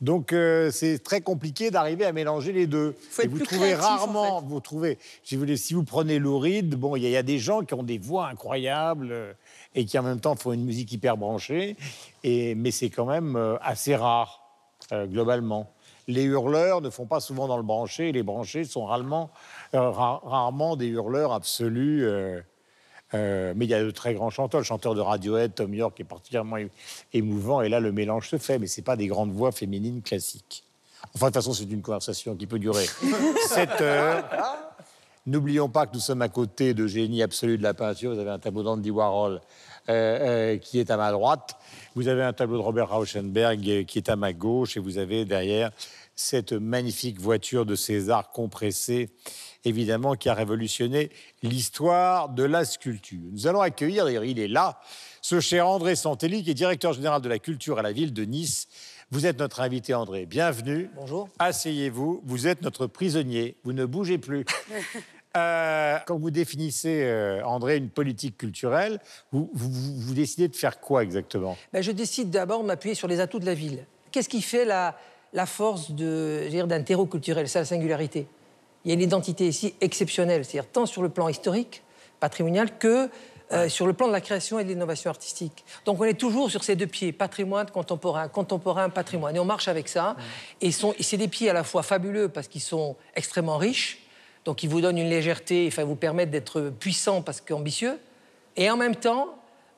Donc 0.00 0.32
euh, 0.32 0.70
c'est 0.70 0.98
très 1.02 1.20
compliqué 1.20 1.70
d'arriver 1.70 2.04
à 2.04 2.12
mélanger 2.12 2.52
les 2.52 2.66
deux. 2.66 2.94
Faut 3.10 3.22
Et 3.22 3.24
être 3.24 3.30
vous 3.30 3.36
plus 3.38 3.46
trouvez 3.46 3.72
créatif, 3.72 3.84
en 3.86 3.96
rarement, 3.96 4.42
vous 4.42 4.60
trouvez, 4.60 4.98
si 5.22 5.34
vous, 5.36 5.40
voulez, 5.40 5.56
si 5.56 5.74
vous 5.74 5.84
prenez 5.84 6.18
Lou 6.18 6.38
Reed, 6.38 6.74
bon, 6.74 6.96
il 6.96 7.02
y, 7.02 7.06
a- 7.06 7.08
il 7.08 7.12
y 7.12 7.16
a 7.16 7.22
des 7.22 7.38
gens 7.38 7.62
qui 7.62 7.74
ont 7.74 7.82
des 7.82 7.98
voix 7.98 8.28
incroyables 8.28 9.08
euh, 9.10 9.32
et 9.74 9.84
qui 9.84 9.98
en 9.98 10.02
même 10.02 10.20
temps 10.20 10.36
font 10.36 10.52
une 10.52 10.64
musique 10.64 10.92
hyper 10.92 11.16
branchée, 11.16 11.76
et, 12.24 12.54
mais 12.54 12.70
c'est 12.70 12.90
quand 12.90 13.06
même 13.06 13.36
euh, 13.36 13.56
assez 13.60 13.94
rare 13.96 14.42
globalement. 14.92 15.72
Les 16.06 16.22
hurleurs 16.22 16.80
ne 16.80 16.90
font 16.90 17.06
pas 17.06 17.18
souvent 17.20 17.48
dans 17.48 17.56
le 17.56 17.64
branché, 17.64 18.10
et 18.10 18.12
les 18.12 18.22
branchés 18.22 18.62
sont 18.64 18.84
rarement, 18.86 19.30
ra- 19.72 20.20
rarement 20.24 20.76
des 20.76 20.86
hurleurs 20.86 21.32
absolus. 21.32 22.06
Euh, 23.14 23.52
mais 23.56 23.66
il 23.66 23.70
y 23.70 23.74
a 23.74 23.82
de 23.82 23.90
très 23.90 24.14
grands 24.14 24.30
chanteurs. 24.30 24.60
Le 24.60 24.64
chanteur 24.64 24.94
de 24.94 25.00
Radiohead, 25.00 25.54
Tom 25.54 25.72
York, 25.74 25.98
est 26.00 26.04
particulièrement 26.04 26.56
émouvant. 27.12 27.62
Et 27.62 27.68
là, 27.68 27.80
le 27.80 27.92
mélange 27.92 28.28
se 28.28 28.38
fait. 28.38 28.58
Mais 28.58 28.66
ce 28.66 28.80
pas 28.80 28.96
des 28.96 29.06
grandes 29.06 29.32
voix 29.32 29.52
féminines 29.52 30.02
classiques. 30.02 30.64
Enfin, 31.14 31.26
de 31.26 31.30
toute 31.30 31.34
façon, 31.34 31.52
c'est 31.52 31.64
une 31.64 31.82
conversation 31.82 32.34
qui 32.34 32.46
peut 32.46 32.58
durer 32.58 32.86
7 33.48 33.80
heures. 33.80 34.24
N'oublions 35.26 35.68
pas 35.68 35.86
que 35.86 35.94
nous 35.94 36.00
sommes 36.00 36.22
à 36.22 36.28
côté 36.28 36.72
de 36.72 36.86
génie 36.86 37.22
absolu 37.22 37.58
de 37.58 37.62
la 37.62 37.74
peinture. 37.74 38.14
Vous 38.14 38.20
avez 38.20 38.30
un 38.30 38.38
tableau 38.38 38.62
d'Andy 38.62 38.90
Warhol 38.90 39.40
euh, 39.88 40.52
euh, 40.54 40.58
qui 40.58 40.78
est 40.78 40.90
à 40.90 40.96
ma 40.96 41.10
droite. 41.10 41.56
Vous 41.94 42.08
avez 42.08 42.22
un 42.22 42.32
tableau 42.32 42.58
de 42.58 42.62
Robert 42.62 42.90
Rauschenberg 42.90 43.84
qui 43.86 43.98
est 43.98 44.08
à 44.08 44.16
ma 44.16 44.32
gauche 44.32 44.76
et 44.76 44.80
vous 44.80 44.98
avez 44.98 45.24
derrière 45.24 45.70
cette 46.16 46.52
magnifique 46.52 47.20
voiture 47.20 47.66
de 47.66 47.74
César 47.74 48.30
compressée, 48.30 49.10
évidemment, 49.66 50.14
qui 50.14 50.28
a 50.28 50.34
révolutionné 50.34 51.10
l'histoire 51.42 52.28
de 52.28 52.44
la 52.44 52.64
sculpture. 52.64 53.18
Nous 53.32 53.46
allons 53.46 53.60
accueillir, 53.60 54.04
d'ailleurs, 54.04 54.24
il 54.24 54.38
est 54.38 54.48
là, 54.48 54.78
ce 55.20 55.40
cher 55.40 55.66
André 55.68 55.96
Santelli, 55.96 56.42
qui 56.44 56.50
est 56.52 56.54
directeur 56.54 56.92
général 56.92 57.20
de 57.20 57.28
la 57.28 57.38
culture 57.38 57.78
à 57.78 57.82
la 57.82 57.92
ville 57.92 58.12
de 58.12 58.24
Nice. 58.24 58.68
Vous 59.10 59.26
êtes 59.26 59.38
notre 59.38 59.60
invité, 59.60 59.94
André. 59.94 60.24
Bienvenue. 60.26 60.90
Bonjour. 60.96 61.28
Asseyez-vous. 61.38 62.22
Vous 62.24 62.46
êtes 62.46 62.62
notre 62.62 62.86
prisonnier. 62.86 63.56
Vous 63.64 63.72
ne 63.72 63.84
bougez 63.84 64.18
plus. 64.18 64.44
Euh, 65.36 65.98
quand 66.06 66.18
vous 66.18 66.30
définissez, 66.30 67.02
euh, 67.02 67.42
André, 67.44 67.76
une 67.76 67.90
politique 67.90 68.38
culturelle, 68.38 68.98
vous, 69.32 69.50
vous- 69.52 69.70
vous- 69.70 69.94
vous 70.00 70.14
décidez 70.14 70.48
de 70.48 70.56
faire 70.56 70.80
quoi 70.80 71.02
exactement? 71.02 71.58
Ben, 71.74 71.82
je 71.82 71.90
décide 71.92 72.30
d'abord 72.30 72.62
de 72.62 72.66
m'appuyer 72.66 72.94
sur 72.94 73.06
les 73.06 73.20
atouts 73.20 73.38
de 73.38 73.44
la 73.44 73.52
ville. 73.52 73.84
Qu'est-ce 74.12 74.30
qui 74.30 74.40
fait 74.40 74.64
la, 74.64 74.96
la 75.34 75.44
force 75.44 75.90
d'un 75.90 76.82
terreau 76.84 77.04
culturel? 77.04 77.50
C'est 77.50 77.58
la 77.58 77.66
singularité. 77.66 78.26
Il 78.86 78.90
y 78.90 78.92
a 78.92 78.94
une 78.94 79.02
identité 79.02 79.48
ici 79.48 79.74
exceptionnelle, 79.80 80.44
c'est-à-dire 80.44 80.70
tant 80.70 80.86
sur 80.86 81.02
le 81.02 81.08
plan 81.08 81.28
historique, 81.28 81.82
patrimonial, 82.20 82.78
que 82.78 83.10
euh, 83.50 83.68
sur 83.68 83.84
le 83.88 83.92
plan 83.92 84.06
de 84.06 84.12
la 84.12 84.20
création 84.20 84.60
et 84.60 84.64
de 84.64 84.68
l'innovation 84.68 85.10
artistique. 85.10 85.64
Donc 85.84 86.00
on 86.00 86.04
est 86.04 86.14
toujours 86.14 86.52
sur 86.52 86.62
ces 86.62 86.76
deux 86.76 86.86
pieds, 86.86 87.12
patrimoine, 87.12 87.68
contemporain, 87.68 88.28
contemporain, 88.28 88.88
patrimoine. 88.88 89.34
Et 89.34 89.40
on 89.40 89.44
marche 89.44 89.66
avec 89.66 89.88
ça. 89.88 90.16
Et, 90.60 90.68
et 90.68 91.02
c'est 91.02 91.16
des 91.16 91.26
pieds 91.26 91.50
à 91.50 91.52
la 91.52 91.64
fois 91.64 91.82
fabuleux 91.82 92.28
parce 92.28 92.46
qu'ils 92.46 92.60
sont 92.60 92.94
extrêmement 93.16 93.56
riches, 93.56 93.98
donc 94.44 94.62
ils 94.62 94.68
vous 94.68 94.80
donnent 94.80 94.98
une 94.98 95.10
légèreté, 95.10 95.66
enfin, 95.66 95.82
vous 95.82 95.96
permettent 95.96 96.30
d'être 96.30 96.72
puissant 96.78 97.22
parce 97.22 97.40
qu'ambitieux. 97.40 97.98
Et 98.54 98.70
en 98.70 98.76
même 98.76 98.94
temps, 98.94 99.34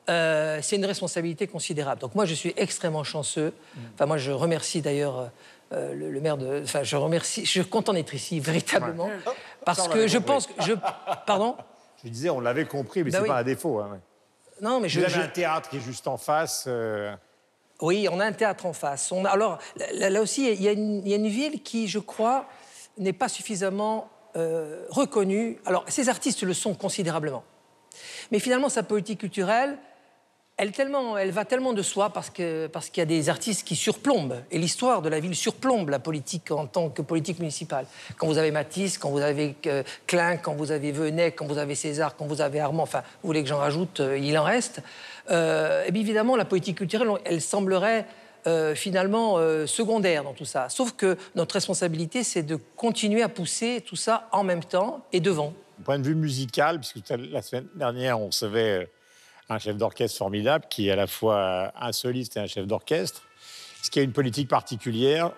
euh, 0.09 0.59
c'est 0.61 0.75
une 0.75 0.85
responsabilité 0.85 1.47
considérable. 1.47 1.99
Donc 2.01 2.13
moi, 2.13 2.25
je 2.25 2.35
suis 2.35 2.53
extrêmement 2.57 3.03
chanceux. 3.03 3.53
Enfin, 3.95 4.05
moi, 4.05 4.17
je 4.17 4.31
remercie 4.31 4.81
d'ailleurs 4.81 5.31
euh, 5.73 5.93
le, 5.93 6.09
le 6.11 6.21
maire 6.21 6.37
de... 6.37 6.61
Enfin, 6.63 6.83
je 6.83 6.95
remercie... 6.95 7.45
Je 7.45 7.49
suis 7.51 7.65
content 7.65 7.93
d'être 7.93 8.13
ici, 8.13 8.39
véritablement. 8.39 9.09
Parce 9.65 9.79
Ça, 9.79 9.85
on 9.85 9.89
que 9.93 10.07
je 10.07 10.17
compris. 10.17 10.33
pense 10.33 10.47
que... 10.47 10.53
Je... 10.63 10.73
Pardon? 11.25 11.55
Je 12.03 12.09
disais, 12.09 12.29
on 12.29 12.39
l'avait 12.39 12.65
compris, 12.65 13.03
mais 13.03 13.11
Bah 13.11 13.17
c'est 13.19 13.23
oui. 13.23 13.29
pas 13.29 13.37
un 13.37 13.43
défaut. 13.43 13.79
hein, 13.79 13.89
ouais. 13.93 13.99
Non, 14.61 14.79
mais 14.79 14.89
je... 14.89 14.99
Vous 14.99 15.05
avez 15.05 15.13
je- 15.13 15.19
un 15.21 15.27
théâtre 15.27 15.69
qui 15.69 15.77
est 15.77 15.81
juste 15.81 16.07
en 16.07 16.17
face. 16.17 16.65
euh, 16.67 17.13
Oui, 17.81 18.07
on 18.11 18.19
a 18.19 18.25
un 18.25 18.31
théâtre 18.33 18.65
en 18.65 18.73
face. 18.73 19.11
On 19.11 19.23
a- 19.25 19.29
alors, 19.29 19.59
là, 19.93 20.09
là 20.09 20.21
aussi, 20.21 20.51
il 20.51 20.61
y, 20.61 20.67
a 20.67 20.71
une, 20.71 21.01
il 21.05 21.09
y 21.09 21.13
a 21.13 21.17
une 21.17 21.27
ville 21.27 21.61
qui, 21.61 21.87
je 21.87 21.99
crois, 21.99 22.45
n'est 22.97 23.13
pas 23.13 23.29
suffisamment 23.29 24.09
euh, 24.35 24.85
reconnue. 24.89 25.59
Alors, 25.65 25.85
ces 25.87 26.09
artistes 26.09 26.43
le 26.43 26.53
sont 26.53 26.73
considérablement. 26.73 27.43
Mais 28.31 28.39
finalement, 28.39 28.69
sa 28.69 28.83
politique 28.83 29.19
culturelle, 29.19 29.77
elle, 30.59 31.31
va 31.31 31.45
tellement 31.45 31.73
de 31.73 31.81
soi 31.81 32.09
parce 32.09 32.29
qu'il 32.29 32.69
y 32.97 33.01
a 33.01 33.05
des 33.05 33.29
artistes 33.29 33.65
qui 33.65 33.75
surplombent 33.75 34.41
et 34.51 34.57
l'histoire 34.57 35.01
de 35.01 35.07
la 35.07 35.19
ville 35.19 35.35
surplombe 35.35 35.89
la 35.89 35.99
politique 35.99 36.51
en 36.51 36.67
tant 36.67 36.89
que 36.89 37.01
politique 37.01 37.39
municipale. 37.39 37.85
Quand 38.17 38.27
vous 38.27 38.37
avez 38.37 38.51
Matisse, 38.51 38.97
quand 38.97 39.09
vous 39.09 39.21
avez 39.21 39.55
euh, 39.67 39.83
Klein, 40.05 40.37
quand 40.37 40.53
vous 40.53 40.71
avez 40.71 40.91
Venet, 40.91 41.31
quand 41.31 41.45
vous 41.45 41.57
avez 41.57 41.75
César, 41.75 42.15
quand 42.17 42.25
vous 42.25 42.41
avez 42.41 42.59
Armand, 42.59 42.83
enfin, 42.83 43.03
vous 43.21 43.27
voulez 43.27 43.41
que 43.41 43.49
j'en 43.49 43.59
rajoute, 43.59 44.01
euh, 44.01 44.17
il 44.17 44.37
en 44.37 44.43
reste. 44.43 44.81
Euh, 45.31 45.85
et 45.85 45.91
bien 45.91 46.01
évidemment, 46.01 46.35
la 46.35 46.45
politique 46.45 46.77
culturelle, 46.77 47.09
elle 47.23 47.41
semblerait 47.41 48.05
euh, 48.47 48.75
finalement 48.75 49.37
secondaire 49.65 50.23
dans 50.23 50.33
tout 50.33 50.45
ça. 50.45 50.67
Sauf 50.69 50.93
que 50.93 51.17
notre 51.35 51.53
responsabilité, 51.53 52.23
c'est 52.23 52.43
de 52.43 52.57
continuer 52.75 53.21
à 53.21 53.29
pousser 53.29 53.83
tout 53.85 53.95
ça 53.95 54.27
en 54.31 54.43
même 54.43 54.63
temps 54.63 55.05
et 55.13 55.19
devant. 55.19 55.53
Du 55.77 55.85
point 55.85 55.99
de 55.99 56.05
vue 56.05 56.15
musical, 56.15 56.79
puisque 56.79 57.09
la 57.09 57.41
semaine 57.41 57.67
dernière, 57.75 58.19
on 58.19 58.27
recevait 58.27 58.89
un 59.49 59.59
chef 59.59 59.77
d'orchestre 59.77 60.17
formidable 60.17 60.65
qui 60.69 60.87
est 60.87 60.91
à 60.91 60.95
la 60.95 61.07
fois 61.07 61.35
euh, 61.35 61.67
un 61.79 61.91
soliste 61.91 62.37
et 62.37 62.39
un 62.39 62.47
chef 62.47 62.67
d'orchestre. 62.67 63.23
Est-ce 63.81 63.91
qu'il 63.91 64.01
y 64.01 64.03
a 64.03 64.05
une 64.05 64.13
politique 64.13 64.47
particulière? 64.47 65.31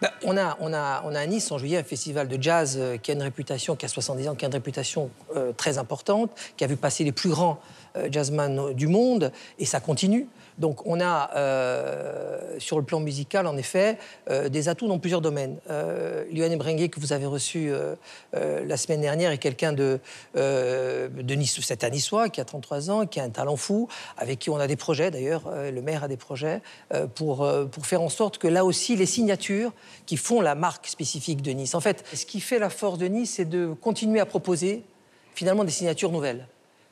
Ben, 0.00 0.10
on, 0.22 0.36
a, 0.36 0.56
on, 0.60 0.72
a, 0.72 1.02
on 1.04 1.14
a 1.14 1.20
à 1.20 1.26
Nice 1.26 1.50
en 1.50 1.58
juillet 1.58 1.78
un 1.78 1.82
festival 1.82 2.28
de 2.28 2.40
jazz 2.40 2.76
euh, 2.78 2.98
qui 2.98 3.10
a 3.10 3.14
une 3.14 3.22
réputation, 3.22 3.74
qui 3.74 3.84
a 3.84 3.88
70 3.88 4.28
ans, 4.28 4.34
qui 4.36 4.44
a 4.44 4.48
une 4.48 4.54
réputation 4.54 5.10
euh, 5.34 5.52
très 5.52 5.76
importante, 5.78 6.30
qui 6.56 6.62
a 6.62 6.68
vu 6.68 6.76
passer 6.76 7.02
les 7.02 7.10
plus 7.10 7.30
grands 7.30 7.58
euh, 7.96 8.08
jazzman 8.10 8.74
du 8.74 8.86
monde, 8.86 9.32
et 9.58 9.64
ça 9.64 9.80
continue. 9.80 10.28
Donc 10.58 10.86
on 10.86 11.00
a 11.00 11.30
euh, 11.36 12.58
sur 12.58 12.78
le 12.78 12.84
plan 12.84 13.00
musical, 13.00 13.46
en 13.46 13.56
effet, 13.56 13.98
euh, 14.30 14.48
des 14.48 14.68
atouts 14.68 14.88
dans 14.88 14.98
plusieurs 14.98 15.20
domaines. 15.20 15.58
Euh, 15.70 16.24
Lionel 16.32 16.58
que 16.90 17.00
vous 17.00 17.12
avez 17.12 17.26
reçu 17.26 17.70
euh, 17.70 17.94
la 18.32 18.76
semaine 18.76 19.00
dernière, 19.00 19.30
est 19.30 19.38
quelqu'un 19.38 19.72
de, 19.72 20.00
de 20.34 21.34
Nice, 21.34 21.58
c'est 21.62 21.84
un 21.84 21.90
Niçois 21.90 22.28
qui 22.28 22.40
a 22.40 22.44
33 22.44 22.90
ans, 22.90 23.06
qui 23.06 23.20
a 23.20 23.24
un 23.24 23.30
talent 23.30 23.56
fou, 23.56 23.88
avec 24.16 24.38
qui 24.38 24.50
on 24.50 24.56
a 24.56 24.66
des 24.66 24.76
projets 24.76 25.10
d'ailleurs, 25.10 25.42
le 25.50 25.80
maire 25.82 26.04
a 26.04 26.08
des 26.08 26.16
projets, 26.16 26.60
pour, 27.14 27.48
pour 27.70 27.86
faire 27.86 28.02
en 28.02 28.08
sorte 28.08 28.38
que 28.38 28.48
là 28.48 28.64
aussi, 28.64 28.96
les 28.96 29.06
signatures 29.06 29.72
qui 30.06 30.16
font 30.16 30.40
la 30.40 30.54
marque 30.54 30.86
spécifique 30.86 31.42
de 31.42 31.52
Nice. 31.52 31.74
En 31.74 31.80
fait, 31.80 32.04
ce 32.12 32.26
qui 32.26 32.40
fait 32.40 32.58
la 32.58 32.70
force 32.70 32.98
de 32.98 33.06
Nice, 33.06 33.34
c'est 33.36 33.48
de 33.48 33.72
continuer 33.80 34.20
à 34.20 34.26
proposer 34.26 34.84
finalement 35.34 35.64
des 35.64 35.70
signatures 35.70 36.10
nouvelles. 36.10 36.46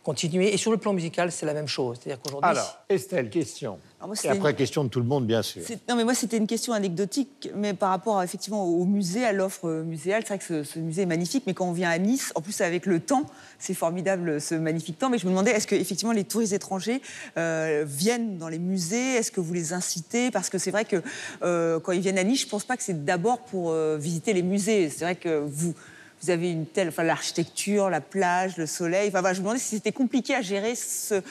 Continuer. 0.06 0.54
Et 0.54 0.56
sur 0.56 0.70
le 0.70 0.76
plan 0.76 0.92
musical, 0.92 1.32
c'est 1.32 1.46
la 1.46 1.52
même 1.52 1.66
chose. 1.66 1.98
C'est-à-dire 2.00 2.22
qu'aujourd'hui. 2.22 2.48
Alors, 2.48 2.78
Estelle, 2.88 3.28
question. 3.28 3.80
Alors 3.98 4.06
moi, 4.06 4.16
Et 4.22 4.28
après, 4.28 4.50
une- 4.50 4.56
question 4.56 4.84
de 4.84 4.88
tout 4.88 5.00
le 5.00 5.04
monde, 5.06 5.26
bien 5.26 5.42
sûr. 5.42 5.62
C'est- 5.66 5.80
Non, 5.88 5.96
mais 5.96 6.04
moi, 6.04 6.14
c'était 6.14 6.36
une 6.36 6.46
question 6.46 6.72
anecdotique, 6.74 7.50
mais 7.56 7.74
par 7.74 7.90
rapport 7.90 8.22
effectivement 8.22 8.64
au 8.64 8.84
musée, 8.84 9.24
à 9.24 9.32
l'offre 9.32 9.68
muséale. 9.84 10.22
C'est 10.22 10.28
vrai 10.34 10.38
que 10.38 10.44
ce, 10.44 10.62
ce 10.62 10.78
musée 10.78 11.02
est 11.02 11.06
magnifique, 11.06 11.42
mais 11.48 11.54
quand 11.54 11.66
on 11.68 11.72
vient 11.72 11.90
à 11.90 11.98
Nice, 11.98 12.30
en 12.36 12.40
plus 12.40 12.60
avec 12.60 12.86
le 12.86 13.00
temps, 13.00 13.24
c'est 13.58 13.74
formidable 13.74 14.40
ce 14.40 14.54
magnifique 14.54 14.96
temps. 14.96 15.10
Mais 15.10 15.18
je 15.18 15.26
me 15.26 15.30
demandais, 15.32 15.50
est-ce 15.50 15.66
que 15.66 15.74
effectivement 15.74 16.12
les 16.12 16.22
touristes 16.22 16.52
étrangers 16.52 17.02
euh, 17.36 17.82
viennent 17.84 18.38
dans 18.38 18.48
les 18.48 18.60
musées? 18.60 19.14
Est-ce 19.16 19.32
que 19.32 19.40
vous 19.40 19.54
les 19.54 19.72
incitez? 19.72 20.30
Parce 20.30 20.50
que 20.50 20.58
c'est 20.58 20.70
vrai 20.70 20.84
que 20.84 21.02
euh, 21.42 21.80
quand 21.80 21.90
ils 21.90 22.00
viennent 22.00 22.18
à 22.18 22.22
Nice, 22.22 22.42
je 22.42 22.46
pense 22.46 22.62
pas 22.62 22.76
que 22.76 22.84
c'est 22.84 23.04
d'abord 23.04 23.40
pour 23.40 23.70
euh, 23.70 23.96
visiter 23.98 24.34
les 24.34 24.42
musées. 24.44 24.88
C'est 24.88 25.04
vrai 25.04 25.16
que 25.16 25.42
vous. 25.44 25.74
Vous 26.26 26.32
avez 26.32 26.50
une 26.50 26.66
telle, 26.66 26.88
enfin 26.88 27.04
l'architecture, 27.04 27.88
la 27.88 28.00
plage, 28.00 28.56
le 28.56 28.66
soleil. 28.66 29.10
Enfin, 29.10 29.20
voilà, 29.20 29.32
je 29.32 29.38
me 29.38 29.44
demandais 29.44 29.60
si 29.60 29.76
c'était 29.76 29.92
compliqué 29.92 30.34
à 30.34 30.42
gérer 30.42 30.74
ce, 30.74 31.22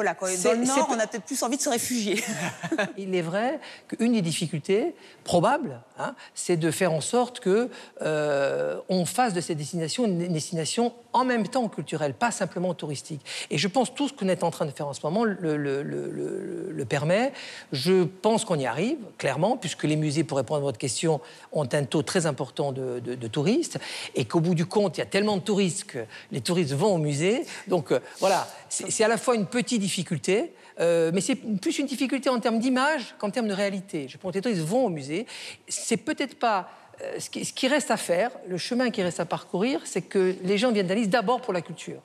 voilà, 0.00 0.14
quand 0.14 0.26
dans 0.42 0.52
le 0.52 0.64
Nord, 0.64 0.88
on 0.90 0.98
a 0.98 1.06
peut-être 1.06 1.26
plus 1.26 1.42
envie 1.42 1.56
de 1.56 1.62
se 1.62 1.68
réfugier. 1.68 2.24
Il 2.96 3.14
est 3.14 3.22
vrai 3.22 3.60
qu'une 3.86 4.12
des 4.12 4.22
difficultés 4.22 4.94
probables, 5.24 5.82
hein, 5.98 6.14
c'est 6.34 6.56
de 6.56 6.70
faire 6.70 6.92
en 6.92 7.00
sorte 7.00 7.38
que 7.38 7.68
euh, 8.02 8.80
on 8.88 9.04
fasse 9.04 9.34
de 9.34 9.40
ces 9.40 9.54
destinations 9.54 10.06
une 10.06 10.32
destination 10.32 10.94
en 11.12 11.24
même 11.24 11.46
temps 11.48 11.68
culturelle, 11.68 12.14
pas 12.14 12.30
simplement 12.30 12.74
touristique. 12.74 13.20
Et 13.50 13.58
je 13.58 13.68
pense 13.68 13.94
tout 13.94 14.08
ce 14.08 14.12
qu'on 14.12 14.28
est 14.28 14.42
en 14.42 14.50
train 14.50 14.66
de 14.66 14.70
faire 14.70 14.86
en 14.86 14.92
ce 14.92 15.00
moment 15.02 15.24
le, 15.24 16.84
permet. 16.88 17.32
Je 17.72 18.04
pense 18.04 18.44
qu'on 18.44 18.58
y 18.58 18.66
arrive, 18.66 18.98
clairement, 19.18 19.56
puisque 19.56 19.84
les 19.84 19.96
musées, 19.96 20.24
pour 20.24 20.38
répondre 20.38 20.60
à 20.60 20.62
votre 20.62 20.78
question, 20.78 21.20
ont 21.52 21.68
un 21.72 21.84
taux 21.84 22.02
très 22.02 22.26
important 22.26 22.72
de, 22.72 22.98
de- 23.00 23.28
touristes, 23.28 23.78
et 24.14 24.24
qu'au 24.24 24.40
bout 24.40 24.54
du 24.54 24.66
compte, 24.66 24.96
il 24.96 25.00
y 25.00 25.02
a 25.02 25.06
tellement 25.06 25.36
de 25.36 25.42
touristes 25.42 25.84
que 25.84 26.00
les 26.32 26.40
touristes 26.40 26.72
vont 26.72 26.94
au 26.94 26.98
musée. 26.98 27.44
Donc 27.68 27.92
euh, 27.92 28.00
voilà, 28.18 28.48
c'est 28.68 29.04
à 29.04 29.08
la 29.08 29.18
fois 29.18 29.36
une 29.36 29.46
petite 29.46 29.80
difficulté, 29.80 30.52
euh, 30.80 31.10
mais 31.14 31.20
c'est 31.20 31.36
plus 31.36 31.78
une 31.78 31.86
difficulté 31.86 32.28
en 32.28 32.40
termes 32.40 32.58
d'image 32.58 33.14
qu'en 33.18 33.30
termes 33.30 33.48
de 33.48 33.54
réalité. 33.54 34.08
Je 34.08 34.16
pense 34.16 34.32
que 34.32 34.38
les 34.38 34.42
touristes 34.42 34.62
vont 34.62 34.86
au 34.86 34.90
musée. 34.90 35.26
C'est 35.68 35.98
peut-être 35.98 36.38
pas. 36.38 36.70
Ce, 37.18 37.30
qui, 37.30 37.44
ce 37.44 37.52
qui 37.52 37.68
reste 37.68 37.90
à 37.90 37.96
faire, 37.96 38.30
le 38.48 38.58
chemin 38.58 38.90
qui 38.90 39.02
reste 39.02 39.20
à 39.20 39.24
parcourir, 39.24 39.80
c'est 39.84 40.02
que 40.02 40.34
les 40.42 40.58
gens 40.58 40.72
viennent 40.72 40.86
d'Alice 40.86 41.08
d'abord 41.08 41.40
pour 41.40 41.52
la 41.52 41.62
culture. 41.62 42.02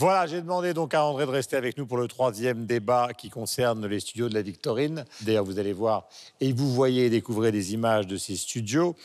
Voilà, 0.00 0.26
j'ai 0.26 0.40
demandé 0.40 0.72
donc 0.72 0.94
à 0.94 1.04
André 1.04 1.26
de 1.26 1.30
rester 1.30 1.56
avec 1.56 1.76
nous 1.76 1.84
pour 1.84 1.98
le 1.98 2.08
troisième 2.08 2.64
débat 2.64 3.10
qui 3.12 3.28
concerne 3.28 3.86
les 3.86 4.00
studios 4.00 4.30
de 4.30 4.34
la 4.34 4.40
Victorine. 4.40 5.04
D'ailleurs, 5.20 5.44
vous 5.44 5.58
allez 5.58 5.74
voir 5.74 6.08
et 6.40 6.54
vous 6.54 6.72
voyez 6.72 7.04
et 7.04 7.10
découvrez 7.10 7.52
des 7.52 7.74
images 7.74 8.06
de 8.06 8.16
ces 8.16 8.34
studios. 8.36 8.96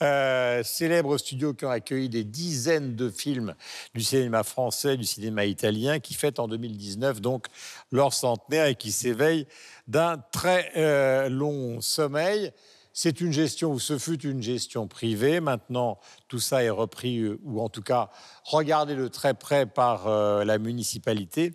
Euh, 0.00 0.62
célèbres 0.62 1.18
studios 1.18 1.54
qui 1.54 1.64
ont 1.64 1.70
accueilli 1.70 2.08
des 2.08 2.22
dizaines 2.22 2.94
de 2.94 3.10
films 3.10 3.56
du 3.96 4.04
cinéma 4.04 4.44
français, 4.44 4.96
du 4.96 5.04
cinéma 5.04 5.44
italien, 5.44 5.98
qui 5.98 6.14
fêtent 6.14 6.38
en 6.38 6.46
2019 6.46 7.20
donc 7.20 7.46
leur 7.90 8.14
centenaire 8.14 8.66
et 8.66 8.76
qui 8.76 8.92
s'éveillent 8.92 9.48
d'un 9.88 10.18
très 10.30 10.70
euh, 10.76 11.28
long 11.28 11.80
sommeil. 11.80 12.52
C'est 12.96 13.20
une 13.20 13.32
gestion, 13.32 13.72
ou 13.72 13.80
ce 13.80 13.98
fut 13.98 14.24
une 14.24 14.40
gestion 14.40 14.86
privée. 14.86 15.40
Maintenant, 15.40 15.98
tout 16.28 16.38
ça 16.38 16.62
est 16.62 16.70
repris, 16.70 17.18
euh, 17.18 17.40
ou 17.42 17.60
en 17.60 17.68
tout 17.68 17.82
cas 17.82 18.08
regardé 18.44 18.94
de 18.94 19.08
très 19.08 19.34
près 19.34 19.66
par 19.66 20.06
euh, 20.06 20.44
la 20.44 20.58
municipalité. 20.58 21.54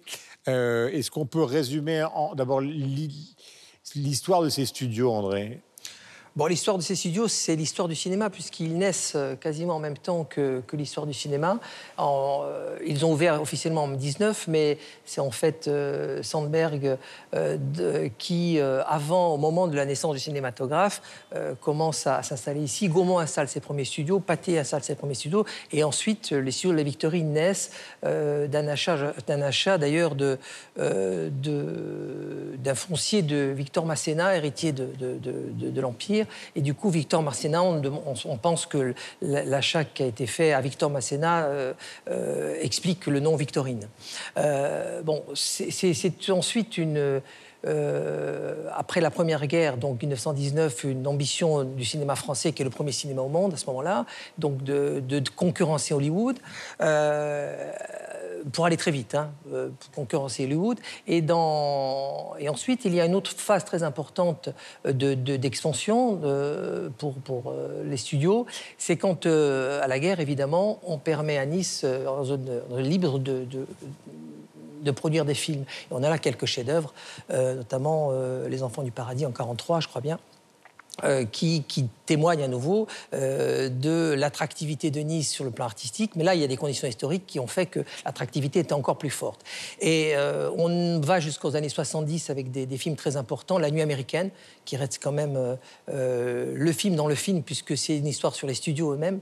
Euh, 0.50 0.90
Est-ce 0.90 1.10
qu'on 1.10 1.26
peut 1.26 1.42
résumer 1.44 2.06
d'abord 2.36 2.60
l'hi- 2.60 3.36
l'histoire 3.96 4.42
de 4.44 4.50
ces 4.50 4.66
studios, 4.66 5.12
André? 5.14 5.62
L'histoire 6.48 6.78
de 6.78 6.84
ces 6.84 6.96
studios, 6.96 7.28
c'est 7.28 7.56
l'histoire 7.56 7.88
du 7.88 7.96
cinéma, 7.96 8.30
puisqu'ils 8.30 8.78
naissent 8.78 9.14
euh, 9.16 9.36
quasiment 9.36 9.76
en 9.76 9.80
même 9.80 9.98
temps 9.98 10.24
que, 10.24 10.62
l'histoire 10.74 11.06
du 11.06 11.14
cinéma. 11.14 11.60
Euh, 12.00 12.78
ils 12.86 13.06
ont 13.06 13.12
ouvert 13.12 13.42
officiellement 13.42 13.84
en 13.84 13.90
19, 13.90 14.48
mais 14.48 14.78
c'est 15.06 15.22
en 15.22 15.32
fait 15.32 15.68
euh, 15.68 16.24
Sandberg 16.24 16.98
qui, 18.18 18.60
avant, 18.60 19.34
au 19.34 19.38
moment 19.38 19.68
de 19.68 19.76
la 19.76 19.86
naissance 19.86 20.14
du 20.14 20.20
cinématographe, 20.20 21.02
commence 21.62 22.08
à, 22.08 22.24
s'installer 22.24 22.62
ici. 22.62 22.88
Gaumont 22.90 23.20
installe 23.20 23.48
ses 23.48 23.60
premiers 23.60 23.86
studios, 23.86 24.20
Pathé 24.20 24.58
installe 24.58 24.84
ses 24.84 24.96
premiers 24.96 25.14
studios, 25.14 25.46
et 25.72 25.84
ensuite 25.84 26.32
les 26.32 26.52
studios 26.52 26.72
de 26.72 26.78
la 26.78 26.84
Victorine 26.84 27.34
naissent 27.34 27.72
d'un 28.04 28.68
achat, 28.68 29.14
d'un 29.28 29.78
d'ailleurs 29.78 30.16
euh, 30.80 31.30
de- 31.32 32.58
d'un 32.58 32.76
foncier 32.76 33.22
de 33.22 33.54
Victor 33.56 33.86
Masséna, 33.86 34.36
héritier 34.36 34.72
de 34.72 35.82
l'Empire. 35.82 36.26
Et 36.56 36.62
du 36.62 36.74
coup, 36.74 36.90
Victor 36.90 37.22
Masséna, 37.22 37.64
on, 37.64 38.38
pense 38.38 38.66
que 38.66 38.94
l'achat 39.22 39.84
qui 39.84 40.04
a 40.04 40.06
été 40.06 40.28
fait 40.28 40.54
à 40.54 40.62
Victor 40.62 40.90
Masséna 40.90 41.46
euh, 41.46 41.74
euh, 42.10 42.56
explique 42.62 43.08
le 43.08 43.20
nom 43.20 43.36
Victorine. 43.36 43.88
Euh, 44.38 45.02
bon, 45.02 45.24
c'est 45.36 46.30
ensuite 46.30 46.78
une. 46.78 47.22
après 48.76 49.02
la 49.02 49.12
Première 49.12 49.46
Guerre, 49.48 49.78
donc 49.78 50.02
1919, 50.02 50.84
une 50.86 51.08
ambition 51.08 51.64
du 51.64 51.86
cinéma 51.86 52.16
français, 52.16 52.54
qui 52.54 52.62
est 52.62 52.66
le 52.66 52.72
premier 52.72 52.92
cinéma 52.92 53.22
au 53.22 53.28
monde 53.28 53.54
à 53.54 53.58
ce 53.58 53.66
moment-là, 53.68 54.06
donc 54.38 54.64
de, 54.64 55.22
concurrencer 55.36 55.94
Hollywood. 55.94 56.38
Pour 58.52 58.66
aller 58.66 58.78
très 58.78 58.92
vite, 58.92 59.16
hein, 59.16 59.32
euh, 59.54 59.70
pour 59.80 59.92
concurrencer 59.92 60.46
Hollywood. 60.46 60.80
Et, 61.08 61.24
ensuite, 62.50 62.86
il 62.86 62.94
y 62.96 63.02
a 63.02 63.06
une 63.06 63.16
autre 63.16 63.32
phase 63.32 63.66
très 63.66 63.84
importante 63.84 64.50
euh, 64.86 64.94
de- 64.94 65.14
de- 65.14 65.36
d'expansion 65.38 66.14
de- 66.14 66.92
pour, 66.98 67.14
pour 67.16 67.52
euh, 67.52 67.84
les 67.86 67.98
studios. 67.98 68.46
C'est 68.78 68.98
quand, 68.98 69.26
euh, 69.26 69.82
à 69.84 69.88
la 69.88 70.00
guerre, 70.00 70.20
évidemment, 70.20 70.80
on 70.86 70.98
permet 70.98 71.38
à 71.38 71.46
Nice, 71.46 71.82
euh, 71.84 72.08
en 72.08 72.24
zone, 72.24 72.48
zone 72.70 72.82
libre, 72.84 73.20
de, 73.20 73.46
de- 73.46 73.68
produire 74.92 75.24
des 75.26 75.36
films. 75.36 75.64
Et 75.64 75.92
on 75.94 76.02
a 76.04 76.10
là 76.10 76.18
quelques 76.18 76.46
chefs-d'œuvre, 76.46 76.94
euh, 77.32 77.56
notamment 77.56 78.10
euh, 78.12 78.48
Les 78.50 78.64
Enfants 78.64 78.82
du 78.82 78.92
Paradis 78.92 79.26
en 79.26 79.32
43, 79.32 79.82
je 79.82 79.88
crois 79.88 80.02
bien. 80.02 80.18
Euh, 81.04 81.26
qui, 81.26 81.64
témoigne 82.06 82.42
à 82.42 82.48
nouveau 82.48 82.88
euh, 83.14 83.70
de 83.70 84.16
l'attractivité 84.18 84.90
de 84.90 85.00
Nice 85.02 85.30
sur 85.30 85.44
le 85.44 85.52
plan 85.52 85.66
artistique. 85.66 86.16
Mais 86.16 86.24
là, 86.24 86.34
il 86.34 86.42
y 86.42 86.44
a 86.44 86.48
des 86.48 86.58
conditions 86.58 86.88
historiques 86.88 87.28
qui 87.28 87.40
ont 87.40 87.46
fait 87.46 87.68
que 87.68 87.82
l'attractivité 88.04 88.58
était 88.60 88.74
encore 88.74 88.98
plus 88.98 89.12
forte. 89.12 89.44
Et 89.80 90.14
euh, 90.16 90.50
on 90.58 91.00
va 91.02 91.20
jusqu'aux 91.20 91.56
années 91.56 91.70
70 91.70 92.32
avec 92.32 92.50
des, 92.50 92.78
films 92.78 92.96
très 92.96 93.16
importants. 93.16 93.60
La 93.60 93.70
Nuit 93.70 93.84
américaine, 93.84 94.32
qui 94.66 94.76
reste 94.76 95.00
quand 95.04 95.12
même 95.12 95.58
le 95.88 96.72
film 96.72 96.96
dans 96.96 97.08
le 97.08 97.14
film, 97.14 97.44
puisque 97.44 97.78
c'est 97.78 97.98
une 97.98 98.08
histoire 98.08 98.34
sur 98.34 98.48
les 98.48 98.56
studios 98.56 98.94
eux-mêmes. 98.94 99.20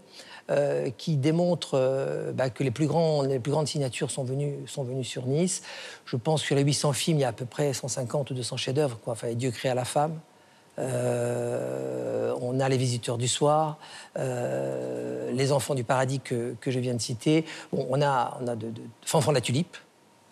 qui 0.98 1.18
démontre 1.18 2.32
bah, 2.34 2.50
que 2.50 2.64
les 2.64 2.72
plus, 2.72 2.88
grandes 2.88 3.68
signatures 3.68 4.12
sont 4.12 4.24
venues, 4.24 4.66
sur 5.04 5.26
Nice. 5.26 5.62
Je 6.06 6.16
pense 6.16 6.46
que 6.46 6.54
les 6.54 6.62
800 6.62 6.94
films, 6.94 7.18
il 7.18 7.22
y 7.22 7.26
a 7.26 7.30
à 7.30 7.34
peu 7.34 7.46
près 7.46 7.74
150 7.74 8.32
ou 8.32 8.34
200 8.34 8.56
chefs-d'œuvre. 8.56 8.98
Enfin, 9.08 9.34
Dieu 9.34 9.52
créa 9.52 9.76
la 9.76 9.86
femme. 9.86 10.20
Euh, 10.80 12.34
on 12.42 12.60
a 12.60 12.70
les 12.70 12.78
visiteurs 12.78 13.18
du 13.18 13.28
soir, 13.28 13.78
euh, 14.18 15.32
les 15.32 15.52
enfants 15.52 15.76
du 15.76 15.84
paradis 15.84 16.20
que, 16.20 16.56
que 16.62 16.72
je 16.72 16.80
viens 16.80 16.94
de 16.94 17.02
citer. 17.02 17.46
On 17.72 18.02
a, 18.02 18.38
on 18.42 18.48
a 18.48 18.56
de, 18.56 18.68
de 18.70 19.34
la 19.34 19.42
tulipe. 19.42 19.78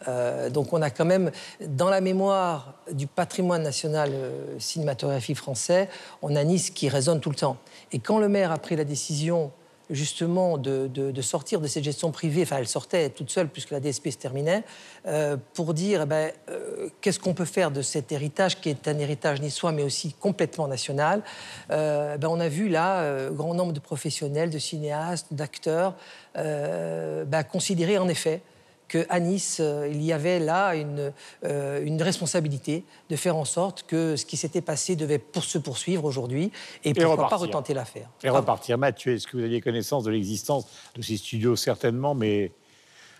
Euh, 0.07 0.49
donc 0.49 0.71
on 0.73 0.81
a 0.81 0.89
quand 0.91 1.05
même 1.05 1.31
dans 1.61 1.89
la 1.89 1.99
mémoire 2.01 2.73
du 2.91 3.07
patrimoine 3.07 3.63
national 3.63 4.11
cinématographie 4.59 5.33
français, 5.35 5.89
on 6.21 6.35
a 6.35 6.43
Nice 6.43 6.69
qui 6.69 6.89
résonne 6.89 7.21
tout 7.21 7.29
le 7.31 7.35
temps. 7.35 7.57
Et 7.91 7.99
quand 7.99 8.19
le 8.19 8.29
maire 8.29 8.51
a 8.51 8.57
pris 8.57 8.75
la 8.75 8.83
décision 8.83 9.51
justement 9.89 10.57
de, 10.57 10.87
de- 10.87 11.21
sortir 11.21 11.59
de 11.61 11.67
cette 11.67 11.83
gestion 11.83 12.11
privée, 12.11 12.43
enfin 12.43 12.57
elle 12.57 12.67
sortait 12.67 13.09
toute 13.09 13.29
seule 13.29 13.47
puisque 13.47 13.71
la 13.71 13.79
DSP 13.79 14.09
se 14.09 14.17
terminait, 14.17 14.63
euh, 15.07 15.37
pour 15.53 15.73
dire 15.73 16.01
eh 16.03 16.05
ben, 16.05 16.31
euh, 16.49 16.89
qu'est-ce 17.01 17.19
qu'on 17.19 17.33
peut 17.33 17.45
faire 17.45 17.71
de 17.71 17.81
cet 17.81 18.11
héritage 18.11 18.61
qui 18.61 18.69
est 18.69 18.87
un 18.87 18.99
héritage 18.99 19.41
niçois 19.41 19.71
mais 19.71 19.83
aussi 19.83 20.13
complètement 20.13 20.67
national? 20.67 21.23
Euh, 21.71 22.17
ben, 22.17 22.27
on 22.27 22.39
a 22.39 22.47
vu 22.47 22.69
là 22.69 23.29
grand 23.31 23.53
nombre 23.53 23.73
de 23.73 23.79
professionnels, 23.79 24.49
de 24.49 24.59
cinéastes, 24.59 25.27
d'acteurs 25.31 25.95
ben, 26.35 27.43
considérer 27.49 27.97
en 27.97 28.07
effet 28.07 28.41
qu'à 28.87 29.19
Nice, 29.19 29.57
euh, 29.59 29.87
il 29.89 30.01
y 30.01 30.13
avait 30.13 30.39
là 30.39 30.75
une, 30.75 31.11
euh, 31.43 31.83
une 31.83 32.01
responsabilité 32.01 32.83
de 33.09 33.15
faire 33.15 33.35
en 33.35 33.45
sorte 33.45 33.83
que 33.83 34.15
ce 34.15 34.25
qui 34.25 34.37
s'était 34.37 34.61
passé 34.61 34.95
devait 34.95 35.19
pour 35.19 35.43
se 35.43 35.57
poursuivre 35.57 36.05
aujourd'hui 36.05 36.51
et 36.83 36.93
pourquoi 36.93 37.27
pas 37.27 37.35
retenter 37.37 37.73
l'affaire. 37.73 38.09
Et 38.23 38.29
repartir. 38.29 38.77
Mathieu, 38.77 39.13
est-ce 39.13 39.27
que 39.27 39.37
vous 39.37 39.43
aviez 39.43 39.61
connaissance 39.61 40.03
de 40.03 40.11
l'existence 40.11 40.67
de 40.95 41.01
ces 41.01 41.17
studios 41.17 41.55
Certainement, 41.55 42.15
mais 42.15 42.51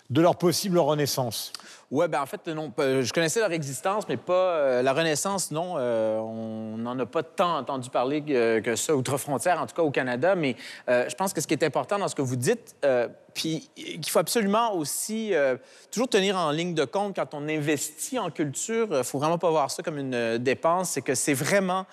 de 0.09 0.21
leur 0.21 0.37
possible 0.37 0.77
renaissance? 0.77 1.51
Ouais, 1.91 2.07
ben 2.07 2.21
en 2.21 2.25
fait, 2.25 2.47
non. 2.47 2.71
Je 2.77 3.13
connaissais 3.13 3.39
leur 3.39 3.51
existence, 3.51 4.07
mais 4.09 4.17
pas 4.17 4.33
euh, 4.33 4.81
la 4.81 4.91
Renaissance, 4.91 5.51
non. 5.51 5.75
euh, 5.77 6.17
on 6.17 6.77
n'en 6.77 6.97
a 6.97 7.05
pas 7.05 7.21
tant 7.21 7.57
entendu 7.57 7.89
parler 7.89 8.23
que, 8.23 8.75
ça, 8.75 8.95
outre-frontière, 8.95 9.61
en 9.61 9.67
tout 9.67 9.75
cas 9.75 9.83
au 9.83 9.91
Canada. 9.91 10.35
Mais 10.35 10.55
euh, 10.89 11.07
je 11.07 11.15
pense 11.15 11.31
que 11.31 11.41
ce 11.41 11.47
qui 11.47 11.53
est 11.53 11.63
important 11.63 11.99
dans 11.99 12.07
ce 12.07 12.15
que 12.15 12.23
vous 12.23 12.35
dites, 12.35 12.75
puis 13.33 13.69
qu'il 13.75 14.09
faut 14.09 14.19
absolument 14.19 14.73
aussi 14.73 15.33
toujours 15.91 16.07
tenir 16.07 16.37
en 16.37 16.51
ligne 16.51 16.73
de 16.73 16.85
compte 16.85 17.15
quand 17.15 17.33
on 17.33 17.47
investit 17.47 18.17
en 18.17 18.31
culture, 18.31 18.87
il 18.91 19.03
faut 19.03 19.19
vraiment 19.19 19.37
pas 19.37 19.49
voir 19.49 19.69
ça 19.69 19.83
comme 19.83 19.97
une 19.97 20.37
dépense, 20.37 20.91
c'est 20.91 21.01
que 21.01 21.15
c'est 21.15 21.33
vraiment... 21.33 21.85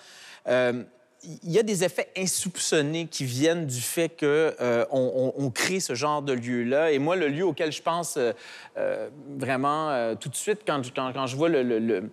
il 1.23 1.51
y 1.51 1.59
a 1.59 1.63
des 1.63 1.83
effets 1.83 2.09
insoupçonnés 2.17 3.07
qui 3.07 3.23
viennent 3.23 3.65
du 3.65 3.79
fait 3.79 4.09
que 4.09 4.55
euh, 4.59 4.85
on, 4.91 5.49
crée 5.51 5.79
ce 5.79 5.95
genre 5.95 6.21
de 6.21 6.33
lieu-là. 6.33 6.91
Et 6.91 6.99
moi, 6.99 7.15
le 7.15 7.27
lieu 7.27 7.45
auquel 7.45 7.71
je 7.71 7.81
pense 7.81 8.17
euh, 8.17 8.33
euh, 8.77 9.09
vraiment 9.37 10.15
tout 10.15 10.29
de 10.29 10.35
suite 10.35 10.61
quand, 10.65 10.81
je- 10.83 11.35
vois 11.35 11.49
le, 11.49 12.09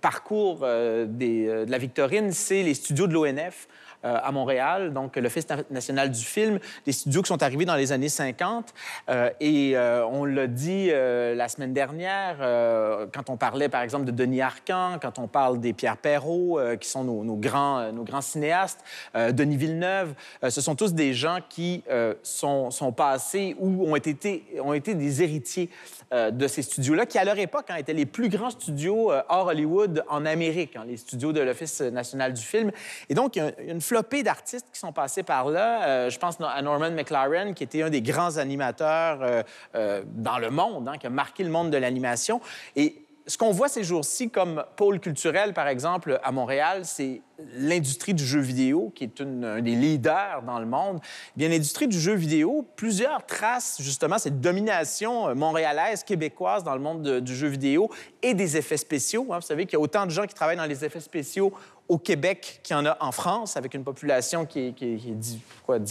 parcours 0.00 0.60
de 0.60 1.70
la 1.70 1.78
Victorine, 1.78 2.32
c'est 2.32 2.62
les 2.62 2.74
studios 2.74 3.06
de 3.06 3.12
l'ONF. 3.12 3.68
Euh, 4.04 4.18
à 4.22 4.32
Montréal, 4.32 4.92
donc 4.92 5.16
l'Office 5.16 5.48
na- 5.48 5.62
national 5.70 6.10
du 6.10 6.22
film, 6.22 6.58
des 6.84 6.92
studios 6.92 7.22
qui 7.22 7.28
sont 7.28 7.42
arrivés 7.42 7.64
dans 7.64 7.74
les 7.74 7.90
années 7.90 8.10
50. 8.10 8.74
Euh, 9.08 9.30
et 9.40 9.76
euh, 9.76 10.04
on 10.06 10.26
l'a 10.26 10.46
dit 10.46 10.90
la 10.90 11.48
semaine 11.48 11.72
dernière, 11.72 12.36
quand 13.12 13.30
on 13.30 13.36
parlait, 13.36 13.68
par 13.68 13.82
exemple, 13.82 14.04
de 14.04 14.10
Denis 14.10 14.42
Arcan, 14.42 14.98
quand 15.00 15.18
on 15.18 15.26
parle 15.26 15.60
des 15.60 15.72
Pierre 15.72 15.96
Perrault, 15.96 16.58
qui 16.80 16.88
sont 16.88 17.04
nos, 17.04 17.36
grands, 17.36 17.92
nos 17.92 18.04
grands 18.04 18.20
cinéastes, 18.20 18.80
Denis 19.14 19.56
Villeneuve, 19.56 20.14
ce 20.48 20.60
sont 20.60 20.74
tous 20.74 20.94
des 20.94 21.14
gens 21.14 21.38
qui 21.48 21.82
sont, 22.22 22.70
passés 22.96 23.56
ou 23.58 23.86
ont 23.86 23.96
été, 23.96 24.44
ont 24.62 24.74
été 24.74 24.94
des 24.94 25.22
héritiers 25.22 25.70
de 26.12 26.46
ces 26.46 26.62
studios-là, 26.62 27.06
qui 27.06 27.18
à 27.18 27.24
leur 27.24 27.38
époque 27.38 27.66
hein, 27.68 27.76
étaient 27.76 27.92
les 27.92 28.06
plus 28.06 28.28
grands 28.28 28.50
studios 28.50 29.12
hors 29.28 29.46
Hollywood 29.46 30.04
en 30.08 30.26
Amérique, 30.26 30.76
hein, 30.76 30.84
les 30.86 30.96
studios 30.96 31.32
de 31.32 31.40
l'Office 31.40 31.80
national 31.80 32.32
du 32.32 32.42
film. 32.42 32.70
Et 33.08 33.14
donc, 33.14 33.36
il 33.36 33.38
y 33.40 33.42
a 33.42 33.52
une 33.60 33.80
d'artistes 34.22 34.66
qui 34.72 34.78
sont 34.78 34.92
passés 34.92 35.22
par 35.22 35.48
là. 35.50 35.84
Euh, 35.84 36.10
je 36.10 36.18
pense 36.18 36.36
à 36.40 36.62
Norman 36.62 36.90
McLaren, 36.90 37.54
qui 37.54 37.64
était 37.64 37.82
un 37.82 37.90
des 37.90 38.02
grands 38.02 38.36
animateurs 38.36 39.18
euh, 39.22 39.42
euh, 39.74 40.02
dans 40.06 40.38
le 40.38 40.50
monde, 40.50 40.88
hein, 40.88 40.98
qui 40.98 41.06
a 41.06 41.10
marqué 41.10 41.44
le 41.44 41.50
monde 41.50 41.70
de 41.70 41.76
l'animation. 41.76 42.40
Et 42.76 43.03
ce 43.26 43.38
qu'on 43.38 43.52
voit 43.52 43.68
ces 43.68 43.84
jours-ci 43.84 44.28
comme 44.28 44.64
pôle 44.76 45.00
culturel, 45.00 45.54
par 45.54 45.66
exemple, 45.66 46.20
à 46.22 46.30
Montréal, 46.30 46.82
c'est 46.84 47.22
l'industrie 47.56 48.12
du 48.12 48.24
jeu 48.24 48.40
vidéo, 48.40 48.92
qui 48.94 49.04
est 49.04 49.18
une- 49.18 49.44
un 49.44 49.62
des 49.62 49.74
leaders 49.74 50.42
dans 50.46 50.58
le 50.58 50.66
monde. 50.66 50.98
Eh 51.02 51.38
Bien, 51.38 51.48
l'industrie 51.48 51.88
du 51.88 51.98
jeu 51.98 52.12
vidéo, 52.14 52.66
plusieurs 52.76 53.24
tracent 53.24 53.80
justement 53.80 54.18
cette 54.18 54.40
domination 54.42 55.28
euh, 55.28 55.34
montréalaise, 55.34 56.04
québécoise 56.04 56.64
dans 56.64 56.74
le 56.74 56.80
monde 56.80 57.02
de- 57.02 57.20
du 57.20 57.34
jeu 57.34 57.48
vidéo 57.48 57.90
et 58.22 58.34
des 58.34 58.56
effets 58.58 58.76
spéciaux. 58.76 59.26
hein. 59.32 59.36
Vous 59.38 59.46
savez 59.46 59.64
qu'il 59.64 59.72
y 59.74 59.76
a 59.76 59.80
autant 59.80 60.04
de 60.04 60.10
gens 60.10 60.26
qui 60.26 60.34
travaillent 60.34 60.58
dans 60.58 60.64
les 60.66 60.84
effets 60.84 61.00
spéciaux 61.00 61.52
au 61.88 61.96
Québec 61.98 62.60
qu'il 62.62 62.76
y 62.76 62.78
en 62.78 62.84
a 62.84 62.96
en 63.00 63.10
France, 63.12 63.56
avec 63.56 63.72
une 63.74 63.84
population 63.84 64.44
qui 64.44 64.74
est, 64.80 65.14
dix, 65.14 65.40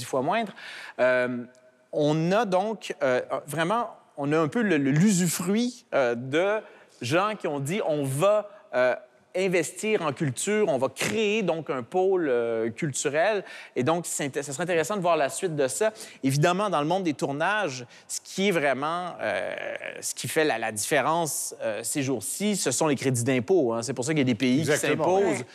fois 0.06 0.22
moindre. 0.22 0.54
Euh, 1.00 1.44
on 1.92 2.32
a 2.32 2.46
donc 2.46 2.96
euh, 3.02 3.22
vraiment, 3.48 3.90
on 4.18 4.32
a 4.32 4.38
un 4.40 4.48
peu 4.48 4.62
l'usufruit 4.62 5.86
de 5.92 6.62
gens 7.04 7.36
qui 7.38 7.48
ont 7.48 7.60
dit 7.60 7.82
on 7.86 8.04
va 8.04 8.48
euh, 8.74 8.96
investir 9.36 10.02
en 10.04 10.14
culture, 10.14 10.68
on 10.70 10.78
va 10.78 10.90
créer 10.90 11.42
donc 11.42 11.70
un 11.70 11.82
pôle 11.84 12.28
euh, 12.30 12.70
culturel. 12.70 13.44
Et 13.76 13.84
donc, 13.84 14.06
ça 14.06 14.24
serait 14.44 14.62
intéressant 14.64 14.96
de 14.96 15.02
voir 15.02 15.18
la 15.18 15.30
suite 15.30 15.56
de 15.56 15.68
ça. 15.68 15.92
Évidemment, 16.24 16.70
dans 16.70 16.82
le 16.82 16.88
monde 16.88 17.04
des 17.04 17.14
tournages, 17.14 17.86
ce 18.08 18.20
qui 18.24 18.50
est 18.50 18.52
vraiment, 18.52 19.16
euh, 19.22 19.54
ce 20.02 20.14
qui 20.14 20.28
fait 20.28 20.44
la, 20.44 20.60
la 20.60 20.72
différence 20.72 21.56
euh, 21.62 21.80
ces 21.84 22.04
jours-ci, 22.04 22.56
ce 22.56 22.70
sont 22.72 22.88
les 22.88 22.96
crédits 22.96 23.24
d'impôt. 23.24 23.74
hein. 23.74 23.82
C'est 23.82 23.94
pour 23.94 24.06
ça 24.06 24.12
qu'il 24.12 24.20
y 24.20 24.22
a 24.22 24.26
des 24.26 24.36
pays 24.36 24.60
Exactement. 24.60 25.06
qui 25.20 25.24
s'imposent. 25.24 25.46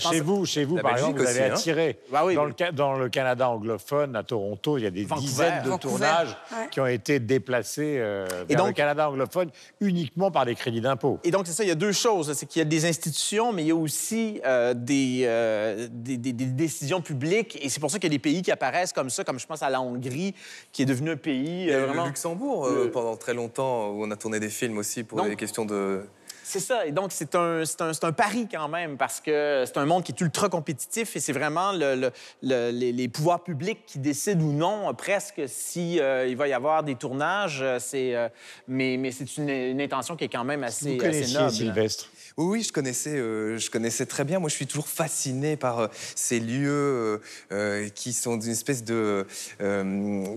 Pense- 0.00 0.12
chez 0.12 0.20
vous, 0.20 0.44
chez 0.46 0.64
vous 0.64 0.76
par 0.78 0.92
exemple, 0.96 1.18
vous 1.18 1.24
aussi, 1.24 1.38
avez 1.38 1.50
hein. 1.50 1.54
attiré. 1.54 1.98
Bah 2.10 2.22
oui, 2.24 2.34
dans, 2.34 2.44
oui. 2.44 2.50
Le, 2.50 2.54
Ca- 2.58 2.72
dans 2.72 2.94
le 2.94 3.08
Canada 3.08 3.48
anglophone, 3.48 4.16
à 4.16 4.22
Toronto, 4.24 4.76
il 4.78 4.84
y 4.84 4.86
a 4.86 4.90
des 4.90 5.04
Vancouver. 5.04 5.26
dizaines 5.28 5.62
de 5.62 5.68
Vancouver. 5.70 5.94
tournages 5.94 6.36
Ouais. 6.52 6.68
qui 6.70 6.80
ont 6.80 6.86
été 6.86 7.20
déplacés 7.20 7.96
euh, 7.98 8.26
Et 8.48 8.56
vers 8.56 8.66
le 8.66 8.72
Canada 8.72 9.08
anglophone 9.08 9.50
uniquement 9.80 10.30
par 10.32 10.46
des 10.46 10.54
crédits 10.56 10.80
d'impôt. 10.80 11.20
Et 11.22 11.30
donc, 11.30 11.46
c'est 11.46 11.52
ça, 11.52 11.62
il 11.62 11.68
y 11.68 11.72
a 11.72 11.76
deux 11.76 11.92
choses. 11.92 12.32
C'est 12.32 12.46
qu'il 12.46 12.58
y 12.58 12.62
a 12.62 12.64
des 12.64 12.84
institutions 12.86 13.19
institutions, 13.20 13.52
mais 13.52 13.62
il 13.62 13.68
y 13.68 13.70
a 13.70 13.74
aussi 13.76 14.40
euh, 14.44 14.74
des, 14.74 15.22
euh, 15.24 15.88
des, 15.90 16.16
des- 16.16 16.32
des 16.32 16.44
décisions 16.46 17.00
publiques. 17.00 17.58
Et 17.62 17.68
c'est 17.68 17.80
pour 17.80 17.90
ça 17.90 17.98
qu'il 17.98 18.10
y 18.10 18.14
a 18.14 18.16
des 18.16 18.18
pays 18.22 18.42
qui 18.42 18.50
apparaissent 18.50 18.92
comme 18.92 19.10
ça, 19.10 19.24
comme 19.24 19.38
je 19.38 19.46
pense 19.46 19.62
à 19.62 19.70
la 19.70 19.80
Hongrie, 19.80 20.34
qui 20.72 20.82
est 20.82 20.86
devenu 20.86 21.10
un 21.10 21.16
pays 21.16 21.64
Il 21.64 21.68
y 21.68 21.72
a 21.72 21.76
euh, 21.76 21.82
eu 21.82 21.86
vraiment... 21.86 22.02
le 22.04 22.08
Luxembourg 22.08 22.66
euh, 22.66 22.84
Le- 22.84 22.90
pendant 22.90 23.16
très 23.16 23.34
longtemps 23.34 23.90
où 23.90 24.04
on 24.04 24.10
a 24.10 24.16
tourné 24.16 24.40
des 24.40 24.50
films 24.50 24.78
aussi 24.78 25.04
pour 25.04 25.22
des 25.22 25.36
questions 25.36 25.64
de. 25.64 26.02
C'est 26.42 26.58
ça. 26.58 26.84
Et 26.84 26.90
donc, 26.90 27.12
c'est 27.12 27.36
un, 27.36 27.64
c'est 27.64 27.80
un, 27.80 27.92
c'est 27.92 28.02
un 28.02 28.10
pari 28.10 28.48
quand 28.50 28.66
même, 28.66 28.96
parce 28.96 29.20
que 29.20 29.62
c'est 29.66 29.76
un 29.78 29.86
monde 29.86 30.02
qui 30.02 30.10
est 30.10 30.20
ultra 30.20 30.48
compétitif 30.48 31.14
et 31.14 31.20
c'est 31.20 31.32
vraiment 31.32 31.70
le- 31.70 31.94
le- 31.94 32.10
le- 32.42 32.70
les, 32.72 32.90
les 32.90 33.06
pouvoirs 33.08 33.44
publics 33.44 33.86
qui 33.86 34.00
décident 34.00 34.44
ou 34.44 34.52
non, 34.52 34.92
presque, 34.94 35.42
si 35.46 36.00
euh, 36.00 36.26
il 36.26 36.36
va 36.36 36.48
y 36.48 36.52
avoir 36.52 36.82
des 36.82 36.96
tournages. 36.96 37.64
C'est, 37.78 38.16
euh, 38.16 38.28
mais 38.66 38.96
mais 38.96 39.12
c'est 39.12 39.36
une, 39.36 39.48
une 39.48 39.80
intention 39.80 40.16
qui 40.16 40.24
est 40.24 40.28
quand 40.28 40.42
même 40.42 40.64
assez, 40.64 40.86
Vous 40.96 41.00
assez 41.04 41.12
connaissiez 41.12 41.38
noble. 41.38 41.52
Sylvestre 41.52 42.10
Oui, 42.36 42.46
oui, 42.46 42.62
je 42.62 42.72
connaissais, 42.72 43.16
euh, 43.16 43.58
je 43.58 43.70
connaissais 43.70 44.06
très 44.06 44.24
bien. 44.24 44.38
Moi, 44.38 44.48
je 44.48 44.54
suis 44.54 44.66
toujours 44.66 44.88
fasciné 44.88 45.56
par 45.56 45.80
euh, 45.80 45.86
ces 46.14 46.38
lieux 46.38 47.20
euh, 47.52 47.88
qui 47.94 48.12
sont 48.12 48.36
d'une 48.36 48.52
espèce 48.52 48.84
de, 48.84 49.26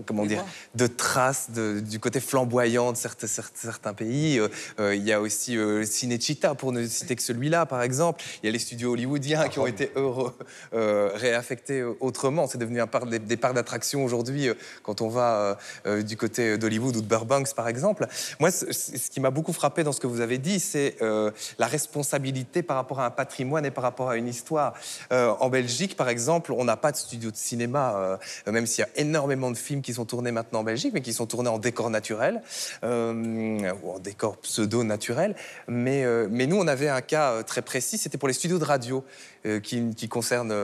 comment 0.06 0.26
dire, 0.26 0.44
de 0.74 0.86
traces 0.86 1.50
de- 1.50 1.80
du 1.80 2.00
côté 2.00 2.20
flamboyant 2.20 2.92
de 2.92 2.96
certains, 2.96 3.94
pays. 3.94 4.40
Il 4.78 5.02
y 5.04 5.12
a 5.12 5.20
aussi 5.20 5.56
Cinecittà, 5.84 6.54
pour 6.54 6.72
ne 6.72 6.86
citer 6.86 7.16
que 7.16 7.22
celui-là, 7.22 7.66
par 7.66 7.82
exemple. 7.82 8.22
Il 8.42 8.46
y 8.46 8.48
a 8.48 8.52
les 8.52 8.58
studios 8.58 8.92
hollywoodiens 8.92 9.48
qui 9.48 9.58
ont 9.58 9.66
été 9.66 9.90
heureux, 9.96 10.34
réaffectés 10.72 11.82
autrement. 12.00 12.46
C'est 12.46 12.58
devenu 12.58 12.80
un 12.80 12.88
des, 13.06 13.18
des 13.18 13.36
parcs 13.36 13.54
d'attractions 13.54 14.04
aujourd'hui 14.04 14.48
quand 14.82 15.00
on 15.00 15.08
va 15.08 15.58
du 16.04 16.16
côté 16.16 16.58
d'Hollywood 16.58 16.96
ou 16.96 17.00
de 17.02 17.06
Burbank, 17.06 17.52
par 17.54 17.68
exemple. 17.68 18.06
Moi, 18.40 18.50
ce, 18.50 18.72
ce 18.72 19.10
qui 19.10 19.20
m'a 19.20 19.30
beaucoup 19.30 19.52
frappé 19.52 19.84
dans 19.84 19.92
ce 19.92 20.00
que 20.00 20.06
vous 20.06 20.20
avez 20.20 20.38
dit, 20.38 20.58
c'est 20.60 20.96
la 21.00 21.66
responsabilité 21.66 21.83
par 22.66 22.76
rapport 22.76 23.00
à 23.00 23.06
un 23.06 23.10
patrimoine 23.10 23.64
et 23.66 23.70
par 23.70 23.82
rapport 23.82 24.10
à 24.10 24.16
une 24.16 24.28
histoire. 24.28 24.74
Euh, 25.12 25.32
en 25.40 25.48
Belgique, 25.48 25.96
par 25.96 26.08
exemple, 26.08 26.52
on 26.52 26.64
n'a 26.64 26.76
pas 26.76 26.92
de 26.92 26.96
studio 26.96 27.30
de 27.30 27.36
cinéma, 27.36 27.94
euh, 27.96 28.52
même 28.52 28.66
s'il 28.66 28.84
y 28.84 28.84
a 28.84 28.90
énormément 28.96 29.50
de 29.50 29.56
films 29.56 29.82
qui 29.82 29.94
sont 29.94 30.04
tournés 30.04 30.32
maintenant 30.32 30.60
en 30.60 30.64
Belgique, 30.64 30.92
mais 30.94 31.02
qui 31.02 31.12
sont 31.12 31.26
tournés 31.26 31.48
en 31.48 31.58
décor 31.58 31.90
naturel 31.90 32.42
euh, 32.84 33.72
ou 33.82 33.90
en 33.90 33.98
décor 33.98 34.36
pseudo-naturel. 34.38 35.34
Mais, 35.68 36.04
mais 36.28 36.46
nous, 36.46 36.56
on 36.56 36.66
avait 36.66 36.88
un 36.88 37.00
cas 37.00 37.42
très 37.42 37.62
précis, 37.62 37.98
c'était 37.98 38.18
pour 38.18 38.28
les 38.28 38.34
studios 38.34 38.58
de 38.58 38.64
radio 38.64 39.04
qui, 39.62 39.94
qui 39.94 40.08
concerne, 40.08 40.54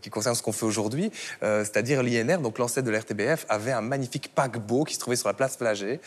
qui 0.00 0.10
concerne 0.10 0.36
ce 0.36 0.42
qu'on 0.42 0.52
fait 0.52 0.66
aujourd'hui, 0.66 1.10
c'est-à-dire 1.40 2.02
l'INR, 2.02 2.38
donc 2.38 2.58
l'ancêtre 2.58 2.86
de 2.86 2.92
l'RTBF, 2.92 3.46
avait 3.48 3.72
un 3.72 3.80
magnifique 3.80 4.32
paquebot 4.34 4.84
qui 4.84 4.94
se 4.94 5.00
trouvait 5.00 5.16
sur 5.16 5.28
la 5.28 5.34
place 5.34 5.56
Flagey, 5.56 6.00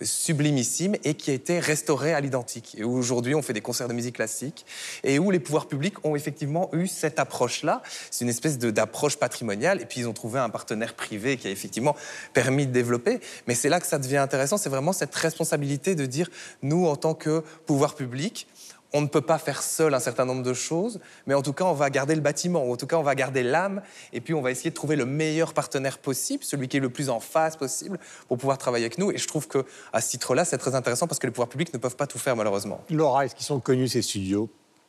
sublimissime, 0.00 0.96
et 1.04 1.14
qui 1.14 1.30
a 1.30 1.34
été 1.34 1.60
restauré 1.60 2.14
à 2.14 2.20
l'identique. 2.20 2.76
Aujourd'hui, 2.96 3.34
on 3.34 3.42
fait 3.42 3.52
des 3.52 3.60
concerts 3.60 3.88
de 3.88 3.92
musique 3.92 4.16
classique, 4.16 4.66
et 5.04 5.18
où 5.18 5.30
les 5.30 5.38
pouvoirs 5.38 5.66
publics 5.66 6.04
ont 6.04 6.16
effectivement 6.16 6.70
eu 6.72 6.86
cette 6.86 7.18
approche-là. 7.18 7.82
C'est 8.10 8.24
une 8.24 8.30
espèce 8.30 8.58
d'approche 8.58 9.16
patrimoniale, 9.16 9.80
et 9.80 9.86
puis 9.86 10.00
ils 10.00 10.08
ont 10.08 10.12
trouvé 10.12 10.38
un 10.38 10.50
partenaire 10.50 10.94
privé 10.94 11.36
qui 11.36 11.48
a 11.48 11.50
effectivement 11.50 11.96
permis 12.32 12.66
de 12.66 12.72
développer. 12.72 13.20
Mais 13.46 13.54
c'est 13.54 13.68
là 13.68 13.80
que 13.80 13.86
ça 13.86 13.98
devient 13.98 14.16
intéressant, 14.16 14.56
c'est 14.56 14.68
vraiment 14.68 14.92
cette 14.92 15.14
responsabilité 15.14 15.94
de 15.94 16.06
dire, 16.06 16.30
nous, 16.62 16.86
en 16.86 16.96
tant 16.96 17.14
que 17.14 17.42
pouvoir 17.66 17.94
public, 17.94 18.46
on 18.92 19.00
ne 19.00 19.06
peut 19.06 19.20
pas 19.20 19.38
faire 19.38 19.62
seul 19.62 19.94
un 19.94 20.00
certain 20.00 20.24
nombre 20.24 20.42
de 20.42 20.54
choses, 20.54 21.00
mais 21.26 21.34
en 21.34 21.42
tout 21.42 21.52
cas, 21.52 21.64
on 21.64 21.72
va 21.72 21.90
garder 21.90 22.14
le 22.14 22.20
bâtiment, 22.20 22.64
ou 22.64 22.72
en 22.72 22.76
tout 22.76 22.86
cas, 22.86 22.96
on 22.96 23.02
va 23.02 23.14
garder 23.14 23.42
l'âme, 23.42 23.82
et 24.12 24.20
puis 24.20 24.34
on 24.34 24.42
va 24.42 24.50
essayer 24.50 24.70
de 24.70 24.74
trouver 24.74 24.96
le 24.96 25.06
meilleur 25.06 25.54
partenaire 25.54 25.98
possible, 25.98 26.44
celui 26.44 26.68
qui 26.68 26.76
est 26.76 26.80
le 26.80 26.90
plus 26.90 27.10
en 27.10 27.20
phase 27.20 27.56
possible, 27.56 27.98
pour 28.28 28.38
pouvoir 28.38 28.58
travailler 28.58 28.84
avec 28.84 28.98
nous. 28.98 29.10
Et 29.10 29.18
je 29.18 29.26
trouve 29.26 29.48
que 29.48 29.64
à 29.92 30.00
ce 30.00 30.10
titre-là, 30.10 30.44
c'est 30.44 30.58
très 30.58 30.74
intéressant 30.74 31.06
parce 31.06 31.18
que 31.18 31.26
les 31.26 31.32
pouvoirs 31.32 31.48
publics 31.48 31.72
ne 31.72 31.78
peuvent 31.78 31.96
pas 31.96 32.06
tout 32.06 32.18
faire, 32.18 32.36
malheureusement. 32.36 32.80
Laura, 32.90 33.24
est-ce 33.24 33.34
qu'ils 33.34 33.46
sont 33.46 33.60
connus 33.60 33.88
ces 33.88 34.02
studios? 34.02 34.48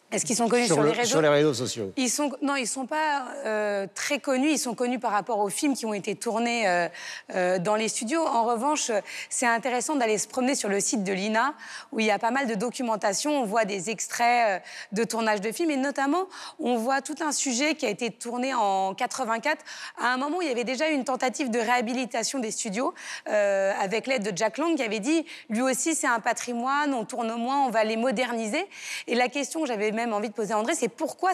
Est-ce 0.09 0.25
qu'ils 0.25 0.37
sont 0.37 0.47
connus 0.47 0.67
sur, 0.67 0.81
le- 0.81 0.87
les 0.91 0.93
réseaux 0.95 1.09
sur 1.09 1.21
les 1.21 1.27
réseaux 1.27 1.53
sociaux 1.53 1.91
Ils 1.97 2.09
sont 2.09 2.31
non, 2.41 2.55
ils 2.55 2.65
sont 2.65 2.85
pas 2.85 3.25
euh, 3.45 3.87
très 3.93 4.19
connus. 4.19 4.51
Ils 4.51 4.57
sont 4.57 4.73
connus 4.73 4.99
par 4.99 5.11
rapport 5.11 5.39
aux 5.39 5.49
films 5.49 5.75
qui 5.75 5.85
ont 5.85 5.93
été 5.93 6.15
tournés 6.15 6.65
euh, 6.65 6.87
euh, 7.35 7.59
dans 7.59 7.75
les 7.75 7.89
studios. 7.89 8.25
En 8.25 8.45
revanche, 8.45 8.89
c'est 9.29 9.45
intéressant 9.45 9.95
d'aller 9.97 10.17
se 10.17 10.29
promener 10.29 10.55
sur 10.55 10.69
le 10.69 10.79
site 10.79 11.03
de 11.03 11.11
l'INA 11.11 11.55
où 11.91 11.99
il 11.99 12.05
y 12.05 12.11
a 12.11 12.19
pas 12.19 12.31
mal 12.31 12.47
de 12.47 12.55
documentation. 12.55 13.41
On 13.41 13.43
voit 13.43 13.65
des 13.65 13.89
extraits 13.89 14.63
de 14.93 15.03
tournage 15.03 15.41
de 15.41 15.51
films 15.51 15.71
et 15.71 15.77
notamment 15.77 16.27
on 16.59 16.77
voit 16.77 17.01
tout 17.01 17.15
un 17.19 17.33
sujet 17.33 17.75
qui 17.75 17.85
a 17.85 17.89
été 17.89 18.09
tourné 18.09 18.53
en 18.53 18.93
84. 18.93 19.57
À 20.01 20.13
un 20.13 20.17
moment, 20.17 20.37
où 20.37 20.41
il 20.41 20.47
y 20.47 20.51
avait 20.51 20.63
déjà 20.63 20.87
une 20.87 21.03
tentative 21.03 21.49
de 21.51 21.59
réhabilitation 21.59 22.39
des 22.39 22.51
studios 22.51 22.93
avec 23.25 24.07
l'aide 24.07 24.23
de 24.23 24.35
Jack 24.35 24.57
Lang 24.57 24.75
qui 24.77 24.83
avait 24.83 24.99
dit 25.01 25.25
lui 25.49 25.61
aussi 25.61 25.95
c'est 25.95 26.07
un 26.07 26.21
patrimoine, 26.21 26.93
on 26.93 27.03
tourne 27.03 27.33
moins, 27.35 27.65
on 27.65 27.69
va 27.71 27.83
les 27.83 27.97
moderniser. 27.97 28.65
Et 29.07 29.15
la 29.15 29.27
question 29.27 29.61
que 29.61 29.67
j'avais 29.67 29.91
même 29.97 30.13
envie 30.13 30.29
de 30.29 30.33
poser 30.33 30.53
à 30.53 30.59
André, 30.59 30.75
c'est 30.75 30.87
pourquoi 30.87 31.31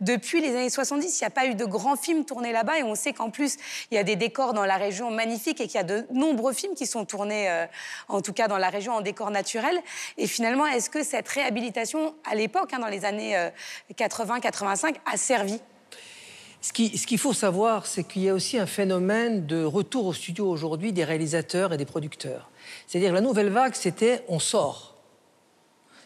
depuis 0.00 0.40
les 0.40 0.50
années 0.50 0.68
70, 0.68 1.20
il 1.20 1.22
n'y 1.22 1.26
a 1.26 1.30
pas 1.30 1.46
eu 1.46 1.54
de 1.54 1.64
grands 1.64 1.96
films 1.96 2.24
tournés 2.24 2.52
là-bas 2.52 2.78
et 2.78 2.82
on 2.82 2.94
sait 2.94 3.12
qu'en 3.12 3.30
plus 3.30 3.56
il 3.90 3.94
y 3.94 3.98
a 3.98 4.04
des 4.04 4.16
décors 4.16 4.52
dans 4.52 4.66
la 4.66 4.76
région 4.76 5.10
magnifiques 5.10 5.60
et 5.60 5.66
qu'il 5.66 5.76
y 5.76 5.78
a 5.78 5.84
de 5.84 6.04
nombreux 6.12 6.52
films 6.52 6.74
qui 6.74 6.86
sont 6.86 7.04
tournés, 7.04 7.48
euh, 7.48 7.66
en 8.08 8.20
tout 8.20 8.32
cas 8.32 8.48
dans 8.48 8.58
la 8.58 8.68
région 8.68 8.92
en 8.94 9.00
décor 9.00 9.30
naturel. 9.30 9.80
Et 10.18 10.26
finalement, 10.26 10.66
est-ce 10.66 10.90
que 10.90 11.02
cette 11.02 11.28
réhabilitation 11.28 12.14
à 12.30 12.34
l'époque, 12.34 12.72
hein, 12.72 12.80
dans 12.80 12.88
les 12.88 13.04
années 13.04 13.50
80-85, 13.96 14.96
a 15.06 15.16
servi? 15.16 15.60
Ce 16.60 16.72
qu'il 16.72 17.18
faut 17.18 17.32
savoir, 17.32 17.86
c'est 17.86 18.04
qu'il 18.04 18.22
y 18.22 18.28
a 18.28 18.34
aussi 18.34 18.58
un 18.58 18.66
phénomène 18.66 19.46
de 19.46 19.64
retour 19.64 20.06
au 20.06 20.12
studio 20.12 20.48
aujourd'hui 20.48 20.92
des 20.92 21.04
réalisateurs 21.04 21.72
et 21.72 21.78
des 21.78 21.86
producteurs. 21.86 22.50
C'est-à-dire 22.86 23.14
la 23.14 23.22
nouvelle 23.22 23.48
vague, 23.48 23.74
c'était 23.74 24.24
on 24.28 24.38
sort. 24.38 24.89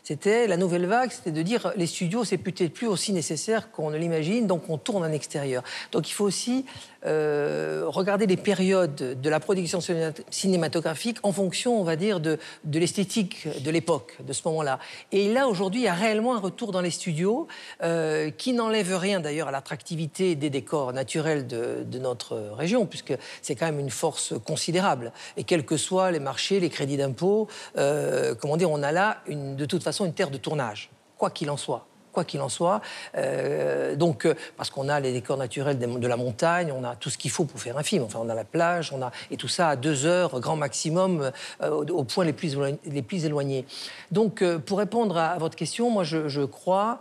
C'était 0.06 0.46
la 0.46 0.58
nouvelle 0.58 0.84
vague, 0.84 1.10
c'était 1.10 1.32
de 1.32 1.40
dire 1.40 1.72
les 1.76 1.86
studios, 1.86 2.24
c'est 2.24 2.36
peut-être 2.36 2.74
plus 2.74 2.86
aussi 2.86 3.14
nécessaire 3.14 3.70
qu'on 3.70 3.88
ne 3.88 3.96
l'imagine, 3.96 4.46
donc 4.46 4.68
on 4.68 4.76
tourne 4.76 5.02
en 5.02 5.10
extérieur. 5.10 5.62
Donc 5.92 6.10
il 6.10 6.12
faut 6.12 6.26
aussi 6.26 6.66
euh, 7.06 7.84
regarder 7.86 8.26
les 8.26 8.36
périodes 8.36 9.20
de 9.20 9.28
la 9.30 9.40
production 9.40 9.80
cinéma- 9.80 10.14
cinématographique 10.30 11.18
en 11.22 11.32
fonction, 11.32 11.78
on 11.78 11.84
va 11.84 11.96
dire, 11.96 12.20
de, 12.20 12.38
l'esthétique 12.72 13.46
de 13.62 13.70
l'époque, 13.70 14.16
de 14.26 14.32
ce 14.32 14.46
moment-là. 14.48 14.78
Et 15.12 15.32
là, 15.32 15.48
aujourd'hui, 15.48 15.82
il 15.82 15.84
y 15.84 15.88
a 15.88 15.94
réellement 15.94 16.34
un 16.34 16.40
retour 16.40 16.72
dans 16.72 16.80
les 16.80 16.90
studios 16.90 17.46
euh, 17.82 18.30
qui 18.30 18.52
n'enlève 18.52 18.96
rien 18.96 19.20
d'ailleurs 19.20 19.48
à 19.48 19.50
l'attractivité 19.50 20.34
des 20.34 20.50
décors 20.50 20.92
naturels 20.92 21.46
de, 21.46 21.98
notre 21.98 22.36
région, 22.36 22.86
puisque 22.86 23.14
c'est 23.40 23.54
quand 23.54 23.66
même 23.66 23.78
une 23.78 23.90
force 23.90 24.34
considérable. 24.44 25.12
Et 25.36 25.44
quels 25.44 25.64
que 25.64 25.76
soient 25.76 26.10
les 26.10 26.20
marchés, 26.20 26.60
les 26.60 26.70
crédits 26.70 26.96
d'impôt, 26.96 27.48
euh, 27.78 28.34
comment 28.34 28.56
dire, 28.56 28.70
on 28.70 28.82
a 28.82 28.92
là, 28.92 29.18
de 29.28 29.64
toute 29.64 29.82
façon, 29.82 30.04
une 30.04 30.12
terre 30.12 30.30
de 30.30 30.38
tournage, 30.38 30.90
quoi 31.16 31.30
qu'il 31.30 31.50
en 31.50 31.56
soit 31.56 31.86
quoi 32.14 32.24
qu'il 32.24 32.40
en 32.40 32.48
soit. 32.48 32.80
Euh, 33.16 33.96
donc, 33.96 34.24
euh, 34.24 34.34
parce 34.56 34.70
qu'on 34.70 34.88
a 34.88 35.00
les 35.00 35.12
décors 35.12 35.36
naturels 35.36 35.78
de 35.78 36.06
la 36.06 36.16
montagne, 36.16 36.72
on 36.72 36.84
a 36.84 36.96
tout 36.96 37.10
ce 37.10 37.18
qu'il 37.18 37.30
faut 37.30 37.44
pour 37.44 37.60
faire 37.60 37.76
un 37.76 37.82
film. 37.82 38.04
Enfin, 38.04 38.20
on 38.22 38.28
a 38.28 38.34
la 38.34 38.44
plage, 38.44 38.92
on 38.92 39.02
a 39.02 39.10
et 39.30 39.36
tout 39.36 39.48
ça 39.48 39.68
à 39.68 39.76
deux 39.76 40.06
heures, 40.06 40.40
grand 40.40 40.56
maximum, 40.56 41.30
euh, 41.62 41.70
au, 41.70 42.04
point 42.04 42.24
les 42.24 42.32
plus, 42.32 42.56
les 42.86 43.02
plus 43.02 43.24
éloignés. 43.24 43.66
Donc, 44.10 44.42
pour 44.66 44.78
répondre 44.78 45.16
à, 45.18 45.36
votre 45.38 45.56
question, 45.56 45.90
moi, 45.90 46.04
je, 46.04 46.44
crois 46.44 47.00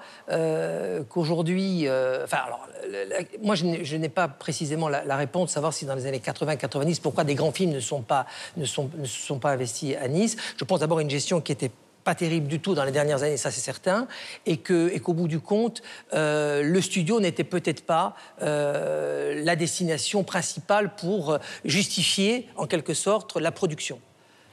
qu'aujourd'hui, 1.09 1.87
enfin, 2.23 2.37
alors, 2.45 2.67
moi, 3.41 3.55
je 3.55 3.95
n'ai- 3.95 4.09
pas 4.09 4.27
précisément 4.27 4.89
la, 4.89 5.03
la 5.05 5.15
réponse, 5.15 5.51
savoir 5.51 5.73
si 5.73 5.85
dans 5.85 5.95
les 5.95 6.05
années 6.05 6.19
80-90, 6.19 7.01
pourquoi 7.01 7.23
des 7.23 7.35
grands 7.35 7.51
films 7.51 7.71
ne 7.71 7.79
sont 7.79 8.01
pas 8.01 8.25
ne 8.57 8.65
sont, 8.65 8.89
ne 8.97 9.05
sont 9.05 9.39
pas 9.39 9.51
investis 9.51 9.95
à 9.95 10.07
Nice. 10.07 10.35
Je 10.57 10.63
pense 10.63 10.79
d'abord 10.79 10.99
à 10.99 11.01
une 11.01 11.09
gestion 11.09 11.41
qui 11.41 11.51
était 11.51 11.71
pas 12.03 12.15
terrible 12.15 12.47
du 12.47 12.59
tout 12.59 12.75
dans 12.75 12.83
les 12.83 12.91
dernières 12.91 13.23
années, 13.23 13.37
ça 13.37 13.51
c'est 13.51 13.61
certain, 13.61 14.07
et 14.45 14.57
qu'au 14.57 15.13
bout 15.13 15.27
du 15.27 15.39
compte, 15.39 15.81
euh, 16.13 16.61
le 16.63 16.81
studio 16.81 17.19
n'était 17.19 17.43
peut-être 17.43 17.85
pas 17.85 18.15
euh, 18.41 19.41
la 19.43 19.55
destination 19.55 20.23
principale 20.23 20.95
pour 20.95 21.31
euh, 21.31 21.37
justifier, 21.65 22.47
en 22.55 22.67
quelque 22.67 22.93
sorte, 22.93 23.37
la 23.37 23.51
production. 23.51 23.99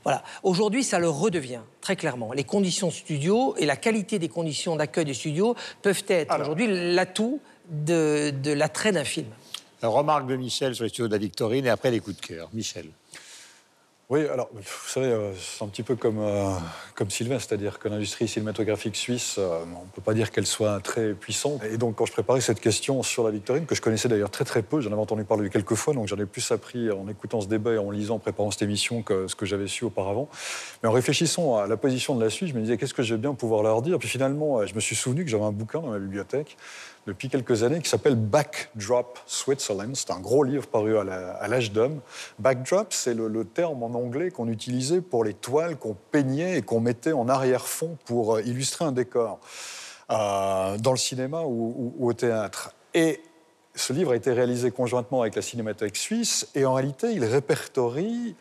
Voilà. 0.05 0.23
Aujourd'hui, 0.43 0.83
ça 0.83 0.99
le 0.99 1.11
redevient, 1.11 1.61
très 1.83 1.95
clairement. 1.95 2.33
Les 2.33 2.45
conditions 2.45 2.91
studio 2.91 3.55
et 3.59 3.67
la 3.67 3.77
qualité 3.77 4.19
des 4.19 4.29
conditions 4.29 4.77
d'accueil 4.77 5.05
du 5.05 5.15
studio 5.15 5.55
peuvent 5.83 6.05
être 6.09 6.41
aujourd'hui 6.41 6.95
l'atout 6.95 7.41
de, 7.69 8.33
de 8.43 8.53
l'attrait 8.53 8.93
d'un 8.93 9.05
film. 9.05 9.29
Remarque 9.83 10.27
de 10.27 10.37
Michel 10.37 10.75
sur 10.75 10.85
les 10.85 10.89
studios 10.91 11.09
de 11.09 11.13
la 11.13 11.19
Victorine 11.19 11.67
et 11.67 11.71
après 11.71 11.91
les 11.91 12.01
coups 12.01 12.17
de 12.17 12.27
cœur. 12.27 12.49
Michel. 12.55 12.87
Oui, 14.11 14.27
alors, 14.27 14.51
vous 14.53 14.89
savez, 14.89 15.07
euh, 15.07 15.33
c'est 15.39 15.63
un 15.63 15.69
petit 15.69 15.85
peu 15.85 15.95
comme, 15.95 16.19
euh, 16.19 16.51
comme 16.97 17.11
Sylvain, 17.11 17.39
c'est-à-dire 17.39 17.79
que 17.79 17.89
l'industrie 17.89 18.27
cinématographique 18.27 18.97
suisse, 18.97 19.37
euh, 19.39 19.63
on 19.65 19.85
ne 19.85 19.91
peut 19.95 20.03
pas 20.03 20.15
dire 20.15 20.33
qu'elle 20.33 20.49
soit 20.49 20.81
très 20.81 21.15
puissante. 21.15 21.63
Et 21.63 21.79
donc, 21.79 21.95
quand 21.95 22.07
je 22.07 22.13
préparais 22.13 22.41
cette 22.41 22.59
question 22.59 23.05
sur 23.05 23.23
la 23.23 23.31
Victorine, 23.31 23.67
que 23.67 23.77
je 23.77 23.81
connaissais 23.81 24.09
d'ailleurs 24.09 24.33
très 24.33 24.45
très 24.45 24.63
peu, 24.63 24.81
j'en 24.81 24.91
avais 24.91 25.01
entendu 25.01 25.23
parler 25.23 25.49
quelques 25.49 25.77
fois, 25.77 25.95
donc 25.95 26.09
j'en 26.09 26.17
ai 26.17 26.27
plus 26.27 26.51
appris 26.51 26.91
en 26.91 27.07
écoutant 27.07 27.41
ce 27.41 27.47
débat 27.47 27.75
et 27.75 27.79
en 27.79 27.93
lisant, 27.93 28.17
en 28.17 28.19
préparant 28.19 28.51
cette 28.51 28.63
émission 28.63 29.03
que 29.03 29.29
ce 29.29 29.37
que 29.37 29.47
j'avais 29.47 29.69
su 29.69 29.85
auparavant. 29.85 30.29
Mais 30.83 30.89
en 30.89 30.93
réfléchissant 30.93 31.59
à 31.59 31.69
la 31.69 31.77
position 31.77 32.17
de 32.17 32.25
la 32.25 32.31
Suisse, 32.31 32.51
je 32.51 32.55
me 32.57 32.63
disais, 32.63 32.79
qu'est-ce 32.79 32.95
que 32.95 33.05
je 33.05 33.15
vais 33.15 33.21
bien 33.21 33.35
pouvoir 33.35 33.63
leur 33.63 33.81
dire? 33.81 33.97
Puis 34.01 34.09
finalement, 34.09 34.67
je 34.67 34.75
me 34.75 34.81
suis 34.81 34.97
souvenu 34.97 35.25
que 35.25 35.31
j'avais 35.31 35.45
un 35.45 35.53
bouquin 35.53 35.79
dans 35.79 35.91
ma 35.91 36.01
bibliothèque 36.01 36.57
depuis 37.07 37.29
quelques 37.29 37.63
années 37.63 37.81
qui 37.81 37.89
s'appelle 37.89 38.15
Backdrop 38.15 39.19
Switzerland. 39.27 39.95
C'est 39.95 40.11
un 40.11 40.21
gros 40.21 40.45
livre 40.45 40.67
paru 40.67 40.97
à 40.99 41.49
l'âge 41.49 41.73
d'homme. 41.73 42.01
Backdrop, 42.39 42.93
c'est 42.93 43.15
le, 43.15 43.45
terme 43.45 43.83
en 43.83 43.95
anglais 43.95 44.31
qu'on 44.31 44.49
utilisait 44.49 45.01
pour 45.01 45.25
les 45.25 45.35
toiles 45.35 45.77
qu'on 45.77 45.97
peignait 46.11 46.59
et 46.59 46.63
qu'on 46.63 46.81
mettait 46.81 47.13
en 47.13 47.29
arrière-fond 47.29 47.97
pour 48.05 48.37
euh, 48.37 48.43
illustrer 48.43 48.85
un 48.85 48.93
décor 48.93 49.41
euh, 50.11 50.77
dans 50.79 50.93
le 50.93 50.99
cinéma 50.99 51.43
ou- 51.43 51.95
ou 51.99 52.09
au 52.09 52.13
théâtre. 52.13 52.75
Et 52.95 53.21
ce 53.75 53.93
livre 53.93 54.13
a 54.13 54.17
été 54.17 54.33
réalisé 54.33 54.71
conjointement 54.71 55.23
avec 55.23 55.37
la 55.37 55.43
Cinémathèque 55.43 55.97
suisse 55.97 56.49
et 56.55 56.65
en 56.65 56.75
réalité, 56.75 57.13
il 57.13 57.25
répertorie 57.25 58.37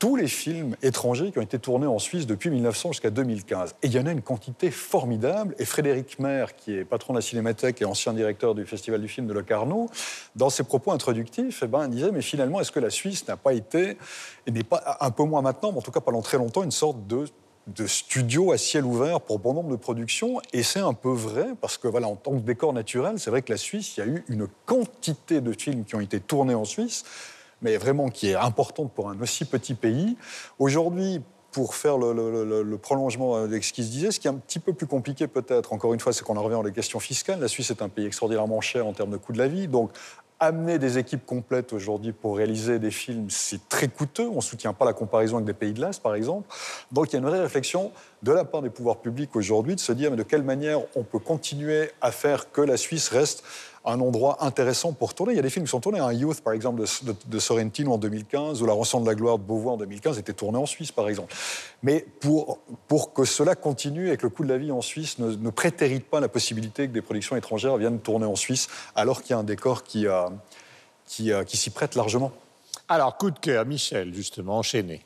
tous 0.00 0.16
les 0.16 0.28
films 0.28 0.76
étrangers 0.82 1.30
qui 1.30 1.38
ont 1.38 1.42
été 1.42 1.58
tournés 1.58 1.86
en 1.86 1.98
Suisse 1.98 2.26
depuis 2.26 2.48
1900 2.50 2.92
jusqu'à 2.92 3.10
2015. 3.10 3.76
Et 3.82 3.86
il 3.86 3.92
y 3.92 3.98
en 4.00 4.06
a 4.06 4.10
une 4.10 4.22
quantité 4.22 4.70
formidable. 4.70 5.54
Et 5.58 5.66
Frédéric 5.66 6.18
Maire, 6.18 6.56
qui 6.56 6.74
est 6.74 6.86
patron 6.86 7.12
de 7.12 7.18
la 7.18 7.22
Cinémathèque 7.22 7.82
et 7.82 7.84
ancien 7.84 8.14
directeur 8.14 8.54
du 8.54 8.64
Festival 8.64 9.02
du 9.02 9.08
film 9.08 9.26
de 9.26 9.34
Locarno, 9.34 9.90
dans 10.36 10.48
ses 10.48 10.64
propos 10.64 10.90
introductifs, 10.90 11.60
eh 11.62 11.66
ben, 11.66 11.86
disait 11.86 12.12
Mais 12.12 12.22
finalement, 12.22 12.60
est-ce 12.60 12.72
que 12.72 12.80
la 12.80 12.88
Suisse 12.88 13.28
n'a 13.28 13.36
pas 13.36 13.52
été, 13.52 13.98
et 14.46 14.50
n'est 14.50 14.64
pas 14.64 14.96
un 15.00 15.10
peu 15.10 15.24
moins 15.24 15.42
maintenant, 15.42 15.70
mais 15.70 15.78
en 15.78 15.82
tout 15.82 15.92
cas 15.92 16.00
pendant 16.00 16.22
très 16.22 16.38
longtemps, 16.38 16.64
une 16.64 16.72
sorte 16.72 17.06
de 17.06 17.26
de 17.66 17.86
studio 17.86 18.52
à 18.52 18.58
ciel 18.58 18.84
ouvert 18.84 19.20
pour 19.20 19.38
bon 19.38 19.52
nombre 19.52 19.70
de 19.70 19.76
productions? 19.76 20.40
Et 20.54 20.62
c'est 20.62 20.80
un 20.80 20.94
peu 20.94 21.10
vrai, 21.10 21.48
parce 21.60 21.76
que 21.76 21.88
voilà, 21.88 22.08
en 22.08 22.16
tant 22.16 22.32
que 22.32 22.40
décor 22.40 22.72
naturel, 22.72 23.18
c'est 23.18 23.30
vrai 23.30 23.42
que 23.42 23.52
la 23.52 23.58
Suisse, 23.58 23.96
il 23.96 24.00
y 24.00 24.02
a 24.02 24.06
eu 24.06 24.24
une 24.28 24.48
quantité 24.64 25.42
de 25.42 25.52
films 25.52 25.84
qui 25.84 25.94
ont 25.94 26.00
été 26.00 26.20
tournés 26.20 26.54
en 26.54 26.64
Suisse, 26.64 27.04
mais 27.62 27.76
vraiment 27.76 28.08
qui 28.08 28.30
est 28.30 28.34
importante 28.34 28.92
pour 28.92 29.10
un 29.10 29.20
aussi 29.20 29.44
petit 29.44 29.74
pays. 29.74 30.16
Aujourd'hui, 30.58 31.20
pour 31.52 31.74
faire 31.74 31.98
le, 31.98 32.76
prolongement 32.76 33.46
de 33.46 33.60
ce 33.60 33.72
qui 33.72 33.84
se 33.84 33.90
disait, 33.90 34.10
ce 34.10 34.20
qui 34.20 34.28
est 34.28 34.30
un 34.30 34.34
petit 34.34 34.60
peu 34.60 34.72
plus 34.72 34.86
compliqué 34.86 35.26
peut-être, 35.26 35.72
encore 35.72 35.92
une 35.94 36.00
fois, 36.00 36.12
c'est 36.12 36.24
qu'on 36.24 36.36
en 36.36 36.42
revient 36.42 36.56
aux 36.56 36.72
questions 36.72 37.00
fiscales. 37.00 37.40
La 37.40 37.48
Suisse 37.48 37.70
est 37.70 37.82
un 37.82 37.88
pays 37.88 38.06
extraordinairement 38.06 38.60
cher 38.60 38.86
en 38.86 38.92
termes 38.92 39.10
de 39.10 39.16
coût 39.16 39.32
de 39.32 39.38
la 39.38 39.48
vie. 39.48 39.66
Donc, 39.66 39.90
amener 40.38 40.78
des 40.78 40.96
équipes 40.96 41.26
complètes 41.26 41.72
aujourd'hui 41.72 42.12
pour 42.12 42.38
réaliser 42.38 42.78
des 42.78 42.90
films, 42.90 43.28
c'est 43.28 43.68
très 43.68 43.88
coûteux. 43.88 44.28
On 44.28 44.36
ne 44.36 44.40
soutient 44.40 44.72
pas 44.72 44.86
la 44.86 44.94
comparaison 44.94 45.36
avec 45.36 45.46
des 45.46 45.52
pays 45.52 45.72
de 45.72 45.80
l'Est, 45.80 46.02
par 46.02 46.14
exemple. 46.14 46.48
Donc, 46.92 47.10
il 47.10 47.12
y 47.12 47.16
a 47.16 47.18
une 47.18 47.26
vraie 47.26 47.40
réflexion 47.40 47.92
de 48.22 48.32
la 48.32 48.44
part 48.44 48.62
des 48.62 48.70
pouvoirs 48.70 48.98
publics 48.98 49.34
aujourd'hui 49.34 49.74
de 49.74 49.80
se 49.80 49.92
dire 49.92 50.10
mais 50.10 50.16
de 50.16 50.22
quelle 50.22 50.42
manière 50.42 50.80
on 50.94 51.02
peut 51.02 51.18
continuer 51.18 51.90
à 52.00 52.12
faire 52.12 52.52
que 52.52 52.60
la 52.60 52.76
Suisse 52.76 53.08
reste 53.08 53.42
un 53.84 54.00
endroit 54.00 54.44
intéressant 54.44 54.92
pour 54.92 55.14
tourner. 55.14 55.32
Il 55.32 55.36
y 55.36 55.38
a 55.38 55.42
des 55.42 55.50
films 55.50 55.64
qui 55.64 55.70
sont 55.70 55.80
tournés. 55.80 56.00
Un 56.00 56.12
Youth, 56.12 56.42
par 56.42 56.52
exemple, 56.52 56.82
de, 56.82 57.38
Sorrentino 57.38 57.92
en 57.92 57.98
2015, 57.98 58.62
ou 58.62 58.66
La 58.66 58.74
rançon 58.74 59.00
de 59.00 59.06
la 59.06 59.14
gloire 59.14 59.38
de 59.38 59.42
Beauvoir 59.42 59.74
en 59.74 59.78
2015, 59.78 60.18
était 60.18 60.34
tourné 60.34 60.58
en 60.58 60.66
Suisse, 60.66 60.92
par 60.92 61.08
exemple. 61.08 61.34
Mais 61.82 62.04
pour, 62.20 62.58
pour 62.88 63.14
que 63.14 63.24
cela 63.24 63.54
continue 63.54 64.10
et 64.10 64.16
que 64.16 64.24
le 64.24 64.28
coût 64.28 64.44
de 64.44 64.50
la 64.50 64.58
vie 64.58 64.70
en 64.70 64.82
Suisse 64.82 65.18
ne, 65.18 65.34
ne 65.34 65.50
prétérite 65.50 66.04
pas 66.04 66.20
la 66.20 66.28
possibilité 66.28 66.88
que 66.88 66.92
des 66.92 67.02
productions 67.02 67.36
étrangères 67.36 67.76
viennent 67.78 68.00
tourner 68.00 68.26
en 68.26 68.36
Suisse, 68.36 68.68
alors 68.94 69.22
qu'il 69.22 69.30
y 69.30 69.34
a 69.34 69.38
un 69.38 69.44
décor 69.44 69.82
qui, 69.82 70.06
euh, 70.06 70.28
euh, 71.20 71.44
qui 71.44 71.56
s'y 71.56 71.70
prête 71.70 71.94
largement. 71.94 72.32
Alors, 72.88 73.16
coup 73.16 73.30
de 73.30 73.38
cœur, 73.38 73.64
Michel, 73.64 74.12
justement, 74.12 74.58
enchaîné. 74.58 75.04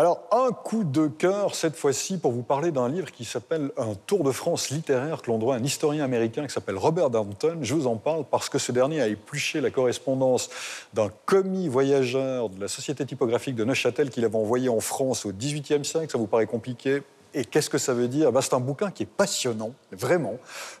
Alors, 0.00 0.28
un 0.30 0.52
coup 0.52 0.84
de 0.84 1.08
cœur, 1.08 1.56
cette 1.56 1.74
fois-ci, 1.74 2.18
pour 2.18 2.30
vous 2.30 2.44
parler 2.44 2.70
d'un 2.70 2.88
livre 2.88 3.10
qui 3.10 3.24
s'appelle 3.24 3.72
Un 3.76 3.96
Tour 4.06 4.22
de 4.22 4.30
France 4.30 4.70
littéraire 4.70 5.22
que 5.22 5.26
l'on 5.26 5.38
doit 5.38 5.56
à 5.56 5.58
un 5.58 5.64
historien 5.64 6.04
américain 6.04 6.46
qui 6.46 6.52
s'appelle 6.52 6.76
Robert 6.76 7.10
Downton. 7.10 7.58
Je 7.62 7.74
vous 7.74 7.88
en 7.88 7.96
parle 7.96 8.24
parce 8.24 8.48
que 8.48 8.60
ce 8.60 8.70
dernier 8.70 9.00
a 9.00 9.08
épluché 9.08 9.60
la 9.60 9.70
correspondance 9.70 10.50
d'un 10.94 11.10
commis 11.26 11.66
voyageur 11.66 12.48
de 12.48 12.60
la 12.60 12.68
Société 12.68 13.04
typographique 13.06 13.56
de 13.56 13.64
Neuchâtel 13.64 14.10
qu'il 14.10 14.24
avait 14.24 14.36
envoyé 14.36 14.68
en 14.68 14.78
France 14.78 15.26
au 15.26 15.32
XVIIIe 15.32 15.84
siècle. 15.84 16.12
Ça 16.12 16.16
vous 16.16 16.28
paraît 16.28 16.46
compliqué? 16.46 17.02
Et 17.34 17.44
qu'est-ce 17.44 17.70
que 17.70 17.78
ça 17.78 17.94
veut 17.94 18.08
dire? 18.08 18.32
Ben, 18.32 18.40
C'est 18.40 18.54
un 18.54 18.60
bouquin 18.60 18.90
qui 18.90 19.02
est 19.04 19.06
passionnant, 19.06 19.72
vraiment, 19.92 20.36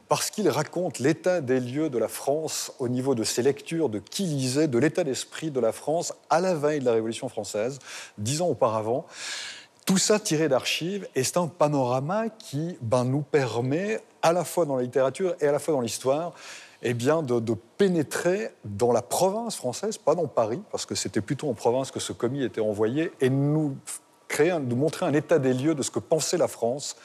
parce 0.08 0.30
qu'il 0.30 0.48
raconte 0.48 0.98
l'état 0.98 1.40
des 1.40 1.60
lieux 1.60 1.90
de 1.90 1.98
la 1.98 2.08
France 2.08 2.72
au 2.78 2.88
niveau 2.88 3.14
de 3.14 3.24
ses 3.24 3.42
lectures, 3.42 3.88
de 3.88 3.98
qui 3.98 4.24
lisait, 4.24 4.68
de 4.68 4.78
l'état 4.78 5.04
d'esprit 5.04 5.50
de 5.50 5.60
la 5.60 5.72
France 5.72 6.12
à 6.30 6.40
la 6.40 6.54
veille 6.54 6.80
de 6.80 6.84
la 6.84 6.92
Révolution 6.92 7.28
française, 7.28 7.78
dix 8.16 8.40
ans 8.40 8.48
auparavant. 8.48 9.06
Tout 9.86 9.98
ça 9.98 10.18
tiré 10.18 10.48
d'archives, 10.48 11.08
et 11.14 11.24
c'est 11.24 11.38
un 11.38 11.46
panorama 11.46 12.28
qui 12.28 12.76
ben, 12.82 13.04
nous 13.04 13.22
permet, 13.22 14.00
à 14.22 14.32
la 14.32 14.44
fois 14.44 14.66
dans 14.66 14.76
la 14.76 14.82
littérature 14.82 15.34
et 15.40 15.46
à 15.46 15.52
la 15.52 15.58
fois 15.58 15.74
dans 15.74 15.80
l'histoire, 15.80 16.34
eh 16.82 16.94
bien, 16.94 17.22
de, 17.22 17.40
de 17.40 17.54
pénétrer 17.76 18.52
dans 18.64 18.92
la 18.92 19.02
province 19.02 19.56
française, 19.56 19.98
pas 19.98 20.14
dans 20.14 20.26
Paris, 20.26 20.60
parce 20.70 20.86
que 20.86 20.94
c'était 20.94 21.20
plutôt 21.20 21.48
en 21.48 21.54
province 21.54 21.90
que 21.90 22.00
ce 22.00 22.12
commis 22.12 22.44
était 22.44 22.60
envoyé, 22.60 23.12
et 23.20 23.30
nous 23.30 23.76
créer, 24.28 24.56
nous 24.58 24.76
montrer 24.76 25.06
un 25.06 25.12
état 25.12 25.38
des 25.38 25.54
lieux 25.54 25.74
de 25.74 25.82
ce 25.82 25.90
que 25.90 25.98
pensait 25.98 26.36
la 26.36 26.48
France 26.48 26.96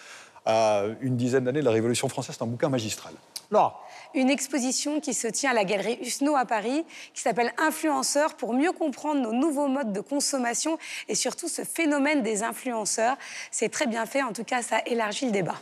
à 0.45 0.83
une 1.01 1.15
dizaine 1.15 1.45
d'années 1.45 1.61
de 1.61 1.65
la 1.65 1.71
Révolution 1.71 2.09
française. 2.09 2.35
C'est 2.37 2.43
un 2.43 2.47
bouquin 2.47 2.69
magistral. 2.69 3.13
Laura, 3.49 3.81
Une 4.13 4.29
exposition 4.29 4.99
qui 4.99 5.13
se 5.13 5.27
tient 5.27 5.51
à 5.51 5.53
la 5.53 5.63
galerie 5.63 5.99
Husneau 6.01 6.35
à 6.35 6.45
Paris, 6.45 6.85
qui 7.13 7.21
s'appelle 7.21 7.53
Influenceurs, 7.57 8.35
pour 8.35 8.53
mieux 8.53 8.71
comprendre 8.71 9.21
nos 9.21 9.31
nouveaux 9.31 9.67
modes 9.67 9.93
de 9.93 10.01
consommation 10.01 10.77
et 11.07 11.15
surtout 11.15 11.47
ce 11.47 11.63
phénomène 11.63 12.23
des 12.23 12.43
influenceurs. 12.43 13.15
C'est 13.51 13.69
très 13.69 13.85
bien 13.85 14.05
fait, 14.05 14.23
en 14.23 14.33
tout 14.33 14.43
cas, 14.43 14.61
ça 14.61 14.81
élargit 14.85 15.25
le 15.25 15.31
débat. 15.31 15.55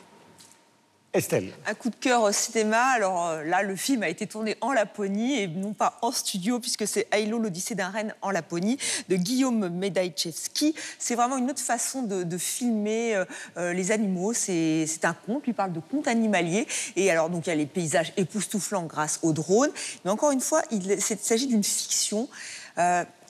Estelle. 1.14 1.52
Un 1.68 1.74
coup 1.74 1.90
de 1.90 1.96
cœur 1.96 2.24
au 2.24 2.32
cinéma. 2.32 2.82
Alors 2.96 3.28
euh, 3.28 3.44
là, 3.44 3.64
le 3.64 3.76
film 3.76 4.02
a 4.02 4.08
été 4.08 4.28
tourné 4.28 4.56
en 4.62 4.72
Laponie 4.72 5.40
et 5.40 5.48
non 5.48 5.74
pas 5.74 5.98
en 6.02 6.12
studio, 6.12 6.60
puisque 6.60 6.88
c'est 6.88 7.08
Aïlo, 7.12 7.38
l'Odyssée 7.38 7.76
d'un 7.76 7.90
reine 7.90 8.16
en 8.22 8.32
Laponie, 8.32 8.78
de 9.10 9.18
Guillaume 9.18 9.68
Medajczewski. 9.70 10.74
C'est 11.00 11.16
vraiment 11.16 11.38
une 11.38 11.50
autre 11.50 11.62
façon 11.62 12.04
de, 12.04 12.38
filmer 12.38 13.16
euh, 13.16 13.26
euh, 13.58 13.74
les 13.74 13.92
animaux. 13.92 14.32
C'est 14.34 14.88
un 15.04 15.14
conte, 15.14 15.46
lui 15.46 15.54
parle 15.54 15.74
de 15.74 15.82
conte 15.82 16.08
animalier. 16.08 16.66
Et 16.96 17.12
alors, 17.12 17.30
donc, 17.30 17.48
il 17.48 17.50
y 17.50 17.54
a 17.54 17.56
les 17.56 17.66
paysages 17.66 18.14
époustouflants 18.16 18.86
grâce 18.86 19.20
au 19.22 19.34
drone. 19.34 19.72
Mais 20.06 20.12
encore 20.12 20.32
une 20.32 20.42
fois, 20.42 20.62
il, 20.72 20.92
il 20.92 21.02
s'agit 21.02 21.48
d'une 21.48 21.64
fiction. 21.64 22.30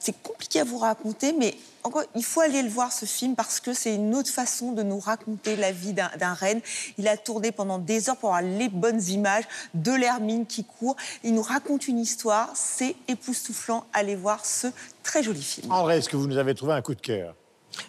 C'est 0.02 0.20
compliqué 0.24 0.60
à 0.60 0.64
vous 0.64 0.80
raconter, 0.80 1.32
mais 1.32 1.56
encore, 1.84 2.04
il 2.16 2.24
faut 2.24 2.41
aller 2.41 2.64
le 2.64 2.70
voir 2.70 2.91
ce 2.91 3.06
film 3.06 3.36
parce 3.36 3.60
que 3.60 3.72
c'est 3.74 3.93
une 3.93 4.16
autre 4.16 4.32
façon 4.32 4.72
de 4.72 4.82
nous 4.82 4.99
raconter 4.99 5.56
la 5.56 5.72
vie 5.72 5.93
d'un 5.93 6.34
renne. 6.34 6.60
Il 6.97 7.08
a 7.08 7.18
tourné 7.18 7.52
pendant 7.52 7.78
des 7.78 8.10
heures 8.10 8.18
pour 8.18 8.36
avoir 8.36 8.58
les 8.58 8.68
bonnes 8.68 9.02
images 9.10 9.43
de 9.76 9.91
l'hermine 9.91 10.47
qui 10.47 10.64
court. 10.64 10.95
Il 11.24 11.36
nous 11.36 11.43
raconte 11.43 11.88
une 11.88 11.99
histoire, 11.99 12.49
c'est 12.56 12.95
époustouflant. 13.08 13.86
Allez 13.93 14.16
voir 14.16 14.43
ce 14.43 14.68
très 15.04 15.22
joli 15.22 15.41
film. 15.41 15.72
André, 15.72 15.97
est-ce 15.97 16.10
que 16.10 16.18
vous 16.18 16.28
nous 16.28 16.38
avez 16.38 16.56
trouvé 16.56 16.74
un 16.74 16.82
coup 16.82 16.95
de 16.95 17.02
cœur? 17.02 17.36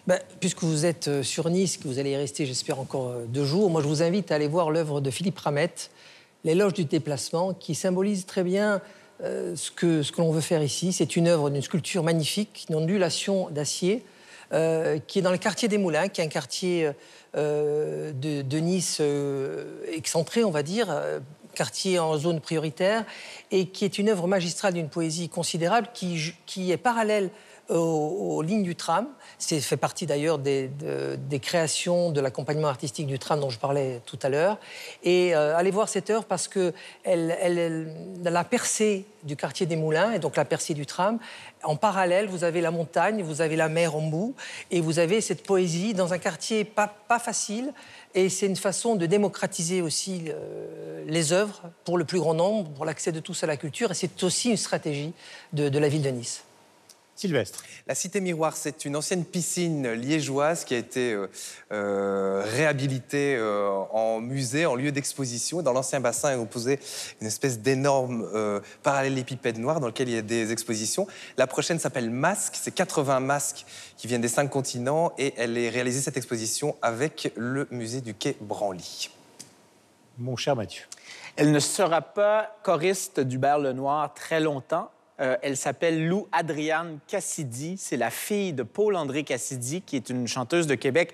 Ben, 0.05 0.19
puisque 0.39 0.63
vous 0.63 0.85
êtes 0.85 1.07
euh, 1.07 1.23
sur 1.23 1.49
Nice, 1.49 1.77
que 1.77 1.87
vous 1.87 1.99
allez 1.99 2.11
y 2.11 2.15
rester, 2.15 2.45
j'espère, 2.45 2.79
encore 2.79 3.09
euh, 3.09 3.25
deux 3.27 3.43
jours, 3.43 3.69
moi 3.69 3.81
je 3.81 3.87
vous 3.87 4.01
invite 4.01 4.31
à 4.31 4.35
aller 4.35 4.47
voir 4.47 4.71
l'œuvre 4.71 5.01
de 5.01 5.09
Philippe 5.09 5.37
Ramette, 5.39 5.91
L'éloge 6.45 6.73
du 6.73 6.85
déplacement, 6.85 7.53
qui 7.53 7.73
symbolise 7.73 8.25
très 8.25 8.43
bien 8.43 8.81
euh, 9.23 9.55
ce 9.55 9.71
que, 9.71 10.03
ce 10.03 10.11
que 10.11 10.21
l'on 10.21 10.31
veut 10.31 10.41
faire 10.41 10.61
ici. 10.61 10.91
C'est 10.91 11.15
une 11.15 11.27
œuvre 11.27 11.49
d'une 11.49 11.61
sculpture 11.61 12.03
magnifique, 12.03 12.65
une 12.69 12.75
ondulation 12.75 13.49
d'acier, 13.49 14.03
euh, 14.51 14.99
qui 15.07 15.19
est 15.19 15.21
dans 15.21 15.31
le 15.31 15.37
quartier 15.37 15.69
des 15.69 15.77
Moulins, 15.77 16.09
qui 16.09 16.19
est 16.19 16.25
un 16.25 16.27
quartier 16.27 16.91
euh, 17.37 18.11
de, 18.11 18.41
de 18.41 18.57
Nice 18.57 19.01
excentré, 19.91 20.43
on 20.43 20.51
va 20.51 20.61
dire, 20.61 20.93
quartier 21.55 21.99
en 21.99 22.17
zone 22.17 22.41
prioritaire, 22.41 23.05
et 23.51 23.67
qui 23.67 23.85
est 23.85 23.97
une 23.97 24.09
œuvre 24.09 24.27
magistrale 24.27 24.73
d'une 24.73 24.89
poésie 24.89 25.29
considérable 25.29 25.87
qui, 25.93 26.33
qui 26.45 26.71
est 26.71 26.77
parallèle 26.77 27.29
aux, 27.77 28.41
lignes 28.41 28.63
du 28.63 28.75
tram. 28.75 29.07
C'est 29.37 29.59
fait 29.61 29.77
partie 29.77 30.05
d'ailleurs 30.05 30.39
des, 30.39 30.67
de- 30.67 31.17
des 31.17 31.39
créations 31.39 32.11
de 32.11 32.21
l'accompagnement 32.21 32.67
artistique 32.67 33.07
du 33.07 33.19
tram 33.19 33.39
dont 33.39 33.49
je 33.49 33.59
parlais 33.59 34.01
tout 34.05 34.19
à 34.21 34.29
l'heure. 34.29 34.57
Et 35.03 35.35
euh, 35.35 35.57
allez 35.57 35.71
voir 35.71 35.89
cette 35.89 36.09
œuvre 36.09 36.25
parce 36.25 36.47
que 36.47 36.73
elle, 37.03 37.93
la 38.23 38.43
percée 38.43 39.05
du 39.23 39.35
quartier 39.35 39.65
des 39.65 39.75
Moulins 39.75 40.11
et 40.11 40.19
donc 40.19 40.35
la 40.35 40.45
percée 40.45 40.73
du 40.73 40.85
tram. 40.85 41.19
En 41.63 41.75
parallèle, 41.75 42.27
vous 42.27 42.43
avez 42.43 42.61
la 42.61 42.71
montagne, 42.71 43.23
vous 43.23 43.41
avez 43.41 43.55
la 43.55 43.69
mer 43.69 43.95
en 43.95 44.01
bout 44.01 44.35
et 44.69 44.81
vous 44.81 44.99
avez 44.99 45.21
cette 45.21 45.43
poésie 45.43 45.93
dans 45.93 46.13
un 46.13 46.17
quartier 46.17 46.65
pas, 46.65 46.93
facile. 47.19 47.73
Et 48.15 48.29
c'est 48.29 48.47
une 48.47 48.55
façon 48.55 48.95
de 48.95 49.05
démocratiser 49.05 49.81
aussi 49.81 50.25
euh, 50.27 51.03
les 51.07 51.31
œuvres 51.31 51.61
pour 51.85 51.97
le 51.97 52.05
plus 52.05 52.19
grand 52.19 52.33
nombre, 52.33 52.69
pour 52.71 52.85
l'accès 52.85 53.11
de 53.11 53.19
tous 53.19 53.43
à 53.43 53.47
la 53.47 53.57
culture. 53.57 53.91
Et 53.91 53.93
c'est 53.93 54.23
aussi 54.23 54.49
une 54.49 54.57
stratégie 54.57 55.13
de 55.53 55.79
la 55.79 55.87
ville 55.87 56.01
de 56.01 56.09
Nice. 56.09 56.43
Sylvestre. 57.15 57.63
La 57.87 57.95
Cité 57.95 58.21
Miroir, 58.21 58.57
c'est 58.57 58.85
une 58.85 58.95
ancienne 58.95 59.23
piscine 59.23 59.91
liégeoise 59.91 60.65
qui 60.65 60.73
a 60.73 60.77
été 60.77 61.13
euh, 61.13 61.27
euh, 61.71 62.43
réhabilitée 62.43 63.35
euh, 63.35 63.69
en 63.91 64.19
musée, 64.19 64.65
en 64.65 64.75
lieu 64.75 64.91
d'exposition. 64.91 65.61
Dans 65.61 65.73
l'ancien 65.73 65.99
bassin 65.99 66.31
est 66.31 66.35
opposé 66.35 66.79
une 67.21 67.27
espèce 67.27 67.59
d'énorme 67.59 68.27
euh, 68.33 68.59
parallélépipède 68.81 69.59
noir 69.59 69.79
dans 69.79 69.87
lequel 69.87 70.09
il 70.09 70.15
y 70.15 70.17
a 70.17 70.23
des 70.23 70.51
expositions. 70.51 71.07
La 71.37 71.45
prochaine 71.45 71.77
s'appelle 71.77 72.09
Masque. 72.09 72.55
C'est 72.59 72.73
80 72.73 73.19
masques 73.19 73.65
qui 73.95 74.07
viennent 74.07 74.21
des 74.21 74.27
cinq 74.27 74.49
continents 74.49 75.13
et 75.17 75.33
elle 75.37 75.57
est 75.57 75.69
réalisée, 75.69 76.01
cette 76.01 76.17
exposition, 76.17 76.75
avec 76.81 77.31
le 77.35 77.67
musée 77.69 78.01
du 78.01 78.15
Quai 78.15 78.35
Branly. 78.41 79.09
Mon 80.17 80.35
cher 80.35 80.55
Mathieu. 80.55 80.83
Elle 81.35 81.51
ne 81.51 81.59
sera 81.59 82.01
pas 82.01 82.55
choriste 82.63 83.19
du 83.19 83.37
le 83.37 83.73
Noir 83.73 84.13
très 84.13 84.39
longtemps. 84.39 84.91
Euh, 85.19 85.37
elle 85.41 85.57
s'appelle 85.57 86.07
Lou 86.07 86.27
Adriane 86.31 86.99
Cassidy. 87.07 87.75
C'est 87.77 87.97
la 87.97 88.09
fille 88.09 88.53
de 88.53 88.63
Paul-André 88.63 89.23
Cassidy, 89.23 89.81
qui 89.81 89.95
est 89.95 90.09
une 90.09 90.27
chanteuse 90.27 90.67
de 90.67 90.75
Québec 90.75 91.13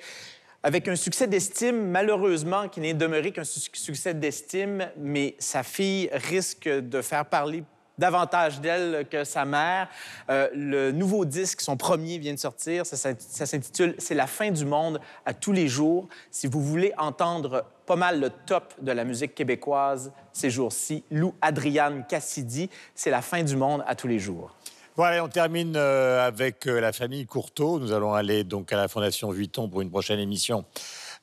avec 0.61 0.87
un 0.89 0.95
succès 0.97 1.27
d'estime, 1.27 1.89
malheureusement, 1.89 2.67
qui 2.67 2.81
n'est 2.81 2.93
demeuré 2.93 3.31
qu'un 3.31 3.45
su- 3.45 3.69
succès 3.73 4.13
d'estime, 4.13 4.89
mais 4.97 5.35
sa 5.39 5.63
fille 5.63 6.09
risque 6.11 6.67
de 6.67 7.01
faire 7.01 7.25
parler 7.25 7.63
davantage 7.99 8.59
d'elle 8.61 9.05
que 9.07 9.23
sa 9.23 9.45
mère. 9.45 9.87
Euh, 10.31 10.47
le 10.55 10.91
nouveau 10.91 11.25
disque, 11.25 11.61
son 11.61 11.77
premier, 11.77 12.17
vient 12.17 12.33
de 12.33 12.39
sortir. 12.39 12.85
Ça, 12.85 12.97
s'int- 12.97 13.19
ça 13.19 13.45
s'intitule 13.45 13.93
C'est 13.99 14.15
la 14.15 14.25
fin 14.25 14.49
du 14.49 14.65
monde 14.65 14.99
à 15.25 15.33
tous 15.33 15.51
les 15.51 15.67
jours. 15.67 16.07
Si 16.31 16.47
vous 16.47 16.63
voulez 16.63 16.93
entendre 16.97 17.65
pas 17.85 17.95
mal 17.95 18.19
le 18.19 18.29
top 18.29 18.73
de 18.81 18.91
la 18.91 19.03
musique 19.03 19.35
québécoise 19.35 20.11
ces 20.33 20.49
jours-ci, 20.49 21.03
Lou 21.11 21.33
Adriane 21.41 22.05
Cassidy, 22.07 22.69
c'est 22.95 23.09
la 23.11 23.21
fin 23.21 23.43
du 23.43 23.55
monde 23.55 23.83
à 23.85 23.95
tous 23.95 24.07
les 24.07 24.19
jours. 24.19 24.55
Voilà, 24.95 25.23
on 25.23 25.29
termine 25.29 25.75
euh, 25.77 26.25
avec 26.27 26.67
euh, 26.67 26.81
la 26.81 26.91
famille 26.91 27.25
Courteau. 27.25 27.79
Nous 27.79 27.93
allons 27.93 28.13
aller 28.13 28.43
donc 28.43 28.73
à 28.73 28.77
la 28.77 28.87
Fondation 28.89 29.29
Vuitton 29.31 29.69
pour 29.69 29.79
une 29.81 29.89
prochaine 29.89 30.19
émission. 30.19 30.65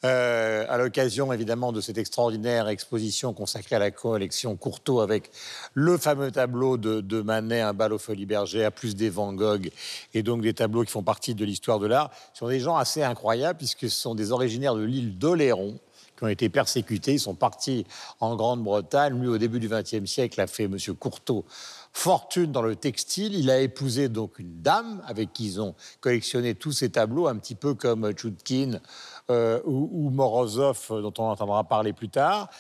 Euh, 0.05 0.67
à 0.69 0.77
l'occasion 0.77 1.33
évidemment 1.33 1.73
de 1.73 1.81
cette 1.81 1.97
extraordinaire 1.97 2.69
exposition 2.69 3.33
consacrée 3.33 3.77
à 3.77 3.79
la 3.79 3.91
collection 3.91 4.55
Courteau 4.55 5.01
avec 5.01 5.31
le 5.73 5.97
fameux 5.97 6.31
tableau 6.31 6.77
de, 6.77 7.23
Manet, 7.23 7.63
un 7.63 7.73
bal 7.73 7.95
aux 7.95 7.99
Folies 7.99 8.27
Bergères, 8.27 8.73
plus 8.73 8.95
des 8.95 9.09
Van 9.09 9.33
Gogh, 9.33 9.71
et 10.13 10.23
donc 10.23 10.43
des 10.43 10.53
tableaux 10.53 10.85
qui 10.85 10.93
font 10.93 11.03
partie 11.03 11.35
de 11.35 11.45
l'histoire 11.47 11.79
de 11.79 11.87
l'art. 11.87 12.11
Ce 12.35 12.41
sont 12.41 12.49
des 12.49 12.61
gens 12.61 12.77
assez 12.77 13.03
incroyables 13.03 13.57
puisque 13.57 13.89
ce 13.89 14.01
sont 14.01 14.15
des 14.15 14.33
originaires 14.33 14.75
de 14.75 14.83
l'île 14.83 15.17
d'Oléron 15.17 15.79
qui 16.17 16.25
ont 16.25 16.29
été 16.29 16.49
persécutés. 16.49 17.15
Ils 17.15 17.21
sont 17.21 17.35
partis 17.35 17.87
en 18.21 18.37
Grande-Bretagne. 18.37 19.19
Lui, 19.19 19.29
au 19.29 19.39
début 19.39 19.61
du 19.61 19.69
XXe 19.69 20.05
siècle, 20.05 20.41
a 20.41 20.47
fait 20.47 20.69
Monsieur 20.69 20.95
Courteau 20.95 21.45
fortune 21.97 22.53
dans 22.53 22.61
le 22.61 22.77
textile. 22.77 23.35
Il 23.35 23.51
a 23.51 23.59
épousé 23.59 24.11
donc 24.11 24.39
une 24.39 24.61
dame 24.61 25.03
avec 25.07 25.33
qui 25.33 25.47
ils 25.47 25.61
ont 25.63 25.75
collectionné 26.01 26.55
tous 26.55 26.73
ces 26.73 26.91
tableaux, 26.91 27.27
un 27.27 27.37
petit 27.37 27.55
peu 27.55 27.73
comme 27.73 28.13
Tchoutkin 28.13 28.81
euh, 29.31 29.61
ou, 29.65 30.11
Morozov, 30.11 30.79
euh, 30.91 31.01
dont 31.01 31.15
on 31.17 31.25
entendra 31.31 31.65
parler 31.65 31.95
plus 31.95 32.11
tard. 32.11 32.51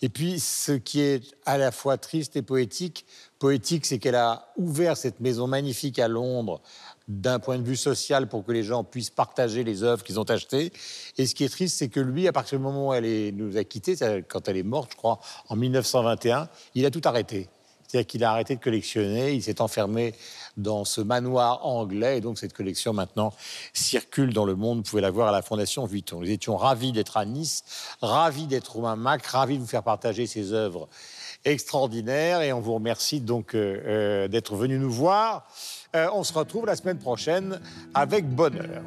Et 0.00 0.08
puis, 0.08 0.38
ce 0.38 0.70
qui 0.72 1.00
est 1.00 1.34
à 1.44 1.58
la 1.58 1.72
fois 1.72 1.98
triste 1.98 2.36
et 2.36 2.42
poétique, 2.42 3.04
poétique, 3.40 3.84
c'est 3.84 3.98
qu'elle 3.98 4.14
a 4.14 4.46
ouvert 4.56 4.96
cette 4.96 5.18
maison 5.18 5.48
magnifique 5.48 5.98
à 5.98 6.06
Londres 6.06 6.62
d'un 7.08 7.40
point 7.40 7.58
de 7.58 7.64
vue 7.64 7.76
social 7.76 8.28
pour 8.28 8.44
que 8.44 8.52
les 8.52 8.62
gens 8.62 8.84
puissent 8.84 9.10
partager 9.10 9.64
les 9.64 9.82
œuvres 9.82 10.04
qu'ils 10.04 10.20
ont 10.20 10.30
achetées. 10.30 10.72
Et 11.18 11.26
ce 11.26 11.34
qui 11.34 11.42
est 11.42 11.48
triste, 11.48 11.76
c'est 11.78 11.88
que 11.88 12.00
lui, 12.00 12.28
à 12.28 12.32
partir 12.32 12.58
du 12.58 12.64
moment 12.64 12.90
où 12.90 12.94
elle 12.94 13.04
est- 13.06 13.32
nous 13.32 13.56
a 13.56 13.64
quittés, 13.64 13.96
quand 14.28 14.46
elle 14.48 14.56
est 14.56 14.62
morte, 14.62 14.92
je 14.92 14.96
crois, 14.96 15.18
en 15.48 15.56
1921, 15.56 16.48
il 16.76 16.86
a 16.86 16.92
tout 16.92 17.02
arrêté. 17.04 17.48
C'est-à-dire 17.94 18.08
qu'il 18.08 18.24
a 18.24 18.32
arrêté 18.32 18.56
de 18.56 18.60
collectionner, 18.60 19.34
il 19.34 19.42
s'est 19.44 19.60
enfermé 19.60 20.14
dans 20.56 20.84
ce 20.84 21.00
manoir 21.00 21.64
anglais, 21.64 22.18
et 22.18 22.20
donc 22.20 22.38
cette 22.38 22.52
collection 22.52 22.92
maintenant 22.92 23.32
circule 23.72 24.32
dans 24.32 24.44
le 24.44 24.56
monde. 24.56 24.78
Vous 24.78 24.82
pouvez 24.82 25.02
la 25.02 25.12
voir 25.12 25.28
à 25.28 25.30
la 25.30 25.42
Fondation 25.42 25.86
Vuitton. 25.86 26.18
Nous 26.18 26.28
étions 26.28 26.56
ravis 26.56 26.90
d'être 26.90 27.16
à 27.16 27.24
Nice, 27.24 27.62
ravis 28.02 28.48
d'être 28.48 28.72
Romain 28.72 28.96
Mac, 28.96 29.24
ravis 29.24 29.58
de 29.58 29.60
vous 29.60 29.68
faire 29.68 29.84
partager 29.84 30.26
ces 30.26 30.52
œuvres 30.52 30.88
extraordinaires, 31.44 32.42
et 32.42 32.52
on 32.52 32.60
vous 32.60 32.74
remercie 32.74 33.20
donc 33.20 33.54
euh, 33.54 33.80
euh, 33.86 34.26
d'être 34.26 34.56
venu 34.56 34.76
nous 34.76 34.90
voir. 34.90 35.46
Euh, 35.94 36.08
on 36.14 36.24
se 36.24 36.32
retrouve 36.32 36.66
la 36.66 36.74
semaine 36.74 36.98
prochaine 36.98 37.60
avec 37.94 38.28
bonheur. 38.28 38.82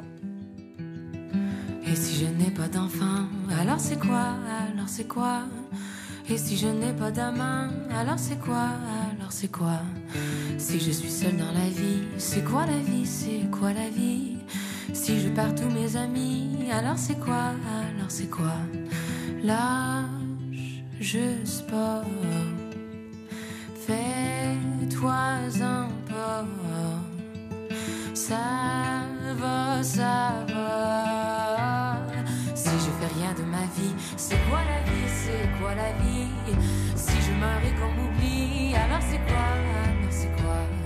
Et 1.86 1.96
si 1.96 2.26
je 2.26 2.26
n'ai 2.26 2.50
pas 2.50 2.68
d'enfant, 2.68 3.24
alors 3.58 3.80
c'est 3.80 3.98
quoi? 3.98 4.34
Alors 4.74 4.88
c'est 4.88 5.08
quoi? 5.08 5.44
Et 6.30 6.36
si 6.36 6.58
je 6.58 6.66
n'ai 6.66 6.92
pas 6.92 7.10
d'amant, 7.10 7.68
alors 7.90 8.18
c'est 8.18 8.38
quoi 8.38 8.68
Alors 9.16 9.32
c'est 9.32 9.50
quoi? 9.50 9.80
Si 10.58 10.78
je 10.78 10.90
suis 10.90 11.10
seule 11.10 11.36
dans 11.38 11.52
la 11.52 11.68
vie, 11.70 12.02
c'est 12.18 12.44
quoi 12.44 12.66
la 12.66 12.78
vie 12.78 13.06
C'est 13.06 13.50
quoi 13.50 13.72
la 13.72 13.88
vie? 13.88 14.36
Si 14.92 15.20
je 15.20 15.28
perds 15.28 15.54
tous 15.54 15.70
mes 15.70 15.96
amis, 15.96 16.70
alors 16.70 16.98
c'est 16.98 17.18
quoi 17.18 17.54
Alors 17.70 18.10
c'est 18.10 18.28
quoi? 18.28 18.52
Lâche 19.42 20.04
juste 21.00 21.66
pas. 21.70 22.04
Fais-toi 23.86 25.14
un 25.62 25.88
pas. 26.08 26.44
Ça 28.12 28.36
va, 29.38 29.82
ça 29.82 30.44
va 30.48 31.77
rien 33.16 33.32
de 33.34 33.44
ma 33.44 33.64
vie. 33.76 33.94
C'est 34.16 34.38
quoi 34.48 34.60
la 34.64 34.80
vie, 34.90 35.08
c'est 35.08 35.48
quoi 35.58 35.74
la 35.74 35.92
vie? 36.02 36.28
Si 36.94 37.16
je 37.22 37.32
meurs 37.32 37.62
et 37.64 37.74
qu'on 37.78 37.92
m'oublie, 37.92 38.74
alors 38.74 39.02
c'est 39.02 39.22
quoi, 39.28 39.44
alors 39.44 40.10
c'est 40.10 40.34
quoi? 40.42 40.77